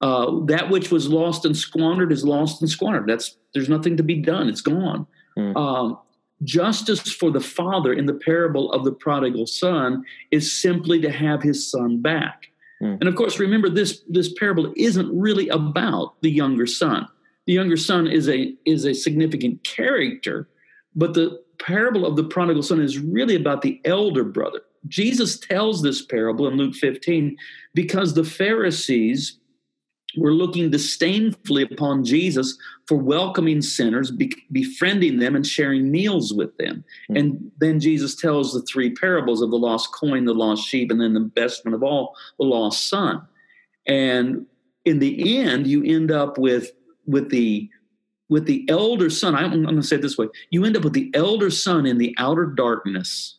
Uh, 0.00 0.44
that 0.44 0.70
which 0.70 0.92
was 0.92 1.08
lost 1.08 1.44
and 1.44 1.56
squandered 1.56 2.12
is 2.12 2.24
lost 2.24 2.62
and 2.62 2.70
squandered. 2.70 3.08
That's 3.08 3.36
there's 3.52 3.68
nothing 3.68 3.96
to 3.96 4.02
be 4.02 4.16
done. 4.16 4.48
It's 4.48 4.60
gone. 4.60 5.06
Mm. 5.36 5.98
Justice 6.44 7.12
for 7.12 7.32
the 7.32 7.40
father 7.40 7.92
in 7.92 8.06
the 8.06 8.14
parable 8.14 8.70
of 8.70 8.84
the 8.84 8.92
prodigal 8.92 9.46
son 9.46 10.04
is 10.30 10.52
simply 10.52 11.00
to 11.00 11.10
have 11.10 11.42
his 11.42 11.68
son 11.68 12.00
back. 12.00 12.46
Mm. 12.80 13.00
And 13.00 13.08
of 13.08 13.16
course, 13.16 13.40
remember 13.40 13.68
this 13.68 14.02
this 14.08 14.32
parable 14.34 14.72
isn't 14.76 15.10
really 15.12 15.48
about 15.48 16.14
the 16.22 16.30
younger 16.30 16.66
son 16.66 17.08
the 17.48 17.54
younger 17.54 17.78
son 17.78 18.06
is 18.06 18.28
a 18.28 18.54
is 18.66 18.84
a 18.84 18.92
significant 18.92 19.64
character, 19.64 20.50
but 20.94 21.14
the 21.14 21.42
parable 21.58 22.04
of 22.04 22.14
the 22.14 22.24
prodigal 22.24 22.62
son 22.62 22.78
is 22.78 22.98
really 22.98 23.34
about 23.34 23.62
the 23.62 23.80
elder 23.86 24.22
brother. 24.22 24.60
Jesus 24.86 25.38
tells 25.38 25.80
this 25.80 26.04
parable 26.04 26.46
in 26.46 26.58
Luke 26.58 26.74
15 26.74 27.38
because 27.74 28.12
the 28.12 28.22
Pharisees 28.22 29.38
were 30.18 30.34
looking 30.34 30.70
disdainfully 30.70 31.62
upon 31.62 32.04
Jesus 32.04 32.58
for 32.86 32.98
welcoming 32.98 33.62
sinners, 33.62 34.10
be, 34.10 34.30
befriending 34.52 35.18
them, 35.18 35.34
and 35.34 35.46
sharing 35.46 35.90
meals 35.90 36.34
with 36.34 36.54
them. 36.58 36.84
Mm-hmm. 37.10 37.16
And 37.16 37.50
then 37.60 37.80
Jesus 37.80 38.14
tells 38.14 38.52
the 38.52 38.62
three 38.62 38.94
parables 38.94 39.40
of 39.40 39.50
the 39.50 39.56
lost 39.56 39.90
coin, 39.92 40.26
the 40.26 40.34
lost 40.34 40.66
sheep, 40.68 40.90
and 40.90 41.00
then 41.00 41.14
the 41.14 41.20
best 41.20 41.64
one 41.64 41.72
of 41.72 41.82
all, 41.82 42.14
the 42.38 42.44
lost 42.44 42.88
son. 42.88 43.26
And 43.86 44.44
in 44.84 44.98
the 44.98 45.38
end, 45.38 45.66
you 45.66 45.82
end 45.82 46.10
up 46.10 46.36
with 46.36 46.72
with 47.08 47.30
the 47.30 47.68
with 48.28 48.44
the 48.44 48.64
elder 48.68 49.10
son 49.10 49.34
i'm, 49.34 49.52
I'm 49.52 49.62
going 49.64 49.76
to 49.76 49.82
say 49.82 49.96
it 49.96 50.02
this 50.02 50.18
way 50.18 50.28
you 50.50 50.64
end 50.64 50.76
up 50.76 50.84
with 50.84 50.92
the 50.92 51.10
elder 51.14 51.50
son 51.50 51.86
in 51.86 51.98
the 51.98 52.14
outer 52.18 52.46
darkness 52.46 53.38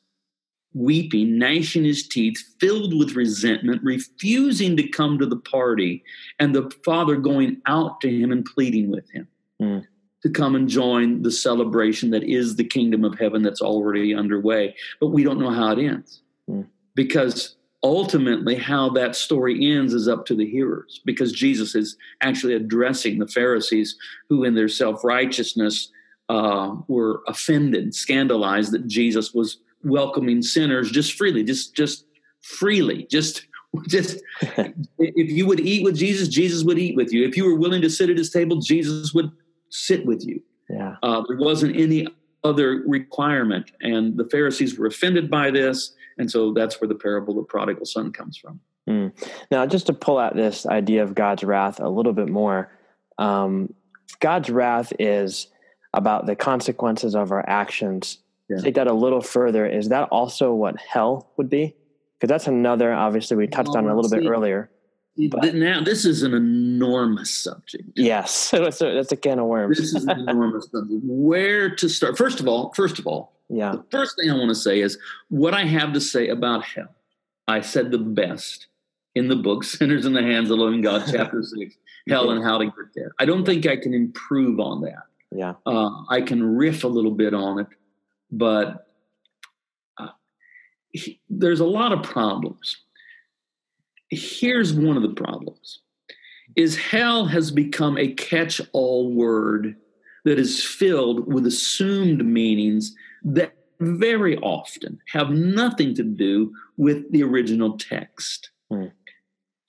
weeping 0.74 1.38
gnashing 1.38 1.84
his 1.84 2.08
teeth 2.08 2.44
filled 2.60 2.98
with 2.98 3.16
resentment 3.16 3.82
refusing 3.84 4.76
to 4.76 4.88
come 4.88 5.18
to 5.18 5.26
the 5.26 5.38
party 5.38 6.04
and 6.40 6.54
the 6.54 6.70
father 6.84 7.16
going 7.16 7.62
out 7.66 8.02
to 8.02 8.10
him 8.10 8.32
and 8.32 8.46
pleading 8.46 8.92
with 8.92 9.10
him 9.12 9.28
mm. 9.62 9.84
to 10.22 10.30
come 10.30 10.56
and 10.56 10.68
join 10.68 11.22
the 11.22 11.32
celebration 11.32 12.12
that 12.12 12.24
is 12.24 12.56
the 12.56 12.64
kingdom 12.64 13.04
of 13.04 13.18
heaven 13.18 13.42
that's 13.42 13.62
already 13.62 14.14
underway 14.14 14.76
but 15.00 15.08
we 15.08 15.24
don't 15.24 15.40
know 15.40 15.52
how 15.52 15.72
it 15.72 15.84
ends 15.84 16.22
mm. 16.50 16.66
because 16.94 17.56
ultimately 17.82 18.56
how 18.56 18.90
that 18.90 19.16
story 19.16 19.72
ends 19.72 19.94
is 19.94 20.08
up 20.08 20.26
to 20.26 20.36
the 20.36 20.46
hearers 20.46 21.00
because 21.06 21.32
jesus 21.32 21.76
is 21.76 21.96
actually 22.22 22.54
addressing 22.54 23.20
the 23.20 23.28
pharisees 23.28 23.96
who 24.28 24.44
in 24.44 24.54
their 24.54 24.68
self-righteousness 24.68 25.90
uh, 26.30 26.76
were 26.88 27.22
offended, 27.28 27.94
scandalized 27.94 28.72
that 28.72 28.88
Jesus 28.88 29.34
was 29.34 29.58
welcoming 29.84 30.42
sinners 30.42 30.92
just 30.92 31.14
freely, 31.14 31.44
just 31.44 31.76
just 31.76 32.06
freely, 32.42 33.08
just 33.10 33.48
just 33.88 34.22
if 35.00 35.32
you 35.32 35.46
would 35.46 35.60
eat 35.60 35.84
with 35.84 35.98
Jesus, 35.98 36.28
Jesus 36.28 36.64
would 36.64 36.80
eat 36.80 36.96
with 36.96 37.12
you. 37.12 37.28
If 37.28 37.36
you 37.36 37.46
were 37.46 37.56
willing 37.56 37.82
to 37.82 37.90
sit 37.90 38.10
at 38.10 38.18
his 38.18 38.30
table, 38.30 38.58
Jesus 38.58 39.14
would 39.14 39.32
sit 39.70 40.06
with 40.06 40.26
you. 40.26 40.42
Yeah. 40.70 40.96
Uh, 41.02 41.24
there 41.28 41.38
wasn't 41.38 41.76
any 41.76 42.08
other 42.44 42.84
requirement, 42.86 43.72
and 43.82 44.16
the 44.16 44.30
Pharisees 44.30 44.78
were 44.78 44.86
offended 44.86 45.30
by 45.30 45.52
this, 45.52 45.94
and 46.20 46.30
so 46.30 46.54
that's 46.54 46.80
where 46.80 46.88
the 46.88 46.96
parable 46.96 47.32
of 47.40 47.46
the 47.46 47.50
prodigal 47.50 47.86
son 47.86 48.12
comes 48.12 48.38
from. 48.38 48.60
Mm. 48.88 49.14
Now, 49.50 49.66
just 49.66 49.88
to 49.88 49.94
pull 49.94 50.18
out 50.18 50.36
this 50.36 50.66
idea 50.66 51.04
of 51.04 51.16
God's 51.16 51.44
wrath 51.44 51.80
a 51.80 51.90
little 51.90 52.14
bit 52.14 52.28
more, 52.28 52.72
um, 53.18 53.74
God's 54.20 54.50
wrath 54.50 54.92
is 55.00 55.48
about 55.94 56.26
the 56.26 56.36
consequences 56.36 57.16
of 57.16 57.32
our 57.32 57.48
actions. 57.48 58.20
Yeah. 58.50 58.58
Take 58.58 58.76
that 58.76 58.88
a 58.88 58.94
little 58.94 59.22
further. 59.22 59.66
Is 59.66 59.90
that 59.90 60.10
also 60.10 60.54
what 60.54 60.76
hell 60.78 61.32
would 61.38 61.50
be? 61.50 61.76
Because 62.18 62.30
that's 62.30 62.48
another. 62.48 62.92
Obviously, 62.92 63.38
we 63.38 63.48
touched 63.48 63.76
on 63.76 63.88
a 63.88 63.96
little 63.96 64.10
bit 64.10 64.28
earlier. 64.28 64.70
But- 65.30 65.54
now, 65.54 65.84
this 65.84 66.06
is 66.06 66.24
an 66.24 66.34
enormous 66.34 67.30
subject. 67.30 67.84
Yes, 67.96 68.50
that's 68.52 68.82
a, 68.82 68.94
that's 68.94 69.12
a 69.12 69.18
can 69.18 69.40
of 69.40 69.48
worms. 69.48 69.78
This 69.78 69.94
is 69.94 70.06
an 70.06 70.30
enormous 70.30 70.66
subject. 70.72 71.02
Where 71.04 71.70
to 71.76 71.90
start? 71.90 72.18
First 72.18 72.40
of 72.40 72.48
all, 72.48 72.74
first 72.74 73.00
of 73.00 73.08
all, 73.08 73.34
yeah. 73.50 73.72
the 73.72 73.84
first 73.92 74.16
thing 74.18 74.30
I 74.30 74.36
want 74.36 74.50
to 74.50 74.56
say 74.56 74.82
is 74.82 74.98
what 75.30 75.54
I 75.54 75.66
have 75.66 75.94
to 75.94 76.02
say 76.02 76.30
about 76.30 76.64
hell. 76.64 76.96
I 77.48 77.62
said 77.62 77.92
the 77.92 77.98
best 77.98 78.68
in 79.16 79.28
the 79.28 79.36
book 79.36 79.64
"Sinners 79.76 80.06
in 80.06 80.14
the 80.14 80.22
Hands 80.22 80.50
of 80.50 80.58
the 80.58 80.64
Loving 80.64 80.82
God," 80.82 81.04
chapter 81.12 81.42
six, 81.44 81.76
hell 82.08 82.32
and 82.32 82.44
how 82.44 82.58
to 82.58 82.66
get 82.66 82.74
there. 82.96 83.12
I 83.20 83.26
don't 83.26 83.46
think 83.46 83.66
I 83.66 83.76
can 83.76 83.94
improve 83.94 84.60
on 84.60 84.82
that. 84.82 85.04
Yeah. 85.32 85.54
Uh, 85.66 85.92
I 86.10 86.22
can 86.22 86.44
riff 86.44 86.84
a 86.84 86.88
little 86.88 87.12
bit 87.12 87.34
on 87.34 87.60
it, 87.60 87.68
but 88.32 88.88
uh, 89.98 90.10
he- 90.92 91.22
there's 91.30 91.60
a 91.60 91.66
lot 91.66 91.92
of 91.92 92.04
problems. 92.04 92.78
Here's 94.10 94.74
one 94.74 94.98
of 94.98 95.04
the 95.04 95.14
problems 95.14 95.82
is 96.56 96.76
hell 96.76 97.26
has 97.28 97.52
become 97.52 97.96
a 97.98 98.12
catch-all 98.14 99.14
word 99.14 99.76
that 100.26 100.40
is 100.40 100.64
filled 100.66 101.32
with 101.32 101.46
assumed 101.46 102.26
meanings 102.26 102.96
that 103.24 103.54
very 103.80 104.38
often 104.38 105.00
have 105.12 105.30
nothing 105.30 105.94
to 105.96 106.04
do 106.04 106.54
with 106.78 107.10
the 107.12 107.24
original 107.24 107.78
text. 107.78 108.50
Hmm. 108.70 108.88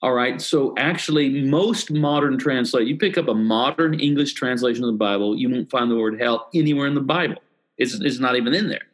All 0.01 0.13
right. 0.13 0.41
So 0.41 0.73
actually, 0.77 1.41
most 1.43 1.91
modern 1.91 2.37
translate 2.37 2.87
you 2.87 2.97
pick 2.97 3.17
up 3.17 3.27
a 3.27 3.35
modern 3.35 3.99
English 3.99 4.33
translation 4.33 4.83
of 4.83 4.91
the 4.91 4.97
Bible, 4.97 5.37
you 5.37 5.49
won't 5.49 5.69
find 5.69 5.91
the 5.91 5.95
word 5.95 6.19
hell 6.19 6.49
anywhere 6.53 6.87
in 6.87 6.95
the 6.95 7.01
Bible. 7.01 7.41
It's, 7.77 7.93
it's 7.95 8.19
not 8.19 8.35
even 8.35 8.53
in 8.53 8.67
there. 8.67 8.87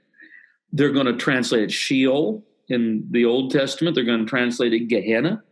They're 0.74 0.91
going 0.91 1.05
to 1.05 1.16
translate 1.16 1.64
it 1.64 1.72
Sheol 1.72 2.43
in 2.68 3.08
the 3.10 3.26
Old 3.26 3.51
Testament. 3.51 3.95
They're 3.95 4.03
going 4.03 4.26
to 4.26 4.30
translate 4.30 4.74
it 4.74 4.88
Gehenna. 4.88 5.43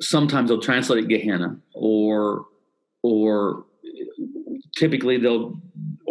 Sometimes 0.00 0.48
they'll 0.48 0.60
translate 0.60 1.04
it 1.04 1.08
Gehenna, 1.08 1.56
or 1.74 2.46
or 3.02 3.64
typically 4.76 5.16
they'll 5.16 5.60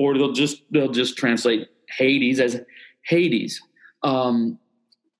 or 0.02 0.18
they'll 0.18 0.32
just 0.32 0.64
they'll 0.72 0.92
just 0.92 1.16
translate 1.18 1.68
Hades 1.98 2.40
as 2.40 2.60
Hades. 3.06 3.62
Um, 4.02 4.58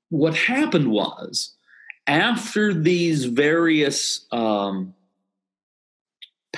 what 0.10 0.36
happened 0.36 0.90
was 0.92 1.54
after 2.08 2.74
these 2.74 3.26
various 3.26 4.26
um, 4.32 4.94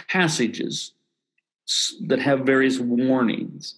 passages 0.08 0.94
that 2.08 2.20
have 2.20 2.42
various 2.42 2.80
warnings, 2.80 3.76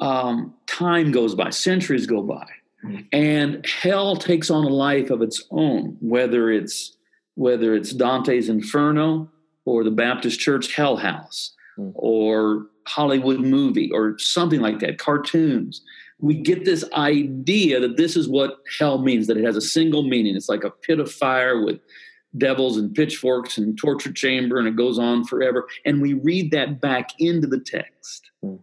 um, 0.00 0.54
time 0.66 1.12
goes 1.12 1.34
by, 1.34 1.50
centuries 1.50 2.06
go 2.06 2.22
by, 2.22 2.46
Mhm. 2.84 3.06
and 3.12 3.66
hell 3.66 4.16
takes 4.16 4.50
on 4.50 4.64
a 4.64 4.68
life 4.68 5.10
of 5.10 5.20
its 5.22 5.44
own. 5.50 5.96
Whether 6.00 6.50
it's 6.50 6.96
whether 7.34 7.74
it's 7.74 7.92
Dante's 7.92 8.48
Inferno 8.50 9.30
or 9.64 9.84
the 9.84 9.90
Baptist 9.90 10.38
Church 10.38 10.74
Hell 10.74 10.96
House 10.98 11.54
Mhm. 11.78 11.92
or 11.94 12.66
Hollywood 12.86 13.40
movie 13.40 13.90
or 13.92 14.18
something 14.18 14.60
like 14.60 14.80
that, 14.80 14.98
cartoons. 14.98 15.82
We 16.18 16.34
get 16.34 16.64
this 16.64 16.84
idea 16.92 17.80
that 17.80 17.96
this 17.96 18.16
is 18.16 18.28
what 18.28 18.58
hell 18.78 18.98
means, 18.98 19.26
that 19.26 19.36
it 19.36 19.44
has 19.44 19.56
a 19.56 19.60
single 19.60 20.02
meaning. 20.02 20.36
It's 20.36 20.48
like 20.48 20.64
a 20.64 20.70
pit 20.70 21.00
of 21.00 21.10
fire 21.10 21.62
with 21.64 21.80
devils 22.38 22.76
and 22.78 22.94
pitchforks 22.94 23.58
and 23.58 23.76
torture 23.76 24.12
chamber, 24.12 24.58
and 24.58 24.66
it 24.68 24.76
goes 24.76 24.98
on 24.98 25.24
forever. 25.24 25.66
And 25.84 26.00
we 26.00 26.14
read 26.14 26.50
that 26.52 26.80
back 26.80 27.10
into 27.18 27.46
the 27.46 27.60
text. 27.60 28.30
Hmm. 28.42 28.56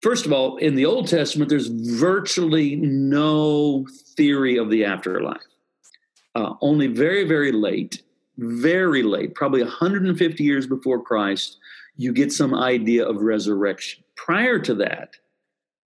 First 0.00 0.24
of 0.24 0.32
all, 0.32 0.56
in 0.56 0.76
the 0.76 0.86
Old 0.86 1.08
Testament, 1.08 1.50
there's 1.50 1.66
virtually 1.66 2.76
no 2.76 3.86
theory 4.16 4.56
of 4.56 4.70
the 4.70 4.84
afterlife. 4.84 5.42
Uh, 6.34 6.54
only 6.62 6.86
very, 6.86 7.24
very 7.24 7.52
late, 7.52 8.02
very 8.38 9.02
late, 9.02 9.34
probably 9.34 9.62
150 9.62 10.42
years 10.42 10.66
before 10.66 11.02
Christ, 11.02 11.58
you 12.00 12.14
get 12.14 12.32
some 12.32 12.54
idea 12.54 13.06
of 13.06 13.20
resurrection. 13.20 14.02
Prior 14.16 14.58
to 14.58 14.74
that, 14.76 15.16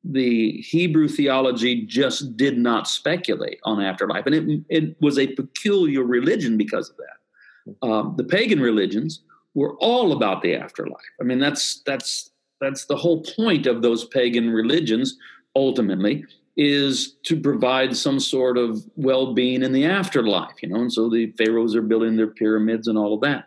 the 0.04 0.60
Hebrew 0.60 1.08
theology 1.08 1.84
just 1.86 2.36
did 2.36 2.56
not 2.56 2.86
speculate 2.86 3.58
on 3.64 3.82
afterlife, 3.82 4.24
and 4.26 4.34
it, 4.34 4.64
it 4.68 4.96
was 5.00 5.18
a 5.18 5.26
peculiar 5.26 6.04
religion 6.04 6.56
because 6.56 6.90
of 6.90 6.96
that. 6.98 7.86
Um, 7.86 8.14
the 8.16 8.22
pagan 8.22 8.60
religions 8.60 9.22
were 9.54 9.74
all 9.78 10.12
about 10.12 10.40
the 10.42 10.54
afterlife. 10.54 11.14
I 11.20 11.24
mean, 11.24 11.40
that's 11.40 11.82
that's 11.84 12.30
that's 12.60 12.84
the 12.84 12.96
whole 12.96 13.24
point 13.36 13.66
of 13.66 13.82
those 13.82 14.04
pagan 14.04 14.50
religions. 14.50 15.18
Ultimately, 15.56 16.24
is 16.56 17.16
to 17.24 17.40
provide 17.40 17.96
some 17.96 18.20
sort 18.20 18.56
of 18.56 18.84
well-being 18.94 19.64
in 19.64 19.72
the 19.72 19.84
afterlife. 19.84 20.62
You 20.62 20.68
know, 20.68 20.80
and 20.80 20.92
so 20.92 21.08
the 21.08 21.32
pharaohs 21.38 21.74
are 21.74 21.82
building 21.82 22.16
their 22.16 22.28
pyramids 22.28 22.86
and 22.86 22.96
all 22.96 23.14
of 23.14 23.20
that. 23.22 23.46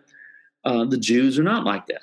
Uh, 0.65 0.83
the 0.83 0.97
Jews 0.97 1.39
are 1.39 1.43
not 1.43 1.63
like 1.63 1.85
that 1.87 2.01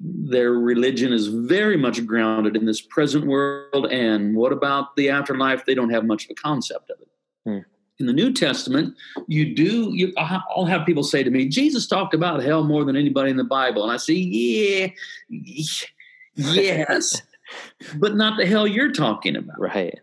their 0.00 0.52
religion 0.52 1.12
is 1.12 1.28
very 1.28 1.76
much 1.76 2.04
grounded 2.06 2.56
in 2.56 2.66
this 2.66 2.80
present 2.80 3.26
world. 3.26 3.86
And 3.86 4.36
what 4.36 4.52
about 4.52 4.96
the 4.96 5.10
afterlife? 5.10 5.64
They 5.64 5.74
don't 5.74 5.90
have 5.90 6.04
much 6.04 6.24
of 6.24 6.30
a 6.30 6.34
concept 6.34 6.90
of 6.90 7.00
it. 7.00 7.08
Hmm. 7.44 7.58
In 8.00 8.06
the 8.06 8.12
New 8.12 8.32
Testament, 8.32 8.96
you 9.28 9.54
do. 9.54 9.90
You, 9.94 10.12
I'll 10.16 10.64
have 10.64 10.84
people 10.84 11.04
say 11.04 11.22
to 11.22 11.30
me, 11.30 11.48
"Jesus 11.48 11.86
talked 11.86 12.12
about 12.12 12.42
hell 12.42 12.64
more 12.64 12.84
than 12.84 12.96
anybody 12.96 13.30
in 13.30 13.36
the 13.36 13.44
Bible," 13.44 13.84
and 13.84 13.92
I 13.92 13.98
say, 13.98 14.14
"Yeah, 14.14 14.88
yes, 15.28 17.22
but 17.96 18.16
not 18.16 18.36
the 18.36 18.46
hell 18.46 18.66
you're 18.66 18.90
talking 18.90 19.36
about." 19.36 19.60
Right. 19.60 20.00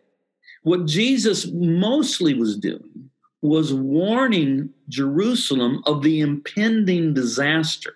What 0.63 0.85
Jesus 0.85 1.47
mostly 1.47 2.33
was 2.33 2.55
doing 2.55 3.09
was 3.41 3.73
warning 3.73 4.69
Jerusalem 4.87 5.83
of 5.85 6.03
the 6.03 6.21
impending 6.21 7.13
disaster. 7.13 7.95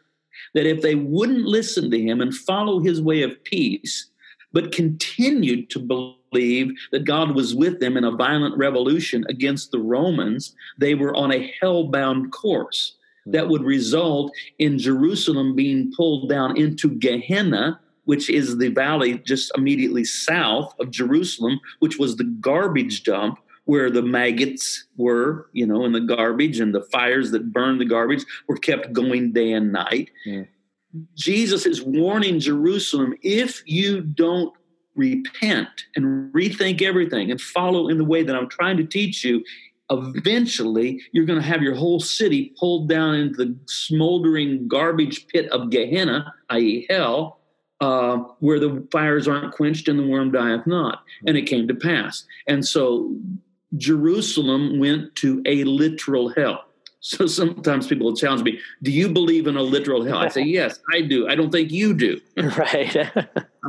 That 0.56 0.66
if 0.66 0.82
they 0.82 0.96
wouldn't 0.96 1.46
listen 1.46 1.92
to 1.92 2.02
him 2.02 2.22
and 2.22 2.34
follow 2.34 2.80
his 2.80 3.02
way 3.02 3.22
of 3.22 3.44
peace, 3.44 4.10
but 4.52 4.72
continued 4.72 5.70
to 5.70 5.80
believe 5.80 6.72
that 6.92 7.06
God 7.06 7.36
was 7.36 7.54
with 7.54 7.80
them 7.80 7.98
in 7.98 8.06
a 8.06 8.12
violent 8.16 8.58
revolution 8.58 9.26
against 9.30 9.72
the 9.72 9.80
Romans, 9.80 10.56
they 10.80 10.96
were 10.96 11.16
on 11.16 11.32
a 11.32 11.54
hell-bound 11.60 12.32
course 12.32 12.96
that 13.26 13.50
would 13.50 13.64
result 13.64 14.32
in 14.60 14.80
Jerusalem 14.80 15.56
being 15.56 15.92
pulled 15.96 16.30
down 16.30 16.58
into 16.58 16.90
Gehenna, 16.90 17.80
which 18.06 18.30
is 18.30 18.58
the 18.58 18.70
valley 18.70 19.18
just 19.26 19.52
immediately 19.58 20.06
south 20.06 20.74
of 20.80 20.92
Jerusalem, 20.92 21.60
which 21.80 21.98
was 21.98 22.16
the 22.16 22.24
garbage 22.24 23.04
dump 23.04 23.40
where 23.66 23.90
the 23.90 24.02
maggots 24.02 24.86
were, 24.96 25.50
you 25.52 25.66
know, 25.66 25.86
in 25.86 25.92
the 25.92 26.00
garbage 26.00 26.60
and 26.60 26.74
the 26.74 26.84
fires 26.84 27.32
that 27.32 27.52
burned 27.52 27.82
the 27.82 27.86
garbage 27.86 28.24
were 28.48 28.58
kept 28.58 28.94
going 28.94 29.34
day 29.34 29.52
and 29.52 29.72
night. 29.72 30.10
Yeah. 30.26 30.44
Jesus 31.16 31.66
is 31.66 31.82
warning 31.82 32.40
Jerusalem 32.40 33.16
if 33.22 33.62
you 33.66 34.02
don't 34.02 34.54
repent 34.96 35.68
and 35.96 36.34
rethink 36.34 36.82
everything 36.82 37.32
and 37.32 37.42
follow 37.42 37.90
in 37.90 37.98
the 37.98 38.06
way 38.06 38.24
that 38.24 38.36
I'm 38.36 38.48
trying 38.48 38.78
to 38.78 38.86
teach 38.86 39.24
you, 39.24 39.44
eventually 39.90 41.02
you're 41.12 41.26
going 41.26 41.42
to 41.42 41.46
have 41.46 41.62
your 41.62 41.76
whole 41.76 42.00
city 42.00 42.54
pulled 42.58 42.88
down 42.88 43.16
into 43.16 43.46
the 43.46 43.56
smoldering 43.66 44.68
garbage 44.68 45.28
pit 45.28 45.52
of 45.52 45.70
Gehenna, 45.70 46.34
i.e., 46.50 46.86
hell, 46.90 47.40
uh, 47.82 48.18
where 48.40 48.60
the 48.60 48.88
fires 48.92 49.28
aren't 49.28 49.54
quenched 49.54 49.88
and 49.88 50.00
the 50.00 50.08
worm 50.08 50.32
dieth 50.32 50.66
not. 50.66 51.04
And 51.28 51.38
it 51.38 51.44
came 51.44 51.68
to 51.68 51.76
pass. 51.76 52.26
And 52.48 52.66
so 52.66 53.16
Jerusalem 53.78 54.80
went 54.80 55.16
to 55.18 55.42
a 55.46 55.64
literal 55.64 56.30
hell. 56.30 56.66
So 57.02 57.28
sometimes 57.28 57.86
people 57.88 58.08
will 58.08 58.16
challenge 58.16 58.42
me, 58.44 58.60
Do 58.82 58.92
you 58.92 59.10
believe 59.10 59.46
in 59.48 59.58
a 59.58 59.62
literal 59.62 60.04
hell? 60.04 60.18
I 60.18 60.30
say, 60.30 60.42
Yes, 60.60 60.80
I 60.92 61.02
do. 61.02 61.28
I 61.28 61.36
don't 61.36 61.52
think 61.52 61.72
you 61.72 61.94
do. 61.94 62.20
right. 62.38 62.96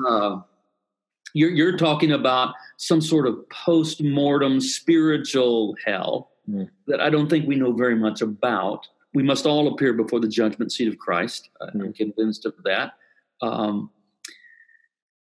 Uh, 0.09 0.41
you're, 1.33 1.49
you're 1.51 1.77
talking 1.79 2.13
about 2.13 2.55
some 2.77 3.01
sort 3.01 3.27
of 3.27 3.49
post 3.49 4.03
mortem 4.03 4.61
spiritual 4.61 5.75
hell 5.85 6.31
Mm. 6.49 6.69
that 6.87 7.01
I 7.01 7.11
don't 7.11 7.29
think 7.29 7.49
we 7.49 7.57
know 7.57 7.73
very 7.73 7.97
much 7.97 8.23
about. 8.23 8.87
We 9.15 9.25
must 9.25 9.47
all 9.47 9.67
appear 9.67 9.93
before 9.95 10.21
the 10.21 10.29
judgment 10.29 10.71
seat 10.71 10.87
of 10.87 10.97
Christ. 10.97 11.49
I'm 11.61 11.81
Mm. 11.81 11.95
convinced 11.97 12.47
of 12.47 12.55
that. 12.65 12.93
Um, 13.43 13.91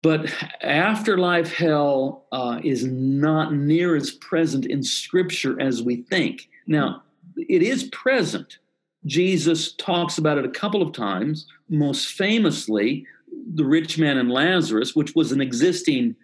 But 0.02 0.32
afterlife 0.62 1.52
hell 1.52 2.26
uh, 2.30 2.60
is 2.62 2.84
not 2.84 3.54
near 3.54 3.96
as 3.96 4.12
present 4.12 4.66
in 4.66 4.82
Scripture 4.82 5.60
as 5.60 5.82
we 5.82 6.02
think. 6.02 6.48
Now, 6.66 7.02
it 7.36 7.62
is 7.62 7.84
present. 7.84 8.58
Jesus 9.04 9.72
talks 9.72 10.18
about 10.18 10.38
it 10.38 10.44
a 10.44 10.50
couple 10.50 10.82
of 10.82 10.92
times, 10.92 11.46
most 11.68 12.08
famously, 12.08 13.06
the 13.54 13.64
rich 13.64 13.98
man 13.98 14.18
and 14.18 14.30
Lazarus, 14.30 14.94
which 14.94 15.14
was 15.14 15.32
an 15.32 15.40
existing 15.40 16.16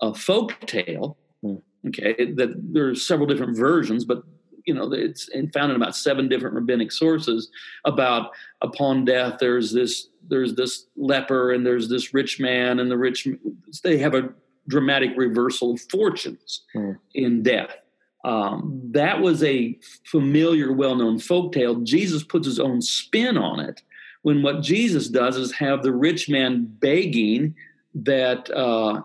uh, 0.00 0.12
folk 0.12 0.58
tale. 0.66 1.16
Hmm. 1.42 1.56
Okay, 1.88 2.32
that 2.34 2.54
there 2.72 2.88
are 2.88 2.94
several 2.94 3.26
different 3.26 3.56
versions, 3.56 4.04
but 4.04 4.22
you 4.66 4.74
know 4.74 4.92
it's 4.92 5.28
found 5.52 5.70
in 5.70 5.76
about 5.76 5.96
seven 5.96 6.28
different 6.28 6.54
rabbinic 6.54 6.92
sources 6.92 7.48
about 7.84 8.30
upon 8.60 9.04
death 9.04 9.38
there's 9.40 9.72
this 9.72 10.08
there's 10.28 10.54
this 10.54 10.86
leper 10.96 11.52
and 11.52 11.66
there's 11.66 11.88
this 11.88 12.14
rich 12.14 12.40
man 12.40 12.78
and 12.78 12.90
the 12.90 12.96
rich 12.98 13.26
they 13.82 13.98
have 13.98 14.14
a 14.14 14.30
dramatic 14.68 15.10
reversal 15.16 15.72
of 15.72 15.80
fortunes 15.90 16.62
Hmm. 16.72 16.92
in 17.14 17.42
death. 17.42 17.74
Um, 18.24 18.80
that 18.92 19.20
was 19.20 19.42
a 19.42 19.76
familiar 20.04 20.72
well-known 20.72 21.18
folk 21.18 21.52
tale. 21.52 21.74
Jesus 21.80 22.22
puts 22.22 22.46
his 22.46 22.60
own 22.60 22.80
spin 22.80 23.36
on 23.36 23.58
it 23.58 23.82
when 24.22 24.42
what 24.42 24.62
jesus 24.62 25.08
does 25.08 25.36
is 25.36 25.50
have 25.52 25.82
the 25.82 25.92
rich 25.92 26.28
man 26.30 26.64
begging 26.78 27.56
that 27.94 28.48
uh, 28.50 29.02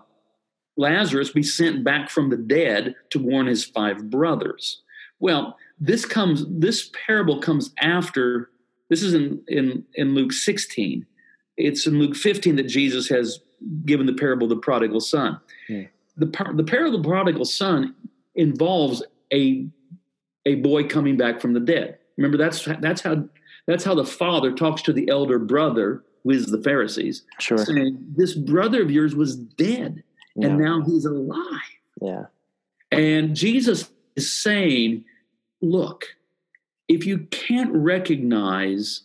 lazarus 0.76 1.30
be 1.32 1.42
sent 1.42 1.82
back 1.82 2.08
from 2.08 2.30
the 2.30 2.36
dead 2.36 2.94
to 3.10 3.18
warn 3.18 3.46
his 3.48 3.64
five 3.64 4.08
brothers. 4.10 4.82
Well 5.18 5.56
this 5.80 6.04
comes 6.04 6.44
this 6.48 6.90
parable 7.06 7.40
comes 7.40 7.72
after 7.80 8.50
this 8.90 9.02
is 9.02 9.14
in 9.14 9.42
in 9.48 9.84
in 9.94 10.14
luke 10.14 10.32
16 10.32 11.06
it's 11.56 11.86
in 11.86 11.98
luke 11.98 12.16
15 12.16 12.56
that 12.56 12.68
jesus 12.68 13.08
has 13.08 13.40
given 13.84 14.06
the 14.06 14.12
parable 14.14 14.44
of 14.44 14.50
the 14.50 14.56
prodigal 14.56 15.00
son 15.00 15.40
Hmm. 15.68 15.82
the, 16.16 16.26
par- 16.26 16.54
the 16.54 16.64
parable 16.64 16.96
of 16.96 17.02
the 17.02 17.08
prodigal 17.08 17.44
son 17.44 17.94
involves 18.34 19.02
a 19.32 19.66
a 20.46 20.54
boy 20.56 20.84
coming 20.88 21.16
back 21.16 21.40
from 21.40 21.52
the 21.54 21.60
dead 21.60 21.98
remember 22.16 22.36
that's 22.38 22.64
that's 22.80 23.00
how 23.02 23.24
that's 23.66 23.84
how 23.84 23.94
the 23.94 24.04
father 24.06 24.52
talks 24.52 24.80
to 24.82 24.92
the 24.92 25.08
elder 25.08 25.38
brother 25.38 26.04
who 26.24 26.30
is 26.30 26.46
the 26.46 26.62
pharisees 26.62 27.22
Sure. 27.38 27.58
saying 27.58 27.98
this 28.16 28.34
brother 28.34 28.82
of 28.82 28.90
yours 28.90 29.14
was 29.14 29.36
dead 29.36 30.02
Yeah. 30.36 30.48
and 30.48 30.58
now 30.58 30.82
he's 30.86 31.04
alive 31.04 31.36
yeah. 32.00 32.24
and 32.92 33.34
Jesus 33.34 33.90
is 34.16 34.32
saying, 34.32 35.04
look, 35.60 36.04
if 36.88 37.06
you 37.06 37.18
can't 37.30 37.72
recognize, 37.72 39.02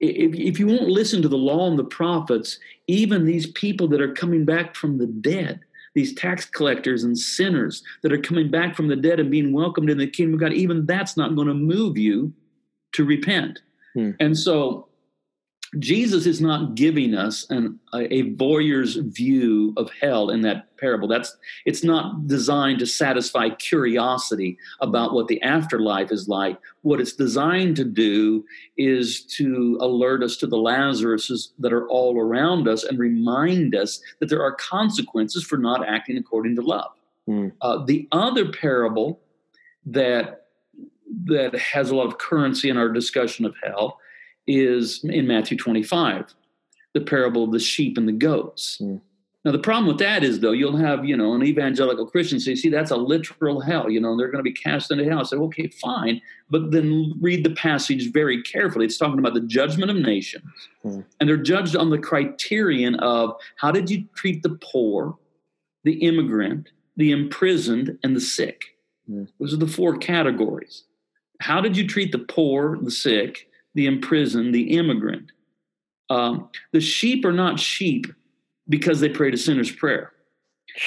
if, 0.00 0.34
if 0.34 0.58
you 0.58 0.66
won't 0.66 0.88
listen 0.88 1.22
to 1.22 1.28
the 1.28 1.36
law 1.36 1.68
and 1.68 1.78
the 1.78 1.84
prophets, 1.84 2.58
even 2.86 3.24
these 3.24 3.46
people 3.48 3.88
that 3.88 4.00
are 4.00 4.12
coming 4.12 4.44
back 4.44 4.74
from 4.74 4.98
the 4.98 5.06
dead, 5.06 5.60
these 5.94 6.14
tax 6.14 6.44
collectors 6.44 7.04
and 7.04 7.18
sinners 7.18 7.82
that 8.02 8.12
are 8.12 8.18
coming 8.18 8.50
back 8.50 8.74
from 8.74 8.88
the 8.88 8.96
dead 8.96 9.20
and 9.20 9.30
being 9.30 9.52
welcomed 9.52 9.90
in 9.90 9.98
the 9.98 10.06
kingdom 10.06 10.34
of 10.34 10.40
God, 10.40 10.52
even 10.52 10.86
that's 10.86 11.16
not 11.16 11.36
going 11.36 11.48
to 11.48 11.54
move 11.54 11.96
you 11.98 12.32
to 12.92 13.04
repent. 13.04 13.60
Hmm. 13.94 14.10
And 14.20 14.36
so 14.36 14.88
Jesus 15.78 16.26
is 16.26 16.40
not 16.40 16.74
giving 16.74 17.14
us 17.14 17.48
an, 17.50 17.78
a, 17.92 18.12
a 18.12 18.34
voyeur's 18.34 18.96
view 18.96 19.72
of 19.76 19.90
hell 20.00 20.30
in 20.30 20.42
that 20.42 20.76
parable. 20.76 21.08
That's 21.08 21.36
it's 21.64 21.82
not 21.82 22.26
designed 22.26 22.78
to 22.80 22.86
satisfy 22.86 23.50
curiosity 23.50 24.58
about 24.80 25.14
what 25.14 25.28
the 25.28 25.40
afterlife 25.42 26.12
is 26.12 26.28
like. 26.28 26.58
What 26.82 27.00
it's 27.00 27.14
designed 27.14 27.76
to 27.76 27.84
do 27.84 28.44
is 28.76 29.24
to 29.36 29.78
alert 29.80 30.22
us 30.22 30.36
to 30.38 30.46
the 30.46 30.56
Lazaruses 30.56 31.50
that 31.58 31.72
are 31.72 31.88
all 31.88 32.18
around 32.18 32.68
us 32.68 32.84
and 32.84 32.98
remind 32.98 33.74
us 33.74 34.00
that 34.20 34.28
there 34.28 34.42
are 34.42 34.54
consequences 34.54 35.44
for 35.44 35.56
not 35.56 35.86
acting 35.86 36.16
according 36.16 36.56
to 36.56 36.62
love. 36.62 36.92
Hmm. 37.26 37.48
Uh, 37.60 37.84
the 37.84 38.08
other 38.12 38.52
parable 38.52 39.20
that 39.86 40.42
that 41.26 41.54
has 41.54 41.90
a 41.90 41.96
lot 41.96 42.06
of 42.06 42.18
currency 42.18 42.68
in 42.68 42.76
our 42.76 42.88
discussion 42.88 43.44
of 43.44 43.54
hell 43.62 43.98
is 44.46 45.02
in 45.04 45.26
Matthew 45.26 45.56
25, 45.56 46.34
the 46.92 47.00
parable 47.00 47.44
of 47.44 47.52
the 47.52 47.58
sheep 47.58 47.98
and 47.98 48.08
the 48.08 48.12
goats. 48.12 48.76
Hmm. 48.78 48.96
Now, 49.44 49.52
the 49.52 49.58
problem 49.58 49.86
with 49.86 49.98
that 49.98 50.24
is, 50.24 50.40
though, 50.40 50.52
you'll 50.52 50.78
have, 50.78 51.04
you 51.04 51.14
know, 51.14 51.34
an 51.34 51.42
evangelical 51.42 52.06
Christian 52.06 52.40
say, 52.40 52.54
see, 52.54 52.70
that's 52.70 52.90
a 52.90 52.96
literal 52.96 53.60
hell, 53.60 53.90
you 53.90 54.00
know, 54.00 54.12
and 54.12 54.18
they're 54.18 54.30
going 54.30 54.42
to 54.42 54.50
be 54.50 54.54
cast 54.54 54.90
into 54.90 55.04
hell. 55.04 55.20
I 55.20 55.22
say, 55.24 55.36
okay, 55.36 55.68
fine. 55.68 56.22
But 56.48 56.70
then 56.70 57.12
read 57.20 57.44
the 57.44 57.54
passage 57.54 58.10
very 58.10 58.42
carefully. 58.42 58.86
It's 58.86 58.96
talking 58.96 59.18
about 59.18 59.34
the 59.34 59.42
judgment 59.42 59.90
of 59.90 59.98
nations. 59.98 60.50
Hmm. 60.82 61.00
And 61.20 61.28
they're 61.28 61.36
judged 61.36 61.76
on 61.76 61.90
the 61.90 61.98
criterion 61.98 62.94
of 62.96 63.36
how 63.56 63.70
did 63.70 63.90
you 63.90 64.06
treat 64.14 64.42
the 64.42 64.58
poor, 64.62 65.18
the 65.82 65.98
immigrant, 65.98 66.70
the 66.96 67.10
imprisoned, 67.10 67.98
and 68.02 68.16
the 68.16 68.22
sick? 68.22 68.76
Hmm. 69.06 69.24
Those 69.38 69.52
are 69.52 69.58
the 69.58 69.66
four 69.66 69.98
categories. 69.98 70.84
How 71.40 71.60
did 71.60 71.76
you 71.76 71.86
treat 71.86 72.12
the 72.12 72.18
poor, 72.18 72.78
the 72.80 72.90
sick, 72.90 73.50
the 73.74 73.86
imprisoned, 73.86 74.54
the 74.54 74.76
immigrant? 74.76 75.32
Um, 76.10 76.48
the 76.72 76.80
sheep 76.80 77.24
are 77.24 77.32
not 77.32 77.58
sheep 77.58 78.06
because 78.68 79.00
they 79.00 79.08
prayed 79.08 79.34
a 79.34 79.38
sinner's 79.38 79.70
prayer. 79.70 80.12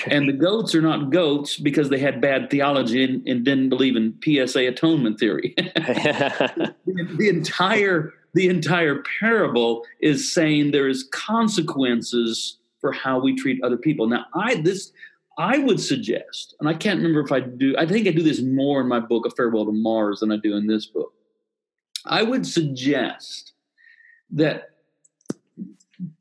And 0.08 0.28
the 0.28 0.34
goats 0.34 0.76
are 0.76 0.82
not 0.82 1.12
goats 1.12 1.58
because 1.58 1.90
they 1.90 2.00
had 2.00 2.20
bad 2.20 2.50
theology 2.50 3.04
and, 3.04 3.26
and 3.28 3.46
didn't 3.46 3.70
believe 3.70 3.96
in 3.96 4.16
PSA 4.24 4.68
atonement 4.68 5.20
theory. 5.20 5.54
the, 5.58 6.76
the 7.18 7.30
entire 7.30 8.14
the 8.34 8.50
entire 8.50 9.04
parable 9.20 9.84
is 10.00 10.32
saying 10.32 10.72
there 10.72 10.90
is 10.90 11.08
consequences 11.12 12.58
for 12.80 12.92
how 12.92 13.20
we 13.20 13.36
treat 13.36 13.64
other 13.64 13.78
people. 13.78 14.08
Now, 14.08 14.26
I 14.36 14.56
this 14.56 14.92
I 15.40 15.60
would 15.60 15.80
suggest, 15.80 16.56
and 16.60 16.68
I 16.68 16.74
can't 16.74 16.98
remember 16.98 17.22
if 17.22 17.32
I 17.32 17.40
do. 17.40 17.76
I 17.78 17.86
think 17.86 18.08
I 18.08 18.12
do 18.12 18.24
this 18.24 18.42
more 18.42 18.82
in 18.82 18.88
my 18.88 19.00
book, 19.00 19.26
A 19.26 19.30
Farewell 19.32 19.66
to 19.66 19.72
Mars, 19.72 20.20
than 20.20 20.32
I 20.32 20.38
do 20.38 20.56
in 20.56 20.68
this 20.68 20.86
book. 20.86 21.14
I 22.08 22.24
would 22.24 22.46
suggest 22.46 23.54
that 24.32 24.72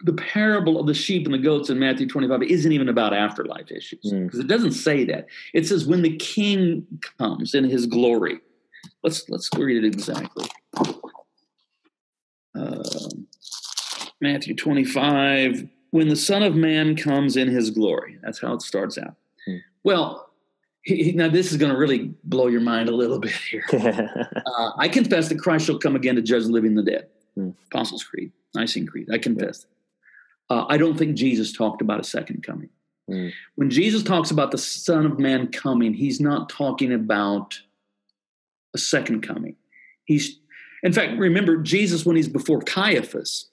the 0.05 0.14
parable 0.14 0.80
of 0.80 0.87
the 0.87 0.95
sheep 0.95 1.26
and 1.26 1.34
the 1.34 1.39
goats 1.39 1.68
in 1.68 1.78
Matthew 1.78 2.07
25 2.09 2.43
isn't 2.45 2.72
even 2.72 2.89
about 2.89 3.12
afterlife 3.12 3.70
issues 3.70 4.01
Mm. 4.12 4.24
because 4.24 4.39
it 4.41 4.47
doesn't 4.47 4.72
say 4.72 5.05
that. 5.05 5.26
It 5.53 5.66
says 5.66 5.87
when 5.87 6.03
the 6.03 6.16
king 6.16 6.87
comes 7.18 7.55
in 7.55 7.64
his 7.64 7.87
glory. 7.87 8.41
Let's 9.03 9.28
let's 9.28 9.51
read 9.57 9.84
it 9.84 9.87
exactly. 9.87 10.47
Um, 12.55 13.26
Matthew 14.20 14.55
25 14.55 15.68
when 15.91 16.09
the 16.09 16.16
son 16.16 16.43
of 16.43 16.55
man 16.55 16.97
comes 16.97 17.37
in 17.37 17.49
his 17.49 17.70
glory. 17.70 18.18
That's 18.22 18.41
how 18.41 18.55
it 18.55 18.62
starts 18.62 18.97
out. 18.99 19.14
Hmm. 19.47 19.57
Well, 19.84 20.26
he, 20.87 21.11
now 21.12 21.28
this 21.28 21.51
is 21.51 21.59
going 21.59 21.72
to 21.72 21.76
really 21.76 22.14
blow 22.22 22.47
your 22.47 22.61
mind 22.61 22.89
a 22.89 22.95
little 22.95 23.18
bit 23.26 23.32
here. 23.32 23.64
Uh, 24.59 24.70
I 24.78 24.89
confess 24.89 25.28
that 25.28 25.39
Christ 25.39 25.66
shall 25.66 25.78
come 25.78 25.97
again 25.97 26.14
to 26.14 26.22
judge 26.22 26.45
the 26.45 26.51
living 26.51 26.70
and 26.70 26.78
the 26.78 26.91
dead. 26.91 27.09
Hmm. 27.34 27.51
Apostles' 27.70 28.05
Creed, 28.05 28.32
Nicene 28.55 28.87
Creed. 28.87 29.09
I 29.12 29.18
confess. 29.18 29.66
that. 30.49 30.55
Uh, 30.55 30.66
I 30.68 30.78
don't 30.78 30.97
think 30.97 31.16
Jesus 31.16 31.53
talked 31.53 31.82
about 31.82 32.01
a 32.01 32.05
second 32.05 32.43
coming. 32.43 32.70
Hmm. 33.11 33.28
When 33.57 33.68
Jesus 33.68 34.03
talks 34.03 34.30
about 34.30 34.53
the 34.53 34.59
Son 34.59 35.05
of 35.05 35.18
Man 35.18 35.49
coming, 35.49 35.93
he's 35.93 36.20
not 36.20 36.49
talking 36.49 36.93
about 36.93 37.59
a 38.74 38.78
second 38.78 39.22
coming. 39.22 39.57
He's, 40.05 40.39
in 40.82 40.93
fact, 40.93 41.18
remember 41.18 41.59
Jesus 41.59 42.07
when 42.07 42.16
he's 42.16 42.28
before 42.28 42.61
Caiaphas 42.61 43.49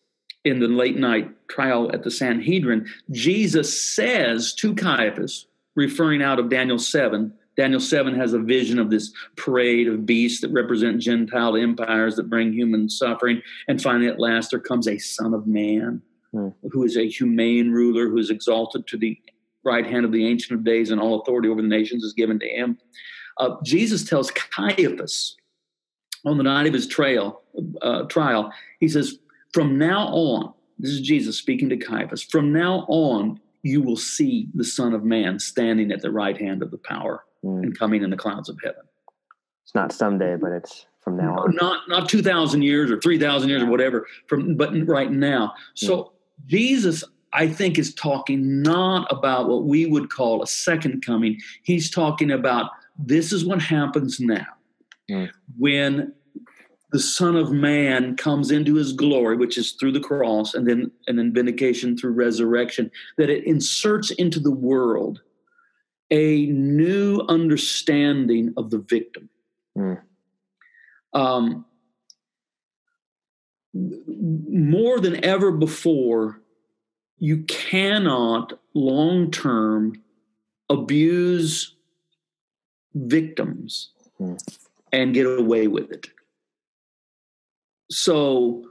in 0.45 0.59
the 0.59 0.67
late 0.67 0.97
night 0.97 1.31
trial 1.49 1.91
at 1.91 2.03
the 2.03 2.11
Sanhedrin, 2.11 2.87
Jesus 3.11 3.81
says 3.81 4.53
to 4.55 4.75
Caiaphas, 4.75 5.47
referring 5.75 6.21
out 6.21 6.39
of 6.39 6.49
Daniel 6.49 6.79
7, 6.79 7.33
Daniel 7.55 7.79
7 7.79 8.15
has 8.15 8.33
a 8.33 8.39
vision 8.39 8.79
of 8.79 8.89
this 8.89 9.11
parade 9.35 9.87
of 9.87 10.05
beasts 10.05 10.41
that 10.41 10.51
represent 10.51 10.99
Gentile 10.99 11.55
empires 11.55 12.15
that 12.15 12.29
bring 12.29 12.51
human 12.51 12.89
suffering. 12.89 13.41
And 13.67 13.81
finally, 13.81 14.07
at 14.07 14.19
last, 14.19 14.49
there 14.51 14.59
comes 14.59 14.87
a 14.87 14.97
Son 14.97 15.33
of 15.33 15.45
Man 15.45 16.01
Hmm. 16.33 16.47
who 16.71 16.83
is 16.83 16.97
a 16.97 17.07
humane 17.07 17.69
ruler 17.69 18.09
who 18.09 18.17
is 18.17 18.31
exalted 18.31 18.87
to 18.87 18.97
the 18.97 19.15
right 19.63 19.85
hand 19.85 20.03
of 20.03 20.11
the 20.11 20.25
Ancient 20.27 20.57
of 20.59 20.65
Days, 20.65 20.89
and 20.89 20.99
all 20.99 21.21
authority 21.21 21.47
over 21.47 21.61
the 21.61 21.67
nations 21.67 22.03
is 22.03 22.13
given 22.13 22.39
to 22.39 22.47
him. 22.47 22.79
Uh, 23.37 23.57
Jesus 23.63 24.03
tells 24.03 24.31
Caiaphas 24.31 25.37
on 26.25 26.37
the 26.37 26.43
night 26.43 26.65
of 26.65 26.73
his 26.73 26.87
trail, 26.87 27.43
uh, 27.83 28.03
trial, 28.05 28.51
he 28.79 28.87
says, 28.87 29.19
From 29.53 29.77
now 29.77 30.07
on, 30.07 30.53
this 30.79 30.89
is 30.89 31.01
Jesus 31.01 31.37
speaking 31.37 31.69
to 31.69 31.77
Caiaphas, 31.77 32.23
from 32.23 32.51
now 32.51 32.85
on, 32.87 33.39
you 33.63 33.81
will 33.81 33.97
see 33.97 34.49
the 34.53 34.63
Son 34.63 34.93
of 34.93 35.03
Man 35.03 35.39
standing 35.39 35.91
at 35.91 36.01
the 36.01 36.11
right 36.11 36.37
hand 36.37 36.61
of 36.61 36.69
the 36.71 36.77
power 36.77 37.23
Mm. 37.43 37.61
and 37.61 37.77
coming 37.77 38.03
in 38.03 38.09
the 38.09 38.15
clouds 38.15 38.47
of 38.47 38.57
heaven. 38.63 38.83
It's 39.65 39.75
not 39.75 39.91
someday, 39.91 40.37
but 40.37 40.53
it's 40.53 40.85
from 41.01 41.17
now 41.17 41.39
on. 41.39 41.55
Not 41.55 41.89
not 41.89 42.07
two 42.07 42.21
thousand 42.21 42.61
years 42.61 42.89
or 42.89 43.01
three 43.01 43.19
thousand 43.19 43.49
years 43.49 43.61
or 43.61 43.65
whatever, 43.65 44.07
from 44.27 44.55
but 44.55 44.71
right 44.87 45.11
now. 45.11 45.53
So 45.73 46.13
Jesus, 46.45 47.03
I 47.33 47.47
think, 47.47 47.77
is 47.77 47.93
talking 47.93 48.61
not 48.61 49.07
about 49.11 49.49
what 49.49 49.65
we 49.65 49.85
would 49.85 50.09
call 50.09 50.41
a 50.41 50.47
second 50.47 51.05
coming. 51.05 51.37
He's 51.63 51.89
talking 51.91 52.31
about 52.31 52.71
this 52.97 53.33
is 53.33 53.43
what 53.43 53.61
happens 53.61 54.21
now 54.21 54.47
Mm. 55.11 55.29
when 55.57 56.13
the 56.93 56.99
Son 56.99 57.35
of 57.35 57.51
Man 57.51 58.15
comes 58.15 58.51
into 58.51 58.75
his 58.75 58.93
glory, 58.93 59.35
which 59.35 59.57
is 59.57 59.71
through 59.71 59.93
the 59.93 59.99
cross, 59.99 60.53
and 60.53 60.67
then 60.67 60.91
and 61.07 61.17
then 61.17 61.33
vindication 61.33 61.97
through 61.97 62.11
resurrection, 62.11 62.91
that 63.17 63.31
it 63.31 63.43
inserts 63.45 64.11
into 64.11 64.39
the 64.39 64.51
world 64.51 65.21
a 66.11 66.45
new 66.45 67.21
understanding 67.27 68.53
of 68.57 68.69
the 68.69 68.77
victim. 68.77 69.29
Mm. 69.75 70.01
Um, 71.13 71.65
more 73.73 74.99
than 74.99 75.25
ever 75.25 75.51
before, 75.51 76.41
you 77.17 77.43
cannot 77.45 78.59
long 78.75 79.31
term 79.31 79.93
abuse 80.69 81.75
victims 82.93 83.89
mm. 84.21 84.37
and 84.91 85.15
get 85.15 85.25
away 85.25 85.65
with 85.67 85.91
it. 85.91 86.12
So, 87.93 88.65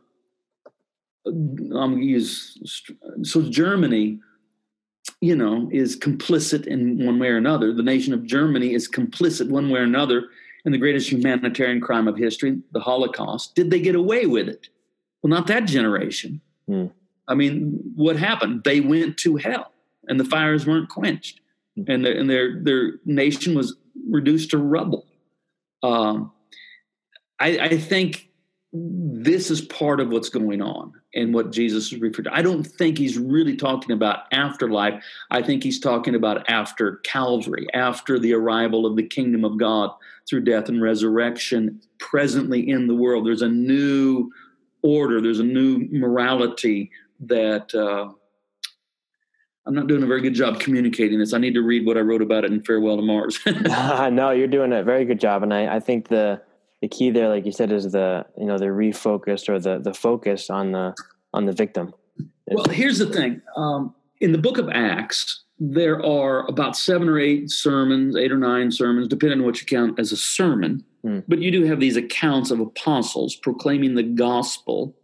I'm 1.27 2.03
use 2.03 2.59
so 3.23 3.43
Germany, 3.43 4.19
you 5.21 5.37
know, 5.37 5.69
is 5.73 5.97
complicit 5.97 6.67
in 6.67 7.05
one 7.05 7.19
way 7.19 7.29
or 7.29 7.37
another. 7.37 7.73
The 7.73 7.83
nation 7.83 8.13
of 8.13 8.27
Germany 8.27 8.75
is 8.75 8.91
complicit 8.91 9.49
one 9.49 9.71
way 9.71 9.81
or 9.81 9.85
another 9.85 10.29
in 10.65 10.73
the 10.73 10.79
greatest 10.79 11.11
humanitarian 11.11 11.81
crime 11.81 12.09
of 12.09 12.17
history, 12.17 12.61
the 12.73 12.81
Holocaust. 12.81 13.55
Did 13.55 13.71
they 13.71 13.81
get 13.81 13.95
away 13.95 14.27
with 14.27 14.49
it? 14.49 14.69
Well, 15.23 15.31
not 15.31 15.47
that 15.47 15.65
generation. 15.67 16.41
Hmm. 16.67 16.87
I 17.29 17.35
mean, 17.35 17.81
what 17.95 18.17
happened? 18.17 18.65
They 18.65 18.81
went 18.81 19.17
to 19.19 19.37
hell, 19.37 19.73
and 20.09 20.19
the 20.19 20.25
fires 20.25 20.67
weren't 20.67 20.89
quenched, 20.89 21.41
hmm. 21.77 21.85
and, 21.87 22.05
the, 22.05 22.19
and 22.19 22.29
their 22.29 22.61
their 22.61 22.95
nation 23.05 23.55
was 23.55 23.77
reduced 24.09 24.51
to 24.51 24.59
rubble. 24.59 25.07
Um, 25.83 26.33
I, 27.39 27.59
I 27.59 27.77
think 27.79 28.29
this 28.73 29.51
is 29.51 29.61
part 29.61 30.01
of 30.01 30.09
what's 30.09 30.31
going 30.31 30.63
on 30.63 30.95
and 31.15 31.35
what 31.35 31.53
Jesus 31.53 31.93
is 31.93 32.01
referred 32.01 32.25
to. 32.25 32.35
I 32.35 32.41
don't 32.41 32.65
think 32.65 32.97
he's 32.97 33.19
really 33.19 33.55
talking 33.55 33.93
about 33.93 34.21
afterlife. 34.33 35.05
I 35.31 35.43
think 35.43 35.63
he's 35.63 35.79
talking 35.79 36.15
about 36.15 36.49
after 36.49 36.97
Calvary, 37.05 37.67
after 37.75 38.19
the 38.19 38.33
arrival 38.33 38.87
of 38.87 38.97
the 38.97 39.03
kingdom 39.03 39.45
of 39.45 39.59
God 39.59 39.91
through 40.29 40.45
death 40.45 40.71
and 40.71 40.81
resurrection 40.81 41.83
presently 41.99 42.67
in 42.67 42.87
the 42.87 42.95
world. 42.95 43.27
There's 43.27 43.43
a 43.43 43.49
new 43.49 44.31
order, 44.81 45.21
there's 45.21 45.41
a 45.41 45.45
new 45.45 45.87
morality 45.91 46.91
that 47.21 47.75
uh, 47.75 48.11
I'm 49.67 49.75
not 49.75 49.87
doing 49.87 50.03
a 50.03 50.07
very 50.07 50.23
good 50.23 50.35
job 50.35 50.61
communicating 50.61 51.19
this. 51.19 51.35
I 51.35 51.39
need 51.39 51.55
to 51.55 51.63
read 51.63 51.85
what 51.85 51.99
I 51.99 52.01
wrote 52.01 52.23
about 52.23 52.45
it 52.45 52.53
in 52.53 52.63
Farewell 52.63 52.97
to 52.97 53.03
Mars. 53.03 53.39
no, 53.47 54.31
you're 54.31 54.49
doing 54.49 54.73
a 54.73 54.83
very 54.83 55.05
good 55.05 55.21
job. 55.21 55.43
And 55.43 55.53
I, 55.53 55.77
I 55.77 55.81
think 55.81 56.09
the, 56.09 56.41
the 56.83 56.89
key 56.89 57.11
there, 57.11 57.29
like 57.29 57.47
you 57.47 57.53
said, 57.53 57.73
is 57.73 57.93
the 57.93 58.27
you 58.37 58.45
know 58.45 58.59
the 58.59 58.67
refocused 58.67 59.49
or 59.49 59.59
the 59.59 59.79
the 59.79 59.95
focus 59.95 60.51
on 60.51 60.73
the 60.73 60.95
on 61.33 61.47
the 61.47 61.53
victim. 61.53 61.95
Well, 62.49 62.67
here's 62.69 62.99
the 62.99 63.07
thing. 63.07 63.41
Um, 63.57 63.95
in 64.21 64.33
the 64.33 64.39
book 64.39 64.59
of 64.59 64.69
Acts, 64.69 65.45
there 65.59 66.05
are 66.05 66.47
about 66.49 66.77
seven 66.77 67.09
or 67.09 67.19
eight 67.19 67.51
sermons, 67.51 68.17
eight 68.17 68.33
or 68.33 68.37
nine 68.37 68.71
sermons, 68.71 69.09
depending 69.09 69.39
on 69.39 69.47
what 69.47 69.61
you 69.61 69.67
count 69.67 69.99
as 69.99 70.13
a 70.13 70.17
sermon. 70.17 70.85
Mm. 71.07 71.23
But 71.29 71.41
you 71.41 71.51
do 71.53 71.65
have 71.65 71.81
these 71.81 71.97
accounts 71.97 72.51
of 72.51 72.61
apostles 72.61 73.37
proclaiming 73.37 73.95
the 73.95 74.03
gospel 74.03 74.95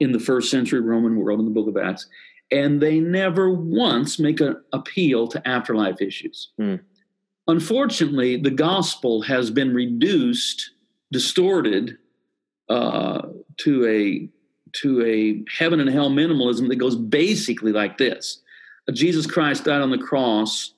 in 0.00 0.12
the 0.12 0.20
first 0.20 0.50
century 0.50 0.80
Roman 0.80 1.16
world 1.16 1.40
in 1.40 1.46
the 1.46 1.52
book 1.52 1.68
of 1.68 1.76
Acts. 1.76 2.06
And 2.50 2.80
they 2.80 3.00
never 3.00 3.50
once 3.50 4.18
make 4.18 4.40
an 4.40 4.62
appeal 4.72 5.26
to 5.28 5.48
afterlife 5.48 6.00
issues. 6.00 6.50
Mm. 6.60 6.80
Unfortunately, 7.48 8.36
the 8.36 8.50
gospel 8.50 9.22
has 9.22 9.50
been 9.50 9.74
reduced 9.74 10.70
distorted 11.14 11.96
uh, 12.68 13.22
to 13.58 13.86
a 13.86 14.28
to 14.80 15.06
a 15.06 15.42
heaven 15.56 15.80
and 15.80 15.88
hell 15.88 16.10
minimalism 16.10 16.68
that 16.68 16.76
goes 16.76 16.96
basically 16.96 17.72
like 17.72 17.96
this: 17.96 18.42
Jesus 18.92 19.26
Christ 19.26 19.64
died 19.64 19.80
on 19.80 19.90
the 19.90 19.98
cross 19.98 20.74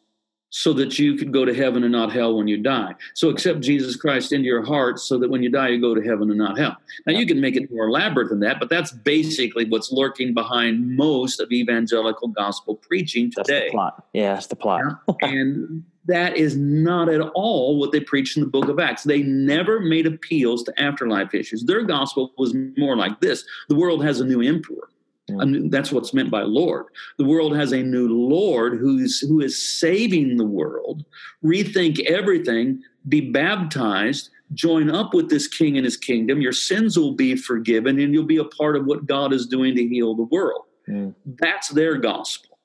so 0.51 0.73
that 0.73 0.99
you 0.99 1.17
could 1.17 1.33
go 1.33 1.45
to 1.45 1.53
heaven 1.53 1.83
and 1.83 1.93
not 1.93 2.13
hell 2.13 2.37
when 2.37 2.47
you 2.49 2.57
die. 2.57 2.95
So 3.15 3.29
accept 3.29 3.61
Jesus 3.61 3.97
Christ 3.97 4.33
into 4.33 4.47
your 4.47 4.65
heart 4.65 4.99
so 4.99 5.19
that 5.19 5.29
when 5.29 5.43
you 5.43 5.51
die, 5.51 5.69
you 5.69 5.81
go 5.81 5.95
to 5.95 6.01
heaven 6.01 6.31
and 6.31 6.39
not 6.39 6.57
hell. 6.57 6.77
Now, 7.07 7.13
you 7.13 7.27
can 7.27 7.41
make 7.41 7.57
it 7.57 7.71
more 7.71 7.89
elaborate 7.89 8.29
than 8.29 8.41
that, 8.41 8.61
but 8.61 8.71
that's 8.71 8.93
basically 8.93 9.65
what's 9.67 9.91
lurking 9.91 10.35
behind 10.35 10.97
most 10.97 11.41
of 11.41 11.51
evangelical 11.51 12.29
gospel 12.29 12.77
preaching 12.77 13.31
today. 13.31 13.59
That's 13.59 13.65
the 13.65 13.71
plot. 13.71 14.05
Yeah, 14.13 14.35
that's 14.35 14.47
the 14.47 14.57
plot. 14.57 14.83
and 15.21 15.85
that 16.07 16.37
is 16.37 16.57
not 16.57 17.09
at 17.09 17.21
all 17.21 17.79
what 17.79 17.93
they 17.93 18.01
preached 18.01 18.37
in 18.37 18.43
the 18.43 18.49
book 18.49 18.69
of 18.69 18.79
Acts. 18.79 19.05
They 19.05 19.23
never 19.23 19.81
made 19.81 20.07
appeals 20.07 20.63
to 20.65 20.81
afterlife 20.81 21.35
issues. 21.35 21.65
Their 21.65 21.83
gospel 21.83 22.33
was 22.39 22.55
more 22.77 22.97
like 22.97 23.21
this 23.21 23.45
the 23.69 23.75
world 23.75 24.05
has 24.05 24.21
a 24.21 24.25
new 24.25 24.41
emperor. 24.41 24.89
New, 25.29 25.69
that's 25.69 25.91
what's 25.91 26.15
meant 26.15 26.31
by 26.31 26.43
Lord. 26.43 26.87
The 27.19 27.25
world 27.25 27.57
has 27.57 27.73
a 27.73 27.83
new 27.83 28.09
Lord 28.09 28.79
who's 28.79 29.19
who 29.19 29.41
is 29.41 29.61
saving 29.61 30.37
the 30.37 30.45
world. 30.45 31.05
Rethink 31.45 32.01
everything. 32.07 32.83
Be 33.09 33.33
baptized. 33.33 34.31
Join 34.55 34.89
up 34.89 35.15
with 35.15 35.29
this 35.29 35.49
King 35.49 35.77
and 35.77 35.85
His 35.85 35.97
kingdom. 35.97 36.41
Your 36.41 36.53
sins 36.53 36.97
will 36.97 37.15
be 37.15 37.35
forgiven, 37.35 37.99
and 37.99 38.15
you'll 38.15 38.25
be 38.25 38.37
a 38.37 38.45
part 38.45 38.77
of 38.77 38.87
what 38.87 39.07
God 39.07 39.33
is 39.33 39.47
doing 39.47 39.75
to 39.75 39.89
heal 39.89 40.15
the 40.15 40.23
world. 40.23 40.63
Mm. 40.89 41.15
That's 41.25 41.69
their 41.71 41.97
gospel. 41.97 42.56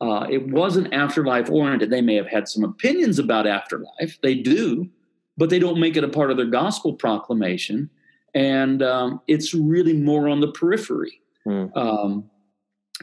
Uh, 0.00 0.26
it 0.30 0.48
wasn't 0.48 0.92
afterlife 0.94 1.50
oriented. 1.50 1.90
They 1.90 2.00
may 2.00 2.14
have 2.14 2.26
had 2.26 2.48
some 2.48 2.64
opinions 2.64 3.18
about 3.18 3.46
afterlife. 3.46 4.18
They 4.22 4.34
do, 4.34 4.88
but 5.36 5.50
they 5.50 5.58
don't 5.58 5.78
make 5.78 5.96
it 5.96 6.04
a 6.04 6.08
part 6.08 6.30
of 6.30 6.36
their 6.38 6.46
gospel 6.46 6.94
proclamation. 6.94 7.90
And 8.34 8.82
um, 8.82 9.20
it's 9.26 9.52
really 9.52 9.92
more 9.92 10.28
on 10.28 10.40
the 10.40 10.52
periphery. 10.52 11.20
Mm. 11.46 11.76
Um, 11.76 12.30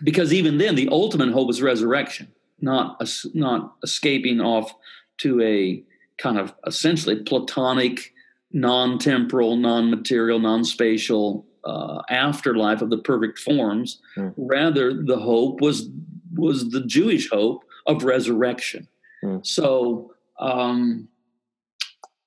because 0.03 0.33
even 0.33 0.57
then, 0.57 0.75
the 0.75 0.89
ultimate 0.91 1.31
hope 1.31 1.49
is 1.49 1.61
resurrection, 1.61 2.31
not, 2.61 3.01
not 3.33 3.75
escaping 3.83 4.39
off 4.41 4.73
to 5.19 5.41
a 5.41 5.83
kind 6.17 6.39
of 6.39 6.53
essentially 6.65 7.17
platonic, 7.23 8.13
non 8.51 8.97
temporal, 8.97 9.55
non 9.55 9.89
material, 9.89 10.39
non 10.39 10.63
spatial 10.63 11.45
uh, 11.63 12.01
afterlife 12.09 12.81
of 12.81 12.89
the 12.89 12.97
perfect 12.97 13.39
forms. 13.39 14.01
Mm. 14.15 14.33
Rather, 14.37 15.03
the 15.03 15.17
hope 15.17 15.61
was 15.61 15.89
was 16.33 16.69
the 16.69 16.85
Jewish 16.85 17.29
hope 17.29 17.63
of 17.85 18.03
resurrection. 18.03 18.87
Mm. 19.23 19.45
So, 19.45 20.13
um, 20.39 21.07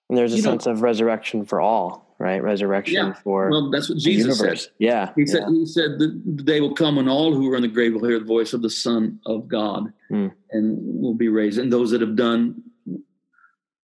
and 0.08 0.18
there's 0.18 0.32
a 0.32 0.38
sense 0.38 0.66
know, 0.66 0.72
of 0.72 0.82
resurrection 0.82 1.44
for 1.44 1.60
all, 1.60 2.16
right? 2.18 2.42
Resurrection 2.42 3.06
yeah, 3.06 3.12
for 3.12 3.48
well, 3.50 3.70
that's 3.70 3.88
what 3.88 3.98
Jesus 3.98 4.38
said. 4.38 4.60
Yeah, 4.78 5.12
he 5.14 5.24
said. 5.24 5.44
He 5.48 5.66
said 5.66 5.98
that 5.98 6.22
the 6.24 6.42
day 6.42 6.60
will 6.60 6.74
come 6.74 6.96
when 6.96 7.08
all 7.08 7.32
who 7.32 7.50
are 7.52 7.56
in 7.56 7.62
the 7.62 7.68
grave 7.68 7.94
will 7.94 8.04
hear 8.04 8.18
the 8.18 8.24
voice 8.24 8.52
of 8.52 8.62
the 8.62 8.70
Son 8.70 9.20
of 9.26 9.46
God, 9.46 9.92
mm. 10.10 10.32
and 10.50 10.78
will 11.00 11.14
be 11.14 11.28
raised. 11.28 11.58
And 11.58 11.72
those 11.72 11.92
that 11.92 12.00
have 12.00 12.16
done 12.16 12.60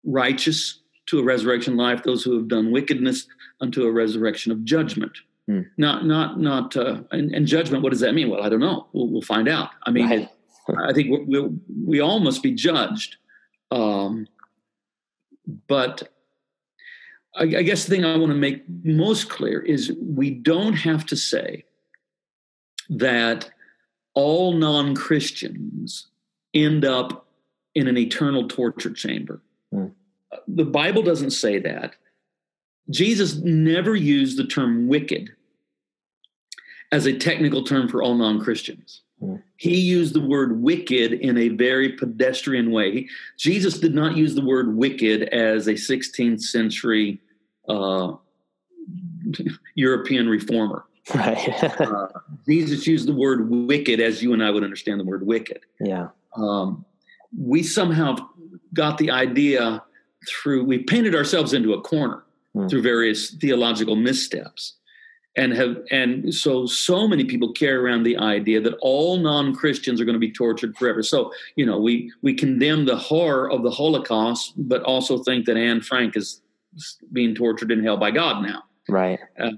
righteous 0.04 0.80
to 1.06 1.20
a 1.20 1.24
resurrection 1.24 1.76
life; 1.76 2.02
those 2.02 2.24
who 2.24 2.36
have 2.36 2.48
done 2.48 2.72
wickedness 2.72 3.28
unto 3.60 3.84
a 3.84 3.92
resurrection 3.92 4.50
of 4.50 4.64
judgment. 4.64 5.16
Hmm. 5.46 5.62
Not, 5.76 6.04
not, 6.04 6.40
not. 6.40 6.76
Uh, 6.76 7.02
and, 7.12 7.32
and, 7.32 7.46
judgment. 7.46 7.82
What 7.82 7.90
does 7.90 8.00
that 8.00 8.14
mean? 8.14 8.30
Well, 8.30 8.42
I 8.42 8.48
don't 8.48 8.60
know. 8.60 8.88
We'll, 8.92 9.08
we'll 9.08 9.22
find 9.22 9.48
out. 9.48 9.70
I 9.84 9.90
mean, 9.90 10.08
right. 10.08 10.28
I 10.84 10.92
think 10.92 11.10
we, 11.10 11.40
we, 11.40 11.50
we 11.84 12.00
all 12.00 12.18
must 12.18 12.42
be 12.42 12.52
judged. 12.52 13.16
Um, 13.70 14.26
but 15.68 16.10
I, 17.36 17.42
I 17.42 17.62
guess 17.62 17.84
the 17.84 17.94
thing 17.94 18.04
I 18.04 18.16
want 18.16 18.32
to 18.32 18.38
make 18.38 18.64
most 18.82 19.28
clear 19.28 19.60
is 19.60 19.92
we 20.00 20.30
don't 20.30 20.74
have 20.74 21.06
to 21.06 21.16
say 21.16 21.64
that 22.88 23.50
all 24.14 24.52
non 24.52 24.94
Christians 24.96 26.08
end 26.54 26.84
up 26.84 27.28
in 27.74 27.86
an 27.86 27.98
eternal 27.98 28.48
torture 28.48 28.92
chamber. 28.92 29.42
Hmm. 29.70 29.88
The 30.48 30.64
Bible 30.64 31.02
doesn't 31.02 31.30
say 31.30 31.58
that. 31.60 31.94
Jesus 32.90 33.36
never 33.36 33.94
used 33.94 34.38
the 34.38 34.46
term 34.46 34.88
wicked 34.88 35.35
as 36.92 37.06
a 37.06 37.16
technical 37.16 37.64
term 37.64 37.88
for 37.88 38.02
all 38.02 38.14
non 38.14 38.40
Christians. 38.40 39.02
Mm. 39.22 39.42
He 39.56 39.76
used 39.76 40.14
the 40.14 40.20
word 40.20 40.60
wicked 40.60 41.14
in 41.14 41.38
a 41.38 41.48
very 41.48 41.90
pedestrian 41.90 42.70
way. 42.70 43.08
Jesus 43.38 43.78
did 43.78 43.94
not 43.94 44.16
use 44.16 44.34
the 44.34 44.44
word 44.44 44.76
wicked 44.76 45.22
as 45.30 45.66
a 45.66 45.72
16th 45.72 46.42
century 46.42 47.20
uh, 47.68 48.12
European 49.74 50.28
reformer. 50.28 50.84
Right. 51.14 51.62
uh, 51.80 52.08
Jesus 52.48 52.86
used 52.86 53.08
the 53.08 53.14
word 53.14 53.48
wicked 53.48 54.00
as 54.00 54.22
you 54.22 54.32
and 54.32 54.42
I 54.42 54.50
would 54.50 54.64
understand 54.64 55.00
the 55.00 55.04
word 55.04 55.26
wicked. 55.26 55.60
Yeah. 55.80 56.08
Um, 56.36 56.84
we 57.36 57.62
somehow 57.62 58.16
got 58.74 58.98
the 58.98 59.10
idea 59.10 59.82
through, 60.28 60.64
we 60.64 60.78
painted 60.78 61.14
ourselves 61.14 61.54
into 61.54 61.72
a 61.72 61.80
corner 61.80 62.24
mm. 62.54 62.68
through 62.68 62.82
various 62.82 63.30
theological 63.30 63.96
missteps 63.96 64.75
and 65.36 65.52
have 65.52 65.76
and 65.90 66.34
so 66.34 66.66
so 66.66 67.06
many 67.06 67.24
people 67.24 67.52
carry 67.52 67.76
around 67.76 68.02
the 68.02 68.16
idea 68.16 68.60
that 68.60 68.74
all 68.80 69.18
non-christians 69.18 70.00
are 70.00 70.04
going 70.04 70.14
to 70.14 70.18
be 70.18 70.32
tortured 70.32 70.76
forever 70.76 71.02
so 71.02 71.32
you 71.56 71.66
know 71.66 71.78
we 71.78 72.12
we 72.22 72.34
condemn 72.34 72.84
the 72.84 72.96
horror 72.96 73.50
of 73.50 73.62
the 73.62 73.70
holocaust 73.70 74.52
but 74.56 74.82
also 74.82 75.18
think 75.18 75.46
that 75.46 75.56
anne 75.56 75.80
frank 75.80 76.16
is 76.16 76.40
being 77.12 77.34
tortured 77.34 77.70
in 77.70 77.82
hell 77.82 77.96
by 77.96 78.10
god 78.10 78.42
now 78.42 78.62
Right. 78.88 79.18
Uh, 79.38 79.50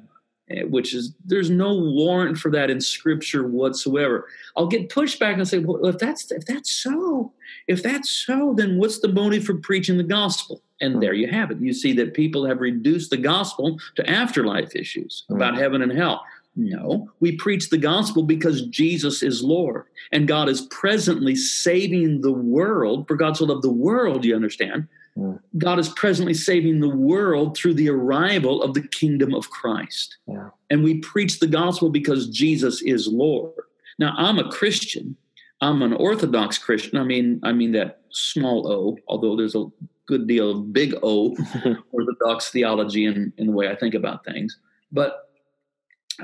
Eh, 0.51 0.63
which 0.63 0.95
is 0.95 1.13
there's 1.27 1.51
no 1.51 1.75
warrant 1.75 2.39
for 2.39 2.51
that 2.51 2.71
in 2.71 2.81
scripture 2.81 3.47
whatsoever. 3.47 4.29
I'll 4.57 4.67
get 4.67 4.89
pushed 4.89 5.21
back 5.21 5.37
and 5.37 5.47
say, 5.47 5.59
well, 5.59 5.85
if 5.87 5.99
that's 5.99 6.31
if 6.31 6.47
that's 6.47 6.71
so, 6.71 7.33
if 7.67 7.83
that's 7.83 8.09
so, 8.09 8.55
then 8.57 8.79
what's 8.79 9.01
the 9.01 9.13
motive 9.13 9.45
for 9.45 9.55
preaching 9.55 9.99
the 9.99 10.05
gospel? 10.05 10.63
And 10.81 11.03
there 11.03 11.13
you 11.13 11.29
have 11.29 11.51
it. 11.51 11.61
You 11.61 11.75
see 11.75 11.93
that 11.95 12.15
people 12.15 12.47
have 12.47 12.61
reduced 12.61 13.11
the 13.11 13.19
gospel 13.19 13.79
to 13.97 14.09
afterlife 14.09 14.75
issues 14.75 15.25
about 15.29 15.55
mm. 15.55 15.59
heaven 15.59 15.83
and 15.83 15.93
hell. 15.93 16.25
No, 16.57 17.11
we 17.21 17.37
preach 17.37 17.69
the 17.69 17.79
gospel 17.79 18.23
because 18.23 18.63
Jesus 18.63 19.23
is 19.23 19.45
Lord 19.45 19.85
and 20.13 20.27
God 20.27 20.49
is 20.49 20.63
presently 20.71 21.37
saving 21.37 22.23
the 22.23 22.33
world. 22.33 23.07
For 23.07 23.17
God 23.17 23.37
so 23.37 23.45
loved 23.45 23.63
the 23.63 23.71
world, 23.71 24.25
you 24.25 24.35
understand? 24.35 24.89
Mm. 25.19 25.41
God 25.59 25.79
is 25.79 25.89
presently 25.91 26.35
saving 26.35 26.81
the 26.81 26.95
world 26.95 27.57
through 27.57 27.75
the 27.75 27.91
arrival 27.91 28.63
of 28.63 28.75
the 28.75 28.87
kingdom 28.89 29.35
of 29.35 29.51
Christ. 29.51 30.17
Yeah. 30.27 30.51
And 30.71 30.85
we 30.85 30.99
preach 30.99 31.41
the 31.41 31.47
gospel 31.47 31.91
because 31.91 32.29
Jesus 32.29 32.83
is 32.83 33.09
Lord. 33.09 33.53
Now, 33.99 34.15
I'm 34.17 34.39
a 34.39 34.49
Christian. 34.51 35.17
I'm 35.61 35.83
an 35.83 35.93
Orthodox 35.93 36.57
Christian. 36.59 36.99
I 36.99 37.03
mean, 37.03 37.41
I 37.43 37.53
mean 37.53 37.73
that 37.73 38.03
small 38.11 38.71
O, 38.71 38.97
although 39.09 39.37
there's 39.37 39.57
a 39.57 39.67
good 40.07 40.29
deal 40.29 40.51
of 40.51 40.73
big 40.73 40.95
O 41.03 41.37
Orthodox 41.93 42.51
theology 42.51 43.07
in, 43.07 43.33
in 43.37 43.47
the 43.49 43.53
way 43.53 43.69
I 43.69 43.75
think 43.75 43.95
about 43.95 44.25
things. 44.25 44.57
But 44.93 45.29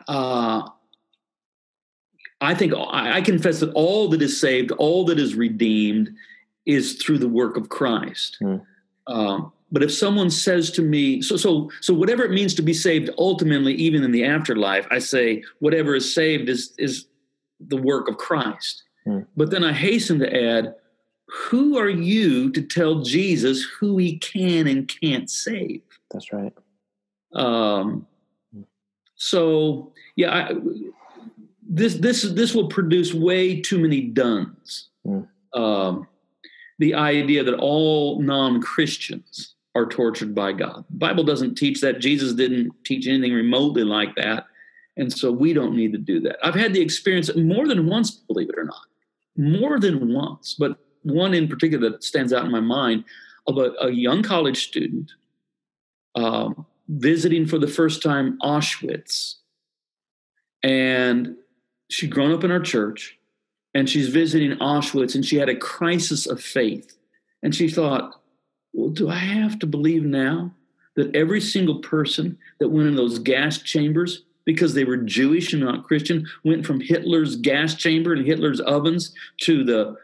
uh, 0.07 0.69
I 2.41 2.55
think 2.55 2.75
I, 2.75 3.17
I 3.17 3.21
confess 3.23 3.61
that 3.61 3.73
all 3.73 4.09
that 4.11 4.23
is 4.23 4.41
saved, 4.41 4.71
all 4.73 5.05
that 5.07 5.19
is 5.19 5.35
redeemed, 5.35 6.15
is 6.65 6.95
through 6.95 7.19
the 7.19 7.29
work 7.29 7.57
of 7.57 7.69
Christ. 7.69 8.39
Mm. 8.41 8.65
Um, 9.07 9.53
but 9.73 9.83
if 9.83 9.93
someone 9.93 10.31
says 10.31 10.71
to 10.73 10.83
me, 10.83 11.21
so 11.21 11.37
so 11.37 11.71
so 11.81 11.93
whatever 11.93 12.25
it 12.25 12.31
means 12.31 12.55
to 12.55 12.63
be 12.63 12.75
saved, 12.75 13.11
ultimately, 13.19 13.75
even 13.75 14.05
in 14.05 14.13
the 14.13 14.25
afterlife, 14.25 14.87
I 14.91 14.99
say 15.01 15.43
whatever 15.59 15.95
is 15.95 16.15
saved 16.15 16.49
is 16.49 16.73
is 16.79 17.07
the 17.61 17.77
work 17.77 18.09
of 18.09 18.17
Christ. 18.17 18.85
Mm. 19.07 19.27
But 19.37 19.51
then 19.51 19.65
I 19.65 19.73
hasten 19.73 20.19
to 20.21 20.45
add, 20.51 20.75
who 21.27 21.77
are 21.79 21.89
you 21.91 22.51
to 22.53 22.63
tell 22.63 23.03
Jesus 23.03 23.65
who 23.65 23.99
he 23.99 24.19
can 24.19 24.67
and 24.67 24.87
can't 24.87 25.29
save? 25.29 25.83
That's 26.11 26.33
right. 26.33 26.53
Um, 27.35 28.07
so 29.17 29.93
yeah, 30.17 30.33
I, 30.33 30.55
this 31.69 31.95
this 31.95 32.23
this 32.23 32.55
will 32.55 32.69
produce 32.69 33.13
way 33.13 33.61
too 33.61 33.79
many 33.79 34.03
duns. 34.03 34.91
Mm. 35.07 35.27
Um, 35.53 36.07
the 36.79 36.95
idea 36.95 37.45
that 37.45 37.55
all 37.55 38.21
non 38.21 38.61
Christians 38.61 39.55
are 39.75 39.87
tortured 39.87 40.35
by 40.35 40.53
God. 40.53 40.85
The 40.91 40.99
Bible 40.99 41.25
doesn't 41.25 41.57
teach 41.57 41.81
that. 41.81 41.99
Jesus 41.99 42.33
didn't 42.33 42.73
teach 42.85 43.07
anything 43.07 43.33
remotely 43.33 43.85
like 43.85 44.15
that, 44.17 44.47
and 44.97 45.13
so 45.13 45.33
we 45.33 45.53
don't 45.53 45.77
need 45.77 45.93
to 45.93 45.99
do 45.99 46.21
that. 46.21 46.37
I've 46.43 46.55
had 46.55 46.73
the 46.73 46.81
experience 46.81 47.35
more 47.37 47.67
than 47.67 47.87
once, 47.87 48.11
believe 48.11 48.51
it 48.51 48.59
or 48.59 48.65
not, 48.65 48.87
more 49.37 49.81
than 49.81 50.13
once, 50.13 50.55
but 50.59 50.79
one 51.03 51.35
in 51.35 51.49
particular 51.49 51.91
that 51.91 52.05
stands 52.05 52.33
out 52.33 52.45
in 52.45 52.51
my 52.51 52.61
mind 52.61 53.05
of 53.47 53.59
a, 53.59 53.73
a 53.81 53.91
young 53.91 54.23
college 54.23 54.67
student 54.67 55.13
um, 56.15 56.67
visiting 56.89 57.47
for 57.47 57.59
the 57.59 57.69
first 57.69 58.03
time 58.03 58.39
Auschwitz. 58.43 59.37
And 60.63 61.37
she'd 61.91 62.11
grown 62.11 62.33
up 62.33 62.45
in 62.45 62.51
our 62.51 62.61
church 62.61 63.19
and 63.75 63.91
she's 63.91 64.09
visiting 64.09 64.57
Auschwitz 64.59 65.15
and 65.15 65.25
she 65.25 65.37
had 65.37 65.49
a 65.49 65.57
crisis 65.57 66.27
of 66.27 66.41
faith. 66.41 66.97
And 67.43 67.55
she 67.55 67.69
thought, 67.69 68.21
well, 68.73 68.91
do 68.91 69.09
I 69.09 69.17
have 69.17 69.59
to 69.59 69.67
believe 69.67 70.05
now 70.05 70.55
that 70.97 71.15
every 71.15 71.41
single 71.41 71.81
person 71.81 72.39
that 72.61 72.69
went 72.69 72.89
in 72.89 72.95
those 72.95 73.19
gas 73.19 73.59
chambers 73.59 74.23
because 74.45 74.75
they 74.75 74.85
were 74.85 74.97
Jewish 74.97 75.53
and 75.53 75.63
not 75.63 75.85
Christian 75.85 76.27
went 76.45 76.65
from 76.65 76.81
Hitler's 76.81 77.37
gas 77.37 77.75
chamber 77.75 78.13
and 78.13 78.25
Hitler's 78.25 78.61
ovens 78.61 79.13
to 79.43 79.65
the 79.65 79.97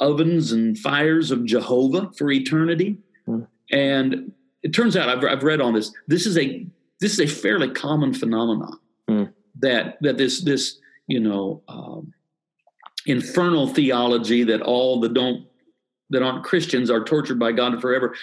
ovens 0.00 0.50
and 0.50 0.76
fires 0.76 1.30
of 1.30 1.44
Jehovah 1.44 2.10
for 2.16 2.30
eternity? 2.30 2.98
Mm. 3.28 3.46
And 3.70 4.32
it 4.62 4.72
turns 4.72 4.96
out 4.96 5.08
I've, 5.08 5.24
I've 5.24 5.44
read 5.44 5.60
on 5.60 5.74
this. 5.74 5.92
This 6.08 6.26
is 6.26 6.36
a 6.38 6.66
this 7.00 7.12
is 7.12 7.20
a 7.20 7.26
fairly 7.26 7.70
common 7.70 8.14
phenomenon 8.14 8.78
mm. 9.08 9.32
that 9.60 9.98
that 10.00 10.18
this 10.18 10.40
this 10.42 10.78
you 11.06 11.20
know 11.20 11.62
um, 11.68 12.12
infernal 13.06 13.68
theology 13.68 14.44
that 14.44 14.62
all 14.62 15.00
the 15.00 15.08
don't 15.08 15.46
that 16.10 16.22
aren't 16.22 16.44
Christians 16.44 16.90
are 16.90 17.02
tortured 17.02 17.38
by 17.38 17.52
God 17.52 17.80
forever. 17.80 18.14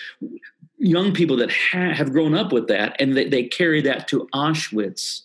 Young 0.78 1.12
people 1.12 1.36
that 1.38 1.52
ha- 1.52 1.94
have 1.94 2.12
grown 2.12 2.36
up 2.36 2.52
with 2.52 2.68
that 2.68 2.96
and 3.00 3.18
they, 3.18 3.28
they 3.28 3.44
carry 3.44 3.82
that 3.82 4.08
to 4.10 4.28
Auschwitz 4.34 5.24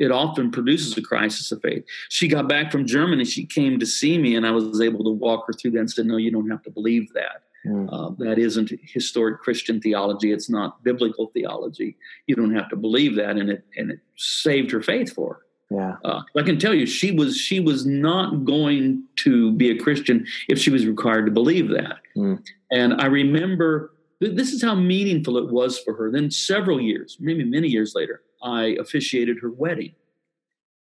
it 0.00 0.10
often 0.10 0.50
produces 0.50 0.96
a 0.96 1.02
crisis 1.02 1.52
of 1.52 1.60
faith. 1.60 1.84
She 2.08 2.26
got 2.26 2.48
back 2.48 2.72
from 2.72 2.86
Germany. 2.86 3.26
She 3.26 3.44
came 3.44 3.78
to 3.78 3.86
see 3.86 4.16
me, 4.16 4.34
and 4.34 4.46
I 4.46 4.50
was 4.50 4.80
able 4.80 5.04
to 5.04 5.10
walk 5.10 5.46
her 5.46 5.52
through 5.52 5.72
that 5.72 5.78
and 5.78 5.90
said, 5.90 6.06
No, 6.06 6.16
you 6.16 6.32
don't 6.32 6.50
have 6.50 6.62
to 6.62 6.70
believe 6.70 7.12
that. 7.12 7.42
Mm. 7.66 7.88
Uh, 7.92 8.14
that 8.24 8.38
isn't 8.38 8.72
historic 8.82 9.40
Christian 9.40 9.78
theology. 9.78 10.32
It's 10.32 10.48
not 10.48 10.82
biblical 10.82 11.26
theology. 11.34 11.98
You 12.26 12.34
don't 12.34 12.54
have 12.54 12.70
to 12.70 12.76
believe 12.76 13.14
that, 13.16 13.36
and 13.36 13.50
it 13.50 13.64
and 13.76 13.90
it 13.90 14.00
saved 14.16 14.70
her 14.70 14.80
faith 14.80 15.12
for 15.12 15.34
her. 15.34 15.40
Yeah, 15.70 15.96
uh, 16.04 16.22
I 16.36 16.42
can 16.42 16.58
tell 16.58 16.74
you, 16.74 16.84
she 16.84 17.12
was 17.12 17.36
she 17.36 17.60
was 17.60 17.86
not 17.86 18.44
going 18.44 19.04
to 19.16 19.52
be 19.52 19.70
a 19.70 19.78
Christian 19.78 20.26
if 20.48 20.58
she 20.58 20.70
was 20.70 20.84
required 20.84 21.26
to 21.26 21.32
believe 21.32 21.68
that. 21.68 21.98
Mm. 22.16 22.44
And 22.72 23.00
I 23.00 23.06
remember 23.06 23.92
th- 24.20 24.36
this 24.36 24.52
is 24.52 24.62
how 24.62 24.74
meaningful 24.74 25.36
it 25.36 25.48
was 25.48 25.78
for 25.78 25.94
her. 25.94 26.10
Then 26.10 26.30
several 26.30 26.80
years, 26.80 27.16
maybe 27.20 27.44
many 27.44 27.68
years 27.68 27.94
later, 27.94 28.22
I 28.42 28.76
officiated 28.80 29.38
her 29.42 29.50
wedding, 29.50 29.94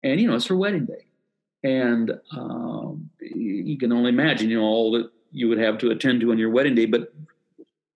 and 0.05 0.21
you 0.21 0.29
know 0.29 0.37
it's 0.37 0.47
her 0.47 0.57
wedding 0.57 0.87
day, 0.87 1.07
and 1.65 2.13
um, 2.37 3.11
you 3.21 3.79
can 3.79 3.93
only 3.93 4.11
imagine, 4.11 4.49
you 4.49 4.59
know, 4.59 4.65
all 4.65 4.93
that 4.93 5.11
you 5.33 5.49
would 5.49 5.59
have 5.59 5.79
to 5.79 5.91
attend 5.91 6.21
to 6.21 6.31
on 6.31 6.39
your 6.39 6.51
wedding 6.51 6.75
day. 6.75 6.87
But 6.87 7.13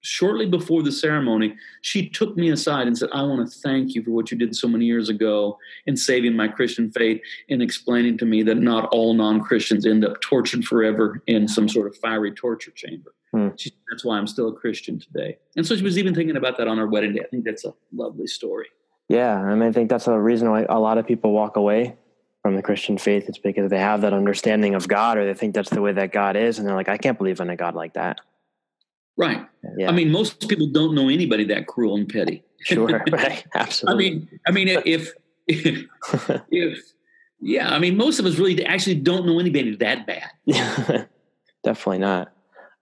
shortly 0.03 0.46
before 0.46 0.82
the 0.82 0.92
ceremony, 0.92 1.57
she 1.80 2.09
took 2.09 2.36
me 2.36 2.50
aside 2.50 2.86
and 2.86 2.96
said, 2.96 3.09
I 3.12 3.22
want 3.22 3.50
to 3.50 3.59
thank 3.61 3.94
you 3.94 4.03
for 4.03 4.11
what 4.11 4.30
you 4.30 4.36
did 4.36 4.55
so 4.55 4.68
many 4.68 4.84
years 4.84 5.09
ago 5.09 5.59
in 5.86 5.96
saving 5.96 6.36
my 6.36 6.48
Christian 6.48 6.90
faith 6.90 7.20
and 7.48 7.62
explaining 7.62 8.18
to 8.18 8.26
me 8.26 8.42
that 8.42 8.57
not 8.57 8.88
all 8.92 9.14
non 9.14 9.40
Christians 9.40 9.86
end 9.86 10.05
up 10.05 10.20
tortured 10.20 10.64
forever 10.64 11.22
in 11.26 11.48
some 11.48 11.68
sort 11.68 11.86
of 11.86 11.96
fiery 11.96 12.32
torture 12.32 12.72
chamber. 12.72 13.14
Hmm. 13.32 13.48
She, 13.57 13.72
that's 13.90 14.05
why 14.05 14.18
I'm 14.18 14.26
still 14.26 14.48
a 14.48 14.53
Christian 14.53 14.98
today. 14.98 15.38
And 15.57 15.66
so 15.66 15.74
she 15.76 15.82
was 15.82 15.96
even 15.96 16.14
thinking 16.14 16.36
about 16.36 16.59
that 16.59 16.68
on 16.68 16.78
our 16.78 16.88
wedding 16.88 17.14
day. 17.14 17.20
I 17.20 17.28
think 17.28 17.44
that's 17.44 17.64
a 17.64 17.72
lovely 17.92 18.26
story. 18.26 18.66
Yeah. 19.09 19.38
And 19.48 19.62
I 19.62 19.72
think 19.72 19.88
that's 19.88 20.05
the 20.05 20.18
reason 20.18 20.50
why 20.50 20.66
a 20.68 20.78
lot 20.78 20.98
of 20.98 21.07
people 21.07 21.32
walk 21.32 21.57
away 21.57 21.96
from 22.42 22.57
the 22.57 22.62
Christian 22.62 22.98
faith, 22.98 23.28
it's 23.28 23.38
because 23.38 23.70
they 23.70 23.78
have 23.78 24.00
that 24.00 24.12
understanding 24.12 24.74
of 24.74 24.88
God 24.88 25.16
or 25.16 25.24
they 25.24 25.34
think 25.34 25.55
that's 25.55 25.70
the 25.70 25.80
way 25.80 25.92
that 25.92 26.12
God 26.12 26.36
is. 26.36 26.59
And 26.59 26.66
they're 26.66 26.74
like, 26.74 26.88
I 26.88 26.98
can't 26.98 27.16
believe 27.16 27.40
in 27.40 27.48
a 27.48 27.57
God 27.57 27.74
like 27.74 27.94
that. 27.94 28.20
Right. 29.22 29.46
Yeah. 29.78 29.88
I 29.88 29.92
mean, 29.92 30.10
most 30.10 30.48
people 30.48 30.66
don't 30.66 30.94
know 30.94 31.08
anybody 31.08 31.44
that 31.44 31.66
cruel 31.66 31.96
and 31.96 32.08
petty. 32.08 32.42
Sure. 32.62 33.02
right. 33.12 33.44
Absolutely. 33.54 34.28
I 34.46 34.50
mean, 34.50 34.68
I 34.68 34.74
mean, 34.74 34.82
if, 34.84 35.12
if, 35.46 35.86
if, 36.50 36.78
yeah, 37.40 37.74
I 37.74 37.78
mean, 37.78 37.96
most 37.96 38.18
of 38.18 38.26
us 38.26 38.38
really 38.38 38.64
actually 38.64 38.96
don't 38.96 39.26
know 39.26 39.38
anybody 39.38 39.76
that 39.76 40.06
bad. 40.06 40.30
Definitely 41.64 41.98
not. 41.98 42.32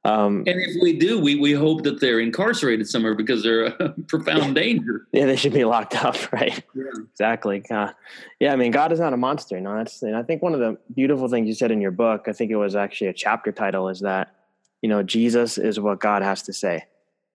Um, 0.02 0.44
and 0.46 0.58
if 0.58 0.82
we 0.82 0.98
do, 0.98 1.20
we, 1.20 1.36
we 1.36 1.52
hope 1.52 1.82
that 1.82 2.00
they're 2.00 2.20
incarcerated 2.20 2.88
somewhere 2.88 3.14
because 3.14 3.42
they're 3.42 3.66
a 3.66 3.90
profound 4.08 4.54
danger. 4.54 5.06
Yeah, 5.12 5.26
they 5.26 5.36
should 5.36 5.52
be 5.52 5.66
locked 5.66 5.94
up, 6.02 6.32
right? 6.32 6.62
Yeah. 6.74 6.84
Exactly. 7.10 7.62
Uh, 7.70 7.92
yeah, 8.38 8.54
I 8.54 8.56
mean, 8.56 8.70
God 8.70 8.92
is 8.92 9.00
not 9.00 9.12
a 9.12 9.18
monster. 9.18 9.60
No, 9.60 9.76
that's. 9.76 10.02
And 10.02 10.16
I 10.16 10.22
think 10.22 10.40
one 10.40 10.54
of 10.54 10.60
the 10.60 10.78
beautiful 10.94 11.28
things 11.28 11.48
you 11.48 11.54
said 11.54 11.70
in 11.70 11.82
your 11.82 11.90
book, 11.90 12.28
I 12.28 12.32
think 12.32 12.50
it 12.50 12.56
was 12.56 12.76
actually 12.76 13.08
a 13.08 13.12
chapter 13.12 13.52
title, 13.52 13.90
is 13.90 14.00
that 14.00 14.34
you 14.82 14.88
know 14.88 15.02
Jesus 15.02 15.58
is 15.58 15.78
what 15.78 16.00
God 16.00 16.22
has 16.22 16.42
to 16.42 16.52
say. 16.52 16.84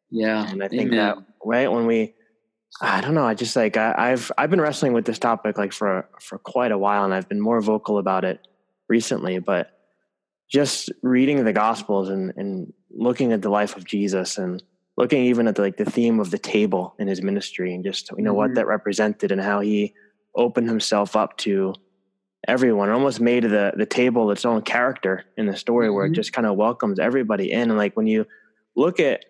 Yeah, 0.09 0.49
and 0.49 0.63
I 0.63 0.67
think 0.67 0.93
Amen. 0.93 0.97
that 0.97 1.17
right 1.43 1.71
when 1.71 1.85
we, 1.85 2.13
I 2.81 3.01
don't 3.01 3.15
know, 3.15 3.25
I 3.25 3.33
just 3.33 3.55
like 3.55 3.77
I, 3.77 3.93
I've 3.97 4.31
I've 4.37 4.49
been 4.49 4.61
wrestling 4.61 4.93
with 4.93 5.05
this 5.05 5.19
topic 5.19 5.57
like 5.57 5.73
for 5.73 6.09
for 6.21 6.37
quite 6.37 6.71
a 6.71 6.77
while, 6.77 7.05
and 7.05 7.13
I've 7.13 7.29
been 7.29 7.41
more 7.41 7.61
vocal 7.61 7.97
about 7.97 8.25
it 8.25 8.47
recently, 8.87 9.39
but 9.39 9.75
just 10.49 10.91
reading 11.01 11.43
the 11.43 11.53
gospels 11.53 12.09
and, 12.09 12.33
and 12.37 12.71
looking 12.91 13.33
at 13.33 13.41
the 13.41 13.49
life 13.49 13.75
of 13.75 13.83
jesus 13.83 14.37
and 14.37 14.63
looking 14.97 15.23
even 15.23 15.47
at 15.47 15.55
the, 15.55 15.61
like 15.61 15.77
the 15.77 15.85
theme 15.85 16.19
of 16.19 16.31
the 16.31 16.37
table 16.37 16.95
in 16.99 17.07
his 17.07 17.21
ministry 17.21 17.73
and 17.73 17.83
just 17.83 18.11
you 18.11 18.23
know 18.23 18.31
mm-hmm. 18.31 18.37
what 18.37 18.55
that 18.55 18.67
represented 18.67 19.31
and 19.31 19.41
how 19.41 19.59
he 19.59 19.93
opened 20.35 20.69
himself 20.69 21.15
up 21.15 21.37
to 21.37 21.73
everyone 22.47 22.89
almost 22.89 23.19
made 23.19 23.43
the 23.43 23.73
the 23.75 23.85
table 23.85 24.31
its 24.31 24.45
own 24.45 24.61
character 24.61 25.23
in 25.37 25.45
the 25.45 25.55
story 25.55 25.87
mm-hmm. 25.87 25.95
where 25.95 26.05
it 26.05 26.09
mm-hmm. 26.09 26.15
just 26.15 26.33
kind 26.33 26.47
of 26.47 26.55
welcomes 26.55 26.99
everybody 26.99 27.51
in 27.51 27.69
and 27.69 27.77
like 27.77 27.95
when 27.95 28.07
you 28.07 28.25
look 28.75 28.99
at 28.99 29.25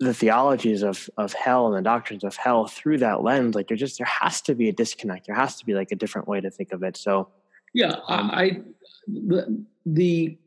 the 0.00 0.14
theologies 0.14 0.82
of 0.82 1.10
of 1.16 1.32
hell 1.32 1.66
and 1.66 1.76
the 1.76 1.82
doctrines 1.82 2.24
of 2.24 2.36
hell 2.36 2.66
through 2.66 2.98
that 2.98 3.22
lens 3.22 3.54
like 3.54 3.68
there 3.68 3.76
just 3.76 3.98
there 3.98 4.06
has 4.06 4.40
to 4.40 4.54
be 4.54 4.68
a 4.68 4.72
disconnect 4.72 5.26
there 5.26 5.36
has 5.36 5.56
to 5.56 5.66
be 5.66 5.74
like 5.74 5.90
a 5.90 5.96
different 5.96 6.28
way 6.28 6.40
to 6.40 6.50
think 6.50 6.72
of 6.72 6.82
it 6.82 6.96
so 6.96 7.28
yeah 7.74 7.96
um, 8.08 8.30
i 8.32 8.60
the, 9.06 9.64
the 9.86 10.38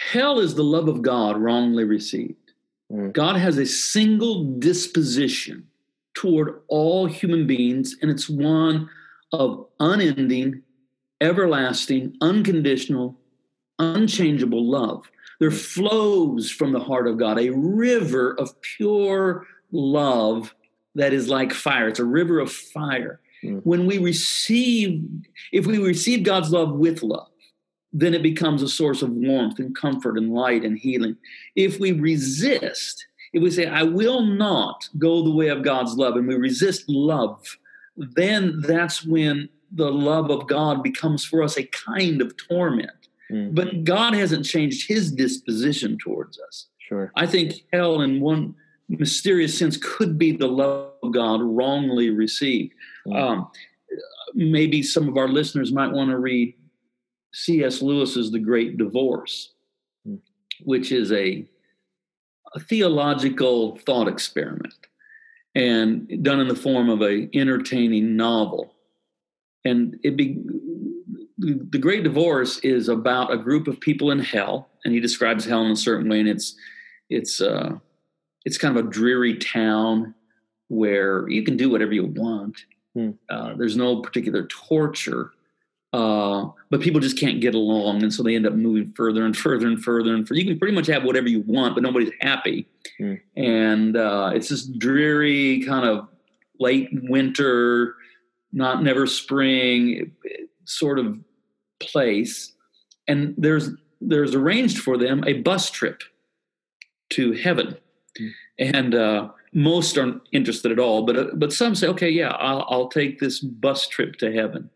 hell 0.00 0.40
is 0.40 0.54
the 0.54 0.64
love 0.64 0.88
of 0.88 1.02
God 1.02 1.36
wrongly 1.36 1.84
received. 1.84 2.52
Mm. 2.92 3.12
God 3.12 3.36
has 3.36 3.58
a 3.58 3.66
single 3.66 4.44
disposition 4.58 5.66
toward 6.14 6.62
all 6.68 7.06
human 7.06 7.46
beings, 7.46 7.96
and 8.02 8.10
it's 8.10 8.28
one 8.28 8.88
of 9.32 9.66
unending, 9.78 10.62
everlasting, 11.20 12.16
unconditional, 12.20 13.18
unchangeable 13.78 14.68
love. 14.68 15.10
There 15.38 15.50
flows 15.50 16.50
from 16.50 16.72
the 16.72 16.80
heart 16.80 17.08
of 17.08 17.18
God 17.18 17.38
a 17.38 17.50
river 17.50 18.38
of 18.38 18.60
pure 18.60 19.46
love 19.72 20.54
that 20.94 21.12
is 21.12 21.28
like 21.28 21.52
fire. 21.52 21.88
It's 21.88 21.98
a 21.98 22.04
river 22.04 22.40
of 22.40 22.52
fire. 22.52 23.20
Mm. 23.42 23.62
When 23.64 23.86
we 23.86 23.98
receive, 23.98 25.02
if 25.52 25.66
we 25.66 25.78
receive 25.78 26.24
God's 26.24 26.50
love 26.50 26.72
with 26.72 27.02
love, 27.02 27.28
then 27.92 28.14
it 28.14 28.22
becomes 28.22 28.62
a 28.62 28.68
source 28.68 29.02
of 29.02 29.10
warmth 29.10 29.58
and 29.58 29.74
comfort 29.74 30.16
and 30.16 30.32
light 30.32 30.64
and 30.64 30.78
healing. 30.78 31.16
If 31.56 31.80
we 31.80 31.92
resist, 31.92 33.06
if 33.32 33.42
we 33.42 33.50
say, 33.50 33.66
I 33.66 33.82
will 33.82 34.22
not 34.22 34.88
go 34.98 35.22
the 35.22 35.34
way 35.34 35.48
of 35.48 35.62
God's 35.62 35.94
love, 35.94 36.16
and 36.16 36.28
we 36.28 36.36
resist 36.36 36.84
love, 36.88 37.58
then 38.14 38.60
that's 38.60 39.04
when 39.04 39.48
the 39.72 39.90
love 39.90 40.30
of 40.30 40.46
God 40.46 40.82
becomes 40.82 41.24
for 41.24 41.42
us 41.42 41.56
a 41.56 41.64
kind 41.64 42.20
of 42.20 42.36
torment. 42.36 42.90
Mm. 43.30 43.54
But 43.54 43.84
God 43.84 44.14
hasn't 44.14 44.44
changed 44.44 44.88
his 44.88 45.12
disposition 45.12 45.98
towards 45.98 46.40
us. 46.40 46.66
Sure. 46.78 47.12
I 47.14 47.26
think 47.26 47.64
hell, 47.72 48.00
in 48.00 48.20
one 48.20 48.54
mysterious 48.88 49.56
sense, 49.56 49.76
could 49.76 50.18
be 50.18 50.32
the 50.32 50.48
love 50.48 50.92
of 51.02 51.12
God 51.12 51.40
wrongly 51.42 52.10
received. 52.10 52.74
Mm. 53.06 53.16
Um, 53.16 53.50
maybe 54.34 54.82
some 54.82 55.08
of 55.08 55.16
our 55.16 55.28
listeners 55.28 55.72
might 55.72 55.92
want 55.92 56.10
to 56.10 56.18
read 56.18 56.54
C.S. 57.32 57.82
Lewis's 57.82 58.32
The 58.32 58.40
Great 58.40 58.76
Divorce, 58.76 59.52
mm. 60.08 60.18
which 60.64 60.90
is 60.90 61.12
a, 61.12 61.46
a 62.54 62.60
theological 62.60 63.76
thought 63.76 64.08
experiment 64.08 64.74
and 65.54 66.22
done 66.22 66.40
in 66.40 66.48
the 66.48 66.54
form 66.54 66.88
of 66.88 67.02
a 67.02 67.28
entertaining 67.34 68.16
novel. 68.16 68.74
And 69.64 69.98
it 70.02 70.16
be, 70.16 70.38
the 71.38 71.78
Great 71.78 72.04
Divorce 72.04 72.58
is 72.58 72.88
about 72.88 73.32
a 73.32 73.36
group 73.36 73.66
of 73.66 73.80
people 73.80 74.10
in 74.10 74.18
hell, 74.18 74.68
and 74.84 74.94
he 74.94 75.00
describes 75.00 75.44
hell 75.44 75.64
in 75.64 75.72
a 75.72 75.76
certain 75.76 76.08
way, 76.08 76.20
and 76.20 76.28
it's 76.28 76.54
it's 77.08 77.40
uh, 77.40 77.78
it's 78.44 78.58
kind 78.58 78.76
of 78.76 78.86
a 78.86 78.88
dreary 78.88 79.36
town 79.36 80.14
where 80.68 81.28
you 81.28 81.42
can 81.42 81.56
do 81.56 81.68
whatever 81.68 81.92
you 81.92 82.06
want. 82.06 82.56
Hmm. 82.94 83.10
Uh, 83.28 83.54
there's 83.54 83.76
no 83.76 84.00
particular 84.00 84.46
torture, 84.46 85.32
uh, 85.92 86.46
but 86.70 86.80
people 86.80 87.00
just 87.00 87.18
can't 87.18 87.40
get 87.40 87.54
along, 87.54 88.02
and 88.02 88.12
so 88.12 88.22
they 88.22 88.36
end 88.36 88.46
up 88.46 88.52
moving 88.52 88.92
further 88.96 89.24
and 89.24 89.36
further 89.36 89.66
and 89.66 89.82
further 89.82 90.14
and 90.14 90.26
further. 90.26 90.40
You 90.40 90.46
can 90.46 90.58
pretty 90.58 90.74
much 90.74 90.86
have 90.86 91.04
whatever 91.04 91.28
you 91.28 91.40
want, 91.46 91.74
but 91.74 91.82
nobody's 91.82 92.12
happy, 92.20 92.68
hmm. 92.98 93.14
and 93.36 93.96
uh, 93.96 94.30
it's 94.34 94.48
this 94.48 94.66
dreary 94.66 95.64
kind 95.66 95.86
of 95.86 96.08
late 96.60 96.88
winter, 96.92 97.96
not 98.52 98.82
never 98.82 99.06
spring 99.06 100.12
sort 100.64 100.98
of 100.98 101.18
place, 101.80 102.52
and 103.08 103.34
there's 103.36 103.70
there's 104.00 104.34
arranged 104.34 104.78
for 104.78 104.96
them 104.96 105.24
a 105.26 105.34
bus 105.34 105.70
trip 105.70 106.02
to 107.10 107.32
heaven, 107.32 107.76
mm. 108.18 108.30
and 108.58 108.94
uh, 108.94 109.28
most 109.52 109.98
aren't 109.98 110.22
interested 110.32 110.70
at 110.70 110.78
all. 110.78 111.04
But 111.04 111.16
uh, 111.16 111.26
but 111.34 111.52
some 111.52 111.74
say, 111.74 111.88
okay, 111.88 112.10
yeah, 112.10 112.30
I'll, 112.30 112.64
I'll 112.68 112.88
take 112.88 113.18
this 113.18 113.40
bus 113.40 113.88
trip 113.88 114.16
to 114.16 114.32
heaven, 114.32 114.70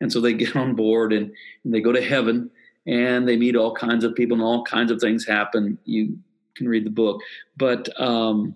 and 0.00 0.12
so 0.12 0.20
they 0.20 0.32
get 0.32 0.56
on 0.56 0.74
board 0.74 1.12
and, 1.12 1.32
and 1.64 1.74
they 1.74 1.80
go 1.80 1.92
to 1.92 2.02
heaven 2.02 2.50
and 2.86 3.28
they 3.28 3.36
meet 3.36 3.56
all 3.56 3.74
kinds 3.74 4.04
of 4.04 4.14
people 4.14 4.34
and 4.34 4.44
all 4.44 4.64
kinds 4.64 4.90
of 4.90 5.00
things 5.00 5.26
happen. 5.26 5.78
You 5.84 6.18
can 6.56 6.68
read 6.68 6.84
the 6.84 6.90
book, 6.90 7.20
but 7.56 7.88
um, 8.00 8.54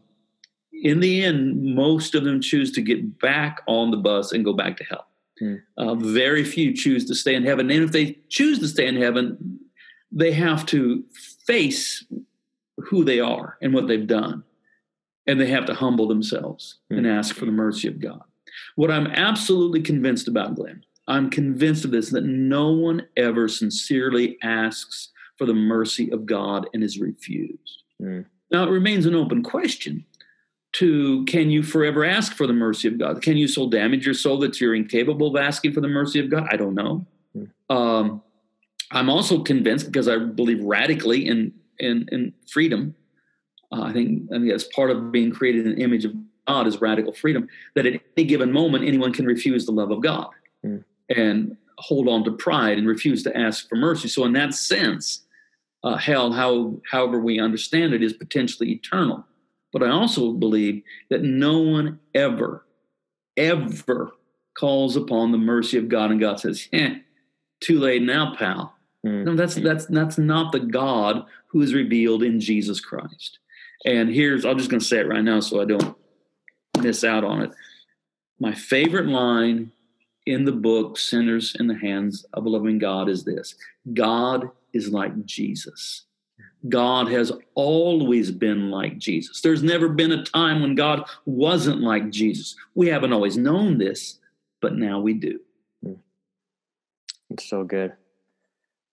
in 0.72 1.00
the 1.00 1.24
end, 1.24 1.74
most 1.74 2.14
of 2.14 2.24
them 2.24 2.40
choose 2.40 2.72
to 2.72 2.82
get 2.82 3.18
back 3.20 3.62
on 3.66 3.90
the 3.90 3.96
bus 3.96 4.32
and 4.32 4.44
go 4.44 4.52
back 4.52 4.76
to 4.78 4.84
hell. 4.84 5.06
Hmm. 5.38 5.54
Uh, 5.76 5.94
very 5.94 6.44
few 6.44 6.74
choose 6.74 7.04
to 7.06 7.14
stay 7.14 7.34
in 7.34 7.44
heaven. 7.44 7.70
And 7.70 7.82
if 7.82 7.92
they 7.92 8.18
choose 8.28 8.58
to 8.60 8.68
stay 8.68 8.86
in 8.86 8.96
heaven, 8.96 9.58
they 10.12 10.32
have 10.32 10.64
to 10.66 11.04
face 11.46 12.04
who 12.76 13.04
they 13.04 13.20
are 13.20 13.56
and 13.62 13.72
what 13.72 13.88
they've 13.88 14.06
done. 14.06 14.44
And 15.26 15.40
they 15.40 15.46
have 15.46 15.64
to 15.66 15.74
humble 15.74 16.06
themselves 16.06 16.78
hmm. 16.90 16.98
and 16.98 17.06
ask 17.06 17.34
for 17.34 17.46
the 17.46 17.52
mercy 17.52 17.88
of 17.88 18.00
God. 18.00 18.22
What 18.76 18.90
I'm 18.90 19.06
absolutely 19.06 19.80
convinced 19.80 20.28
about, 20.28 20.54
Glenn, 20.54 20.84
I'm 21.06 21.30
convinced 21.30 21.84
of 21.84 21.90
this 21.90 22.10
that 22.10 22.24
no 22.24 22.70
one 22.70 23.06
ever 23.16 23.48
sincerely 23.48 24.38
asks 24.42 25.10
for 25.36 25.46
the 25.46 25.54
mercy 25.54 26.10
of 26.10 26.26
God 26.26 26.68
and 26.72 26.82
is 26.82 26.98
refused. 26.98 27.82
Hmm. 28.00 28.20
Now, 28.50 28.64
it 28.64 28.70
remains 28.70 29.06
an 29.06 29.14
open 29.14 29.42
question 29.42 30.04
to 30.74 31.24
can 31.26 31.50
you 31.50 31.62
forever 31.62 32.04
ask 32.04 32.34
for 32.34 32.46
the 32.46 32.52
mercy 32.52 32.88
of 32.88 32.98
God? 32.98 33.22
Can 33.22 33.36
you 33.36 33.48
so 33.48 33.68
damage 33.68 34.04
your 34.04 34.14
soul 34.14 34.38
that 34.40 34.60
you're 34.60 34.74
incapable 34.74 35.28
of 35.28 35.36
asking 35.36 35.72
for 35.72 35.80
the 35.80 35.88
mercy 35.88 36.20
of 36.20 36.30
God? 36.30 36.46
I 36.50 36.56
don't 36.56 36.74
know. 36.74 37.06
Mm. 37.36 37.50
Um, 37.70 38.22
I'm 38.90 39.10
also 39.10 39.42
convinced 39.42 39.86
because 39.86 40.08
I 40.08 40.18
believe 40.18 40.62
radically 40.62 41.26
in 41.26 41.52
in, 41.78 42.08
in 42.12 42.32
freedom. 42.48 42.94
Uh, 43.72 43.82
I 43.82 43.92
think 43.92 44.28
I 44.30 44.36
think 44.36 44.50
that's 44.50 44.64
part 44.64 44.90
of 44.90 45.10
being 45.10 45.32
created 45.32 45.66
in 45.66 45.76
the 45.76 45.82
image 45.82 46.04
of 46.04 46.14
God 46.46 46.66
is 46.66 46.80
radical 46.80 47.12
freedom. 47.12 47.48
That 47.74 47.86
at 47.86 48.00
any 48.16 48.26
given 48.26 48.52
moment, 48.52 48.84
anyone 48.84 49.12
can 49.12 49.26
refuse 49.26 49.66
the 49.66 49.72
love 49.72 49.90
of 49.90 50.00
God 50.00 50.30
mm. 50.64 50.84
And 51.08 51.56
hold 51.78 52.08
on 52.08 52.24
to 52.24 52.32
pride 52.32 52.78
and 52.78 52.86
refuse 52.86 53.22
to 53.24 53.36
ask 53.36 53.68
for 53.68 53.76
mercy. 53.76 54.08
So, 54.08 54.24
in 54.24 54.32
that 54.34 54.54
sense, 54.54 55.22
uh, 55.82 55.96
hell, 55.96 56.32
how 56.32 56.80
however 56.90 57.20
we 57.20 57.38
understand 57.38 57.92
it, 57.92 58.02
is 58.02 58.12
potentially 58.12 58.72
eternal. 58.72 59.24
But 59.72 59.82
I 59.82 59.90
also 59.90 60.32
believe 60.32 60.82
that 61.10 61.22
no 61.22 61.58
one 61.58 61.98
ever, 62.14 62.64
ever 63.36 64.12
calls 64.56 64.96
upon 64.96 65.32
the 65.32 65.38
mercy 65.38 65.76
of 65.78 65.88
God 65.88 66.10
and 66.10 66.20
God 66.20 66.38
says, 66.38 66.68
eh, 66.72 66.96
too 67.60 67.80
late 67.80 68.02
now, 68.02 68.34
pal. 68.36 68.74
Mm. 69.04 69.24
No, 69.24 69.34
that's 69.34 69.56
that's 69.56 69.86
that's 69.86 70.16
not 70.16 70.52
the 70.52 70.60
God 70.60 71.26
who 71.48 71.60
is 71.60 71.74
revealed 71.74 72.22
in 72.22 72.40
Jesus 72.40 72.80
Christ. 72.80 73.38
And 73.84 74.08
here's 74.08 74.44
I'm 74.44 74.56
just 74.56 74.70
gonna 74.70 74.80
say 74.80 75.00
it 75.00 75.08
right 75.08 75.22
now 75.22 75.40
so 75.40 75.60
I 75.60 75.66
don't 75.66 75.96
miss 76.80 77.04
out 77.04 77.24
on 77.24 77.42
it. 77.42 77.50
My 78.40 78.54
favorite 78.54 79.06
line 79.06 79.72
in 80.26 80.44
the 80.44 80.52
book, 80.52 80.98
Sinners 80.98 81.54
in 81.58 81.66
the 81.66 81.76
Hands 81.76 82.24
of 82.32 82.46
a 82.46 82.48
Loving 82.48 82.78
God, 82.78 83.08
is 83.08 83.24
this 83.24 83.54
God 83.92 84.50
is 84.72 84.90
like 84.90 85.24
Jesus. 85.24 86.04
God 86.68 87.08
has 87.08 87.30
always 87.54 88.30
been 88.30 88.70
like 88.70 88.98
Jesus. 88.98 89.42
There's 89.42 89.62
never 89.62 89.88
been 89.88 90.12
a 90.12 90.24
time 90.24 90.62
when 90.62 90.74
God 90.74 91.06
wasn't 91.26 91.80
like 91.80 92.10
Jesus. 92.10 92.56
We 92.74 92.88
haven't 92.88 93.12
always 93.12 93.36
known 93.36 93.78
this, 93.78 94.18
but 94.60 94.74
now 94.74 94.98
we 95.00 95.12
do. 95.12 95.40
Hmm. 95.82 95.94
It's 97.30 97.48
so 97.48 97.64
good. 97.64 97.92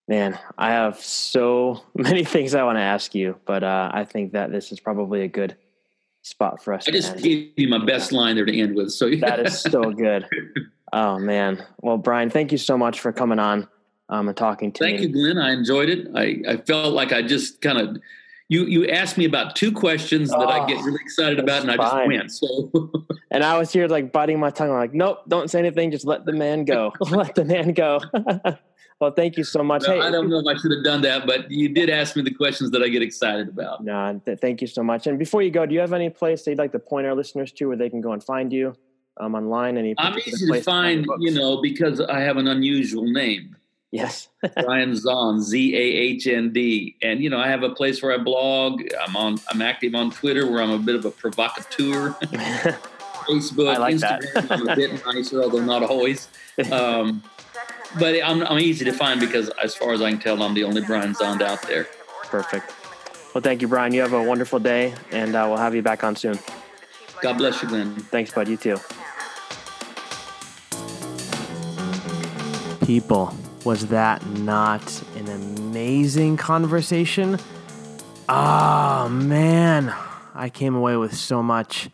Man, 0.08 0.38
I 0.58 0.72
have 0.72 1.00
so 1.00 1.82
many 1.96 2.26
things 2.26 2.54
I 2.54 2.64
want 2.64 2.78
to 2.78 2.82
ask 2.82 3.16
you, 3.16 3.38
but 3.46 3.64
uh, 3.64 3.90
I 3.94 4.04
think 4.04 4.34
that 4.34 4.52
this 4.52 4.72
is 4.74 4.80
probably 4.82 5.22
a 5.22 5.30
good 5.30 5.56
spot 6.24 6.62
for 6.64 6.74
us. 6.74 6.88
I 6.88 6.92
just 6.92 7.18
gave 7.18 7.52
you 7.56 7.70
my 7.70 7.84
best 7.84 8.12
line 8.12 8.36
there 8.36 8.46
to 8.46 8.60
end 8.60 8.76
with. 8.76 8.92
So 8.92 9.10
that 9.22 9.40
is 9.40 9.60
so 9.60 9.92
good. 9.92 10.28
Oh 10.94 11.20
man. 11.20 11.66
Well, 11.82 11.98
Brian, 11.98 12.30
thank 12.30 12.52
you 12.52 12.58
so 12.58 12.78
much 12.78 13.00
for 13.00 13.12
coming 13.12 13.40
on 13.40 13.68
um, 14.10 14.28
and 14.28 14.38
talking 14.38 14.72
to 14.74 14.84
Thank 14.84 15.00
me. 15.00 15.06
Thank 15.06 15.16
you, 15.16 15.34
Glenn. 15.34 15.38
I 15.38 15.52
enjoyed 15.52 15.90
it. 15.90 16.08
I, 16.16 16.42
I 16.48 16.58
felt 16.58 16.94
like 16.94 17.14
I 17.14 17.22
just 17.22 17.62
kind 17.62 17.80
of 17.80 17.98
you 18.50 18.66
you 18.66 18.88
asked 18.88 19.18
me 19.18 19.24
about 19.24 19.56
two 19.56 19.72
questions 19.72 20.30
that 20.30 20.38
I 20.38 20.68
get 20.68 20.78
oh, 20.80 20.84
really 20.84 21.00
excited 21.02 21.40
about, 21.40 21.62
and 21.62 21.72
I 21.72 21.78
just 21.78 22.08
went. 22.08 22.32
So, 22.32 22.92
and 23.32 23.44
I 23.44 23.58
was 23.58 23.72
here 23.72 23.88
like 23.88 24.12
biting 24.12 24.40
my 24.40 24.50
tongue, 24.50 24.70
I'm 24.70 24.76
like, 24.76 24.94
nope, 24.94 25.20
don't 25.30 25.50
say 25.50 25.60
anything. 25.60 25.92
Just 25.92 26.06
let 26.06 26.26
the 26.26 26.34
man 26.34 26.66
go. 26.66 26.92
let 27.00 27.36
the 27.36 27.46
man 27.46 27.72
go. 27.72 28.02
well, 29.00 29.12
thank 29.12 29.38
you 29.38 29.46
so 29.46 29.64
much. 29.64 29.86
Hey, 29.86 30.02
I 30.02 30.12
don't 30.12 30.30
know 30.30 30.40
if 30.40 30.46
I 30.46 30.60
should 30.60 30.72
have 30.72 30.84
done 30.84 31.02
that, 31.04 31.26
but 31.26 31.50
you 31.50 31.70
did 31.70 31.90
ask 31.90 32.18
me 32.18 32.24
the 32.24 32.34
questions 32.34 32.72
that 32.72 32.84
I 32.84 32.90
get 32.90 33.02
excited 33.02 33.48
about. 33.48 33.86
No, 33.86 34.20
th- 34.26 34.40
thank 34.40 34.60
you 34.60 34.68
so 34.68 34.84
much. 34.84 35.08
And 35.08 35.18
before 35.18 35.42
you 35.42 35.52
go, 35.52 35.66
do 35.66 35.74
you 35.74 35.80
have 35.80 35.94
any 35.94 36.10
place 36.10 36.44
that 36.44 36.52
you'd 36.52 36.60
like 36.60 36.74
to 36.74 36.80
point 36.80 37.08
our 37.08 37.16
listeners 37.16 37.54
to 37.54 37.68
where 37.68 37.78
they 37.78 37.90
can 37.90 38.02
go 38.02 38.12
and 38.12 38.22
find 38.22 38.52
you 38.52 38.76
um, 39.18 39.36
online? 39.36 39.78
Any 39.78 39.96
I'm 39.98 40.18
easy 40.20 40.48
to 40.48 40.62
find, 40.62 41.06
you 41.20 41.32
know, 41.32 41.62
because 41.62 42.02
I 42.02 42.22
have 42.22 42.38
an 42.38 42.48
unusual 42.48 43.06
name. 43.06 43.56
Yes. 43.92 44.30
Brian 44.56 44.94
Zahnd, 44.94 45.42
Z 45.42 45.76
A 45.76 45.80
H 45.80 46.28
N 46.28 46.54
D. 46.54 46.96
And 47.02 47.22
you 47.22 47.30
know, 47.30 47.40
I 47.40 47.48
have 47.48 47.64
a 47.64 47.70
place 47.70 48.02
where 48.02 48.14
I 48.14 48.18
blog. 48.18 48.82
I'm 49.00 49.16
on 49.16 49.38
I'm 49.50 49.62
active 49.62 49.96
on 49.96 50.12
Twitter 50.12 50.50
where 50.50 50.62
I'm 50.62 50.72
a 50.72 50.80
bit 50.80 50.96
of 50.96 51.06
a 51.06 51.12
provocateur. 51.12 52.16
Facebook, 53.22 53.78
like 53.78 53.96
Instagram, 53.96 54.52
I'm 54.52 54.68
a 54.68 54.76
bit 54.76 55.06
nicer, 55.06 55.44
although 55.44 55.64
not 55.64 55.84
always. 55.84 56.28
Um, 56.72 57.22
but 58.00 58.16
I'm, 58.24 58.42
I'm 58.44 58.60
easy 58.60 58.84
to 58.86 58.94
find 58.94 59.20
because 59.20 59.50
as 59.64 59.76
far 59.76 59.94
as 59.94 60.02
I 60.02 60.10
can 60.10 60.20
tell, 60.20 60.42
I'm 60.42 60.54
the 60.54 60.64
only 60.64 60.82
Brian 60.82 61.14
Zahnd 61.14 61.42
out 61.42 61.62
there. 61.68 61.88
Perfect. 62.24 62.74
Well, 63.34 63.42
thank 63.42 63.62
you, 63.62 63.68
Brian. 63.68 63.94
You 63.94 64.02
have 64.02 64.14
a 64.14 64.24
wonderful 64.24 64.60
day, 64.60 64.94
and 65.12 65.36
uh, 65.36 65.46
we'll 65.48 65.58
have 65.58 65.76
you 65.76 65.82
back 65.82 66.04
on 66.04 66.16
soon. 66.16 66.40
God 67.22 67.38
bless 67.38 67.62
you, 67.62 67.70
Glenn. 67.70 67.96
Thanks, 67.96 68.32
bud. 68.32 68.48
You 68.48 68.58
too. 68.58 68.78
People 72.92 73.34
was 73.64 73.88
that 73.88 74.26
not 74.32 75.02
an 75.16 75.30
amazing 75.30 76.36
conversation? 76.36 77.40
Oh 78.28 79.08
man, 79.08 79.96
I 80.36 80.50
came 80.50 80.76
away 80.76 80.98
with 80.98 81.16
so 81.16 81.42
much. 81.42 81.90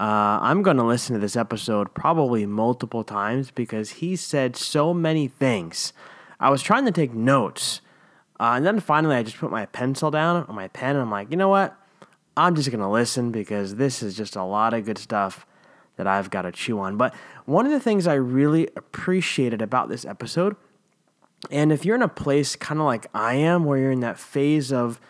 Uh, 0.00 0.38
I'm 0.40 0.62
going 0.62 0.78
to 0.78 0.82
listen 0.82 1.12
to 1.12 1.20
this 1.20 1.36
episode 1.36 1.92
probably 1.92 2.46
multiple 2.46 3.04
times 3.04 3.50
because 3.50 3.90
he 3.90 4.16
said 4.16 4.56
so 4.56 4.94
many 4.94 5.28
things. 5.28 5.92
I 6.40 6.48
was 6.48 6.62
trying 6.62 6.86
to 6.86 6.90
take 6.90 7.12
notes, 7.12 7.82
uh, 8.40 8.54
and 8.56 8.64
then 8.64 8.80
finally 8.80 9.16
I 9.16 9.24
just 9.24 9.36
put 9.36 9.50
my 9.50 9.66
pencil 9.66 10.10
down 10.10 10.46
on 10.48 10.54
my 10.54 10.68
pen, 10.68 10.96
and 10.96 11.02
I'm 11.02 11.10
like, 11.10 11.30
you 11.30 11.36
know 11.36 11.50
what? 11.50 11.76
I'm 12.34 12.54
just 12.54 12.70
going 12.70 12.80
to 12.80 12.88
listen 12.88 13.30
because 13.30 13.74
this 13.74 14.02
is 14.02 14.16
just 14.16 14.36
a 14.36 14.44
lot 14.44 14.72
of 14.72 14.86
good 14.86 14.96
stuff 14.96 15.44
that 15.96 16.06
I've 16.06 16.30
got 16.30 16.42
to 16.42 16.52
chew 16.52 16.80
on. 16.80 16.96
But 16.96 17.14
one 17.44 17.66
of 17.66 17.72
the 17.72 17.80
things 17.80 18.06
I 18.06 18.14
really 18.14 18.68
appreciated 18.76 19.62
about 19.62 19.88
this 19.88 20.04
episode, 20.04 20.56
and 21.50 21.72
if 21.72 21.84
you're 21.84 21.96
in 21.96 22.02
a 22.02 22.08
place 22.08 22.56
kind 22.56 22.80
of 22.80 22.86
like 22.86 23.06
I 23.14 23.34
am, 23.34 23.64
where 23.64 23.78
you're 23.78 23.92
in 23.92 24.00
that 24.00 24.18
phase 24.18 24.72
of 24.72 25.00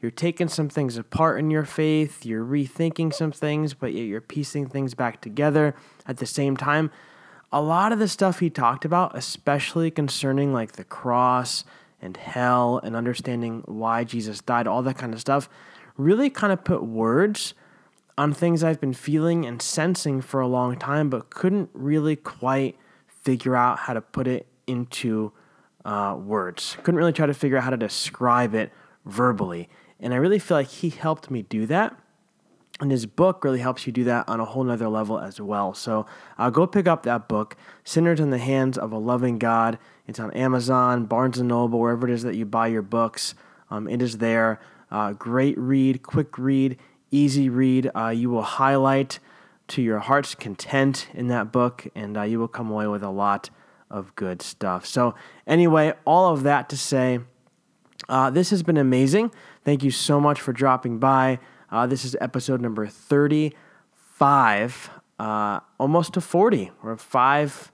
you're 0.00 0.10
taking 0.10 0.48
some 0.48 0.68
things 0.68 0.96
apart 0.96 1.40
in 1.40 1.50
your 1.50 1.64
faith, 1.64 2.24
you're 2.24 2.44
rethinking 2.44 3.12
some 3.12 3.32
things, 3.32 3.74
but 3.74 3.92
yet 3.92 4.02
you're 4.02 4.20
piecing 4.20 4.68
things 4.68 4.94
back 4.94 5.20
together 5.20 5.74
at 6.06 6.18
the 6.18 6.26
same 6.26 6.56
time. 6.56 6.90
A 7.50 7.60
lot 7.60 7.92
of 7.92 7.98
the 7.98 8.06
stuff 8.06 8.38
he 8.38 8.50
talked 8.50 8.84
about, 8.84 9.16
especially 9.16 9.90
concerning 9.90 10.52
like 10.52 10.72
the 10.72 10.84
cross 10.84 11.64
and 12.00 12.16
hell 12.16 12.78
and 12.84 12.94
understanding 12.94 13.62
why 13.66 14.04
Jesus 14.04 14.40
died, 14.40 14.68
all 14.68 14.82
that 14.82 14.98
kind 14.98 15.12
of 15.12 15.20
stuff, 15.20 15.48
really 15.96 16.30
kind 16.30 16.52
of 16.52 16.62
put 16.62 16.84
words 16.84 17.54
on 18.18 18.34
things 18.34 18.64
I've 18.64 18.80
been 18.80 18.92
feeling 18.92 19.46
and 19.46 19.62
sensing 19.62 20.20
for 20.20 20.40
a 20.40 20.48
long 20.48 20.76
time, 20.76 21.08
but 21.08 21.30
couldn't 21.30 21.70
really 21.72 22.16
quite 22.16 22.76
figure 23.06 23.54
out 23.54 23.78
how 23.78 23.94
to 23.94 24.00
put 24.00 24.26
it 24.26 24.46
into 24.66 25.32
uh, 25.84 26.16
words. 26.18 26.76
Couldn't 26.82 26.98
really 26.98 27.12
try 27.12 27.26
to 27.26 27.32
figure 27.32 27.56
out 27.56 27.64
how 27.64 27.70
to 27.70 27.76
describe 27.76 28.54
it 28.54 28.72
verbally. 29.06 29.68
And 30.00 30.12
I 30.12 30.16
really 30.16 30.40
feel 30.40 30.56
like 30.56 30.68
he 30.68 30.90
helped 30.90 31.30
me 31.30 31.42
do 31.42 31.64
that. 31.66 31.96
And 32.80 32.90
his 32.90 33.06
book 33.06 33.44
really 33.44 33.60
helps 33.60 33.86
you 33.86 33.92
do 33.92 34.04
that 34.04 34.28
on 34.28 34.40
a 34.40 34.44
whole 34.44 34.64
nother 34.64 34.88
level 34.88 35.18
as 35.18 35.40
well. 35.40 35.72
So 35.72 36.06
uh, 36.38 36.50
go 36.50 36.66
pick 36.66 36.88
up 36.88 37.04
that 37.04 37.28
book, 37.28 37.56
Sinners 37.84 38.20
in 38.20 38.30
the 38.30 38.38
Hands 38.38 38.76
of 38.76 38.92
a 38.92 38.98
Loving 38.98 39.38
God. 39.38 39.78
It's 40.06 40.18
on 40.18 40.32
Amazon, 40.32 41.06
Barnes 41.06 41.38
and 41.38 41.48
Noble, 41.48 41.78
wherever 41.78 42.08
it 42.08 42.12
is 42.12 42.24
that 42.24 42.34
you 42.34 42.44
buy 42.46 42.66
your 42.66 42.82
books. 42.82 43.34
Um, 43.70 43.88
it 43.88 44.02
is 44.02 44.18
there. 44.18 44.60
Uh, 44.90 45.12
great 45.12 45.58
read, 45.58 46.02
quick 46.02 46.38
read, 46.38 46.78
easy 47.10 47.48
read. 47.48 47.90
Uh, 47.94 48.08
you 48.08 48.30
will 48.30 48.42
highlight 48.42 49.18
to 49.68 49.82
your 49.82 49.98
heart's 49.98 50.34
content 50.34 51.08
in 51.14 51.28
that 51.28 51.52
book, 51.52 51.86
and 51.94 52.16
uh, 52.16 52.22
you 52.22 52.38
will 52.38 52.48
come 52.48 52.70
away 52.70 52.86
with 52.86 53.02
a 53.02 53.10
lot 53.10 53.50
of 53.90 54.14
good 54.16 54.42
stuff. 54.42 54.86
So, 54.86 55.14
anyway, 55.46 55.92
all 56.04 56.32
of 56.32 56.42
that 56.44 56.68
to 56.70 56.76
say, 56.76 57.20
uh, 58.08 58.30
this 58.30 58.50
has 58.50 58.62
been 58.62 58.76
amazing. 58.76 59.32
Thank 59.64 59.82
you 59.82 59.90
so 59.90 60.20
much 60.20 60.40
for 60.40 60.52
dropping 60.52 60.98
by. 60.98 61.38
Uh, 61.70 61.86
this 61.86 62.04
is 62.04 62.16
episode 62.20 62.60
number 62.60 62.86
35, 62.86 64.90
uh, 65.18 65.60
almost 65.78 66.14
to 66.14 66.20
40. 66.20 66.70
We're 66.82 66.96
five, 66.96 67.72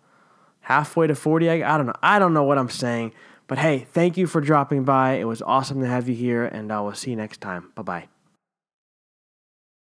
halfway 0.61 1.07
to 1.07 1.15
40. 1.15 1.51
I, 1.51 1.75
I 1.75 1.77
don't 1.77 1.87
know. 1.87 1.95
I 2.03 2.19
don't 2.19 2.35
know 2.35 2.45
what 2.45 2.59
I'm 2.59 2.71
saying. 2.71 3.13
But 3.47 3.59
hey, 3.59 3.87
thank 3.93 4.17
you 4.17 4.27
for 4.27 4.41
dropping 4.41 4.85
by. 4.85 5.15
It 5.15 5.25
was 5.25 5.43
awesome 5.43 5.81
to 5.81 5.87
have 5.87 6.09
you 6.09 6.15
here, 6.15 6.45
and 6.45 6.73
I 6.73 6.81
will 6.81 6.95
see 6.95 7.11
you 7.11 7.17
next 7.17 7.41
time. 7.41 7.73
Bye 7.75 7.83
bye. 7.83 8.14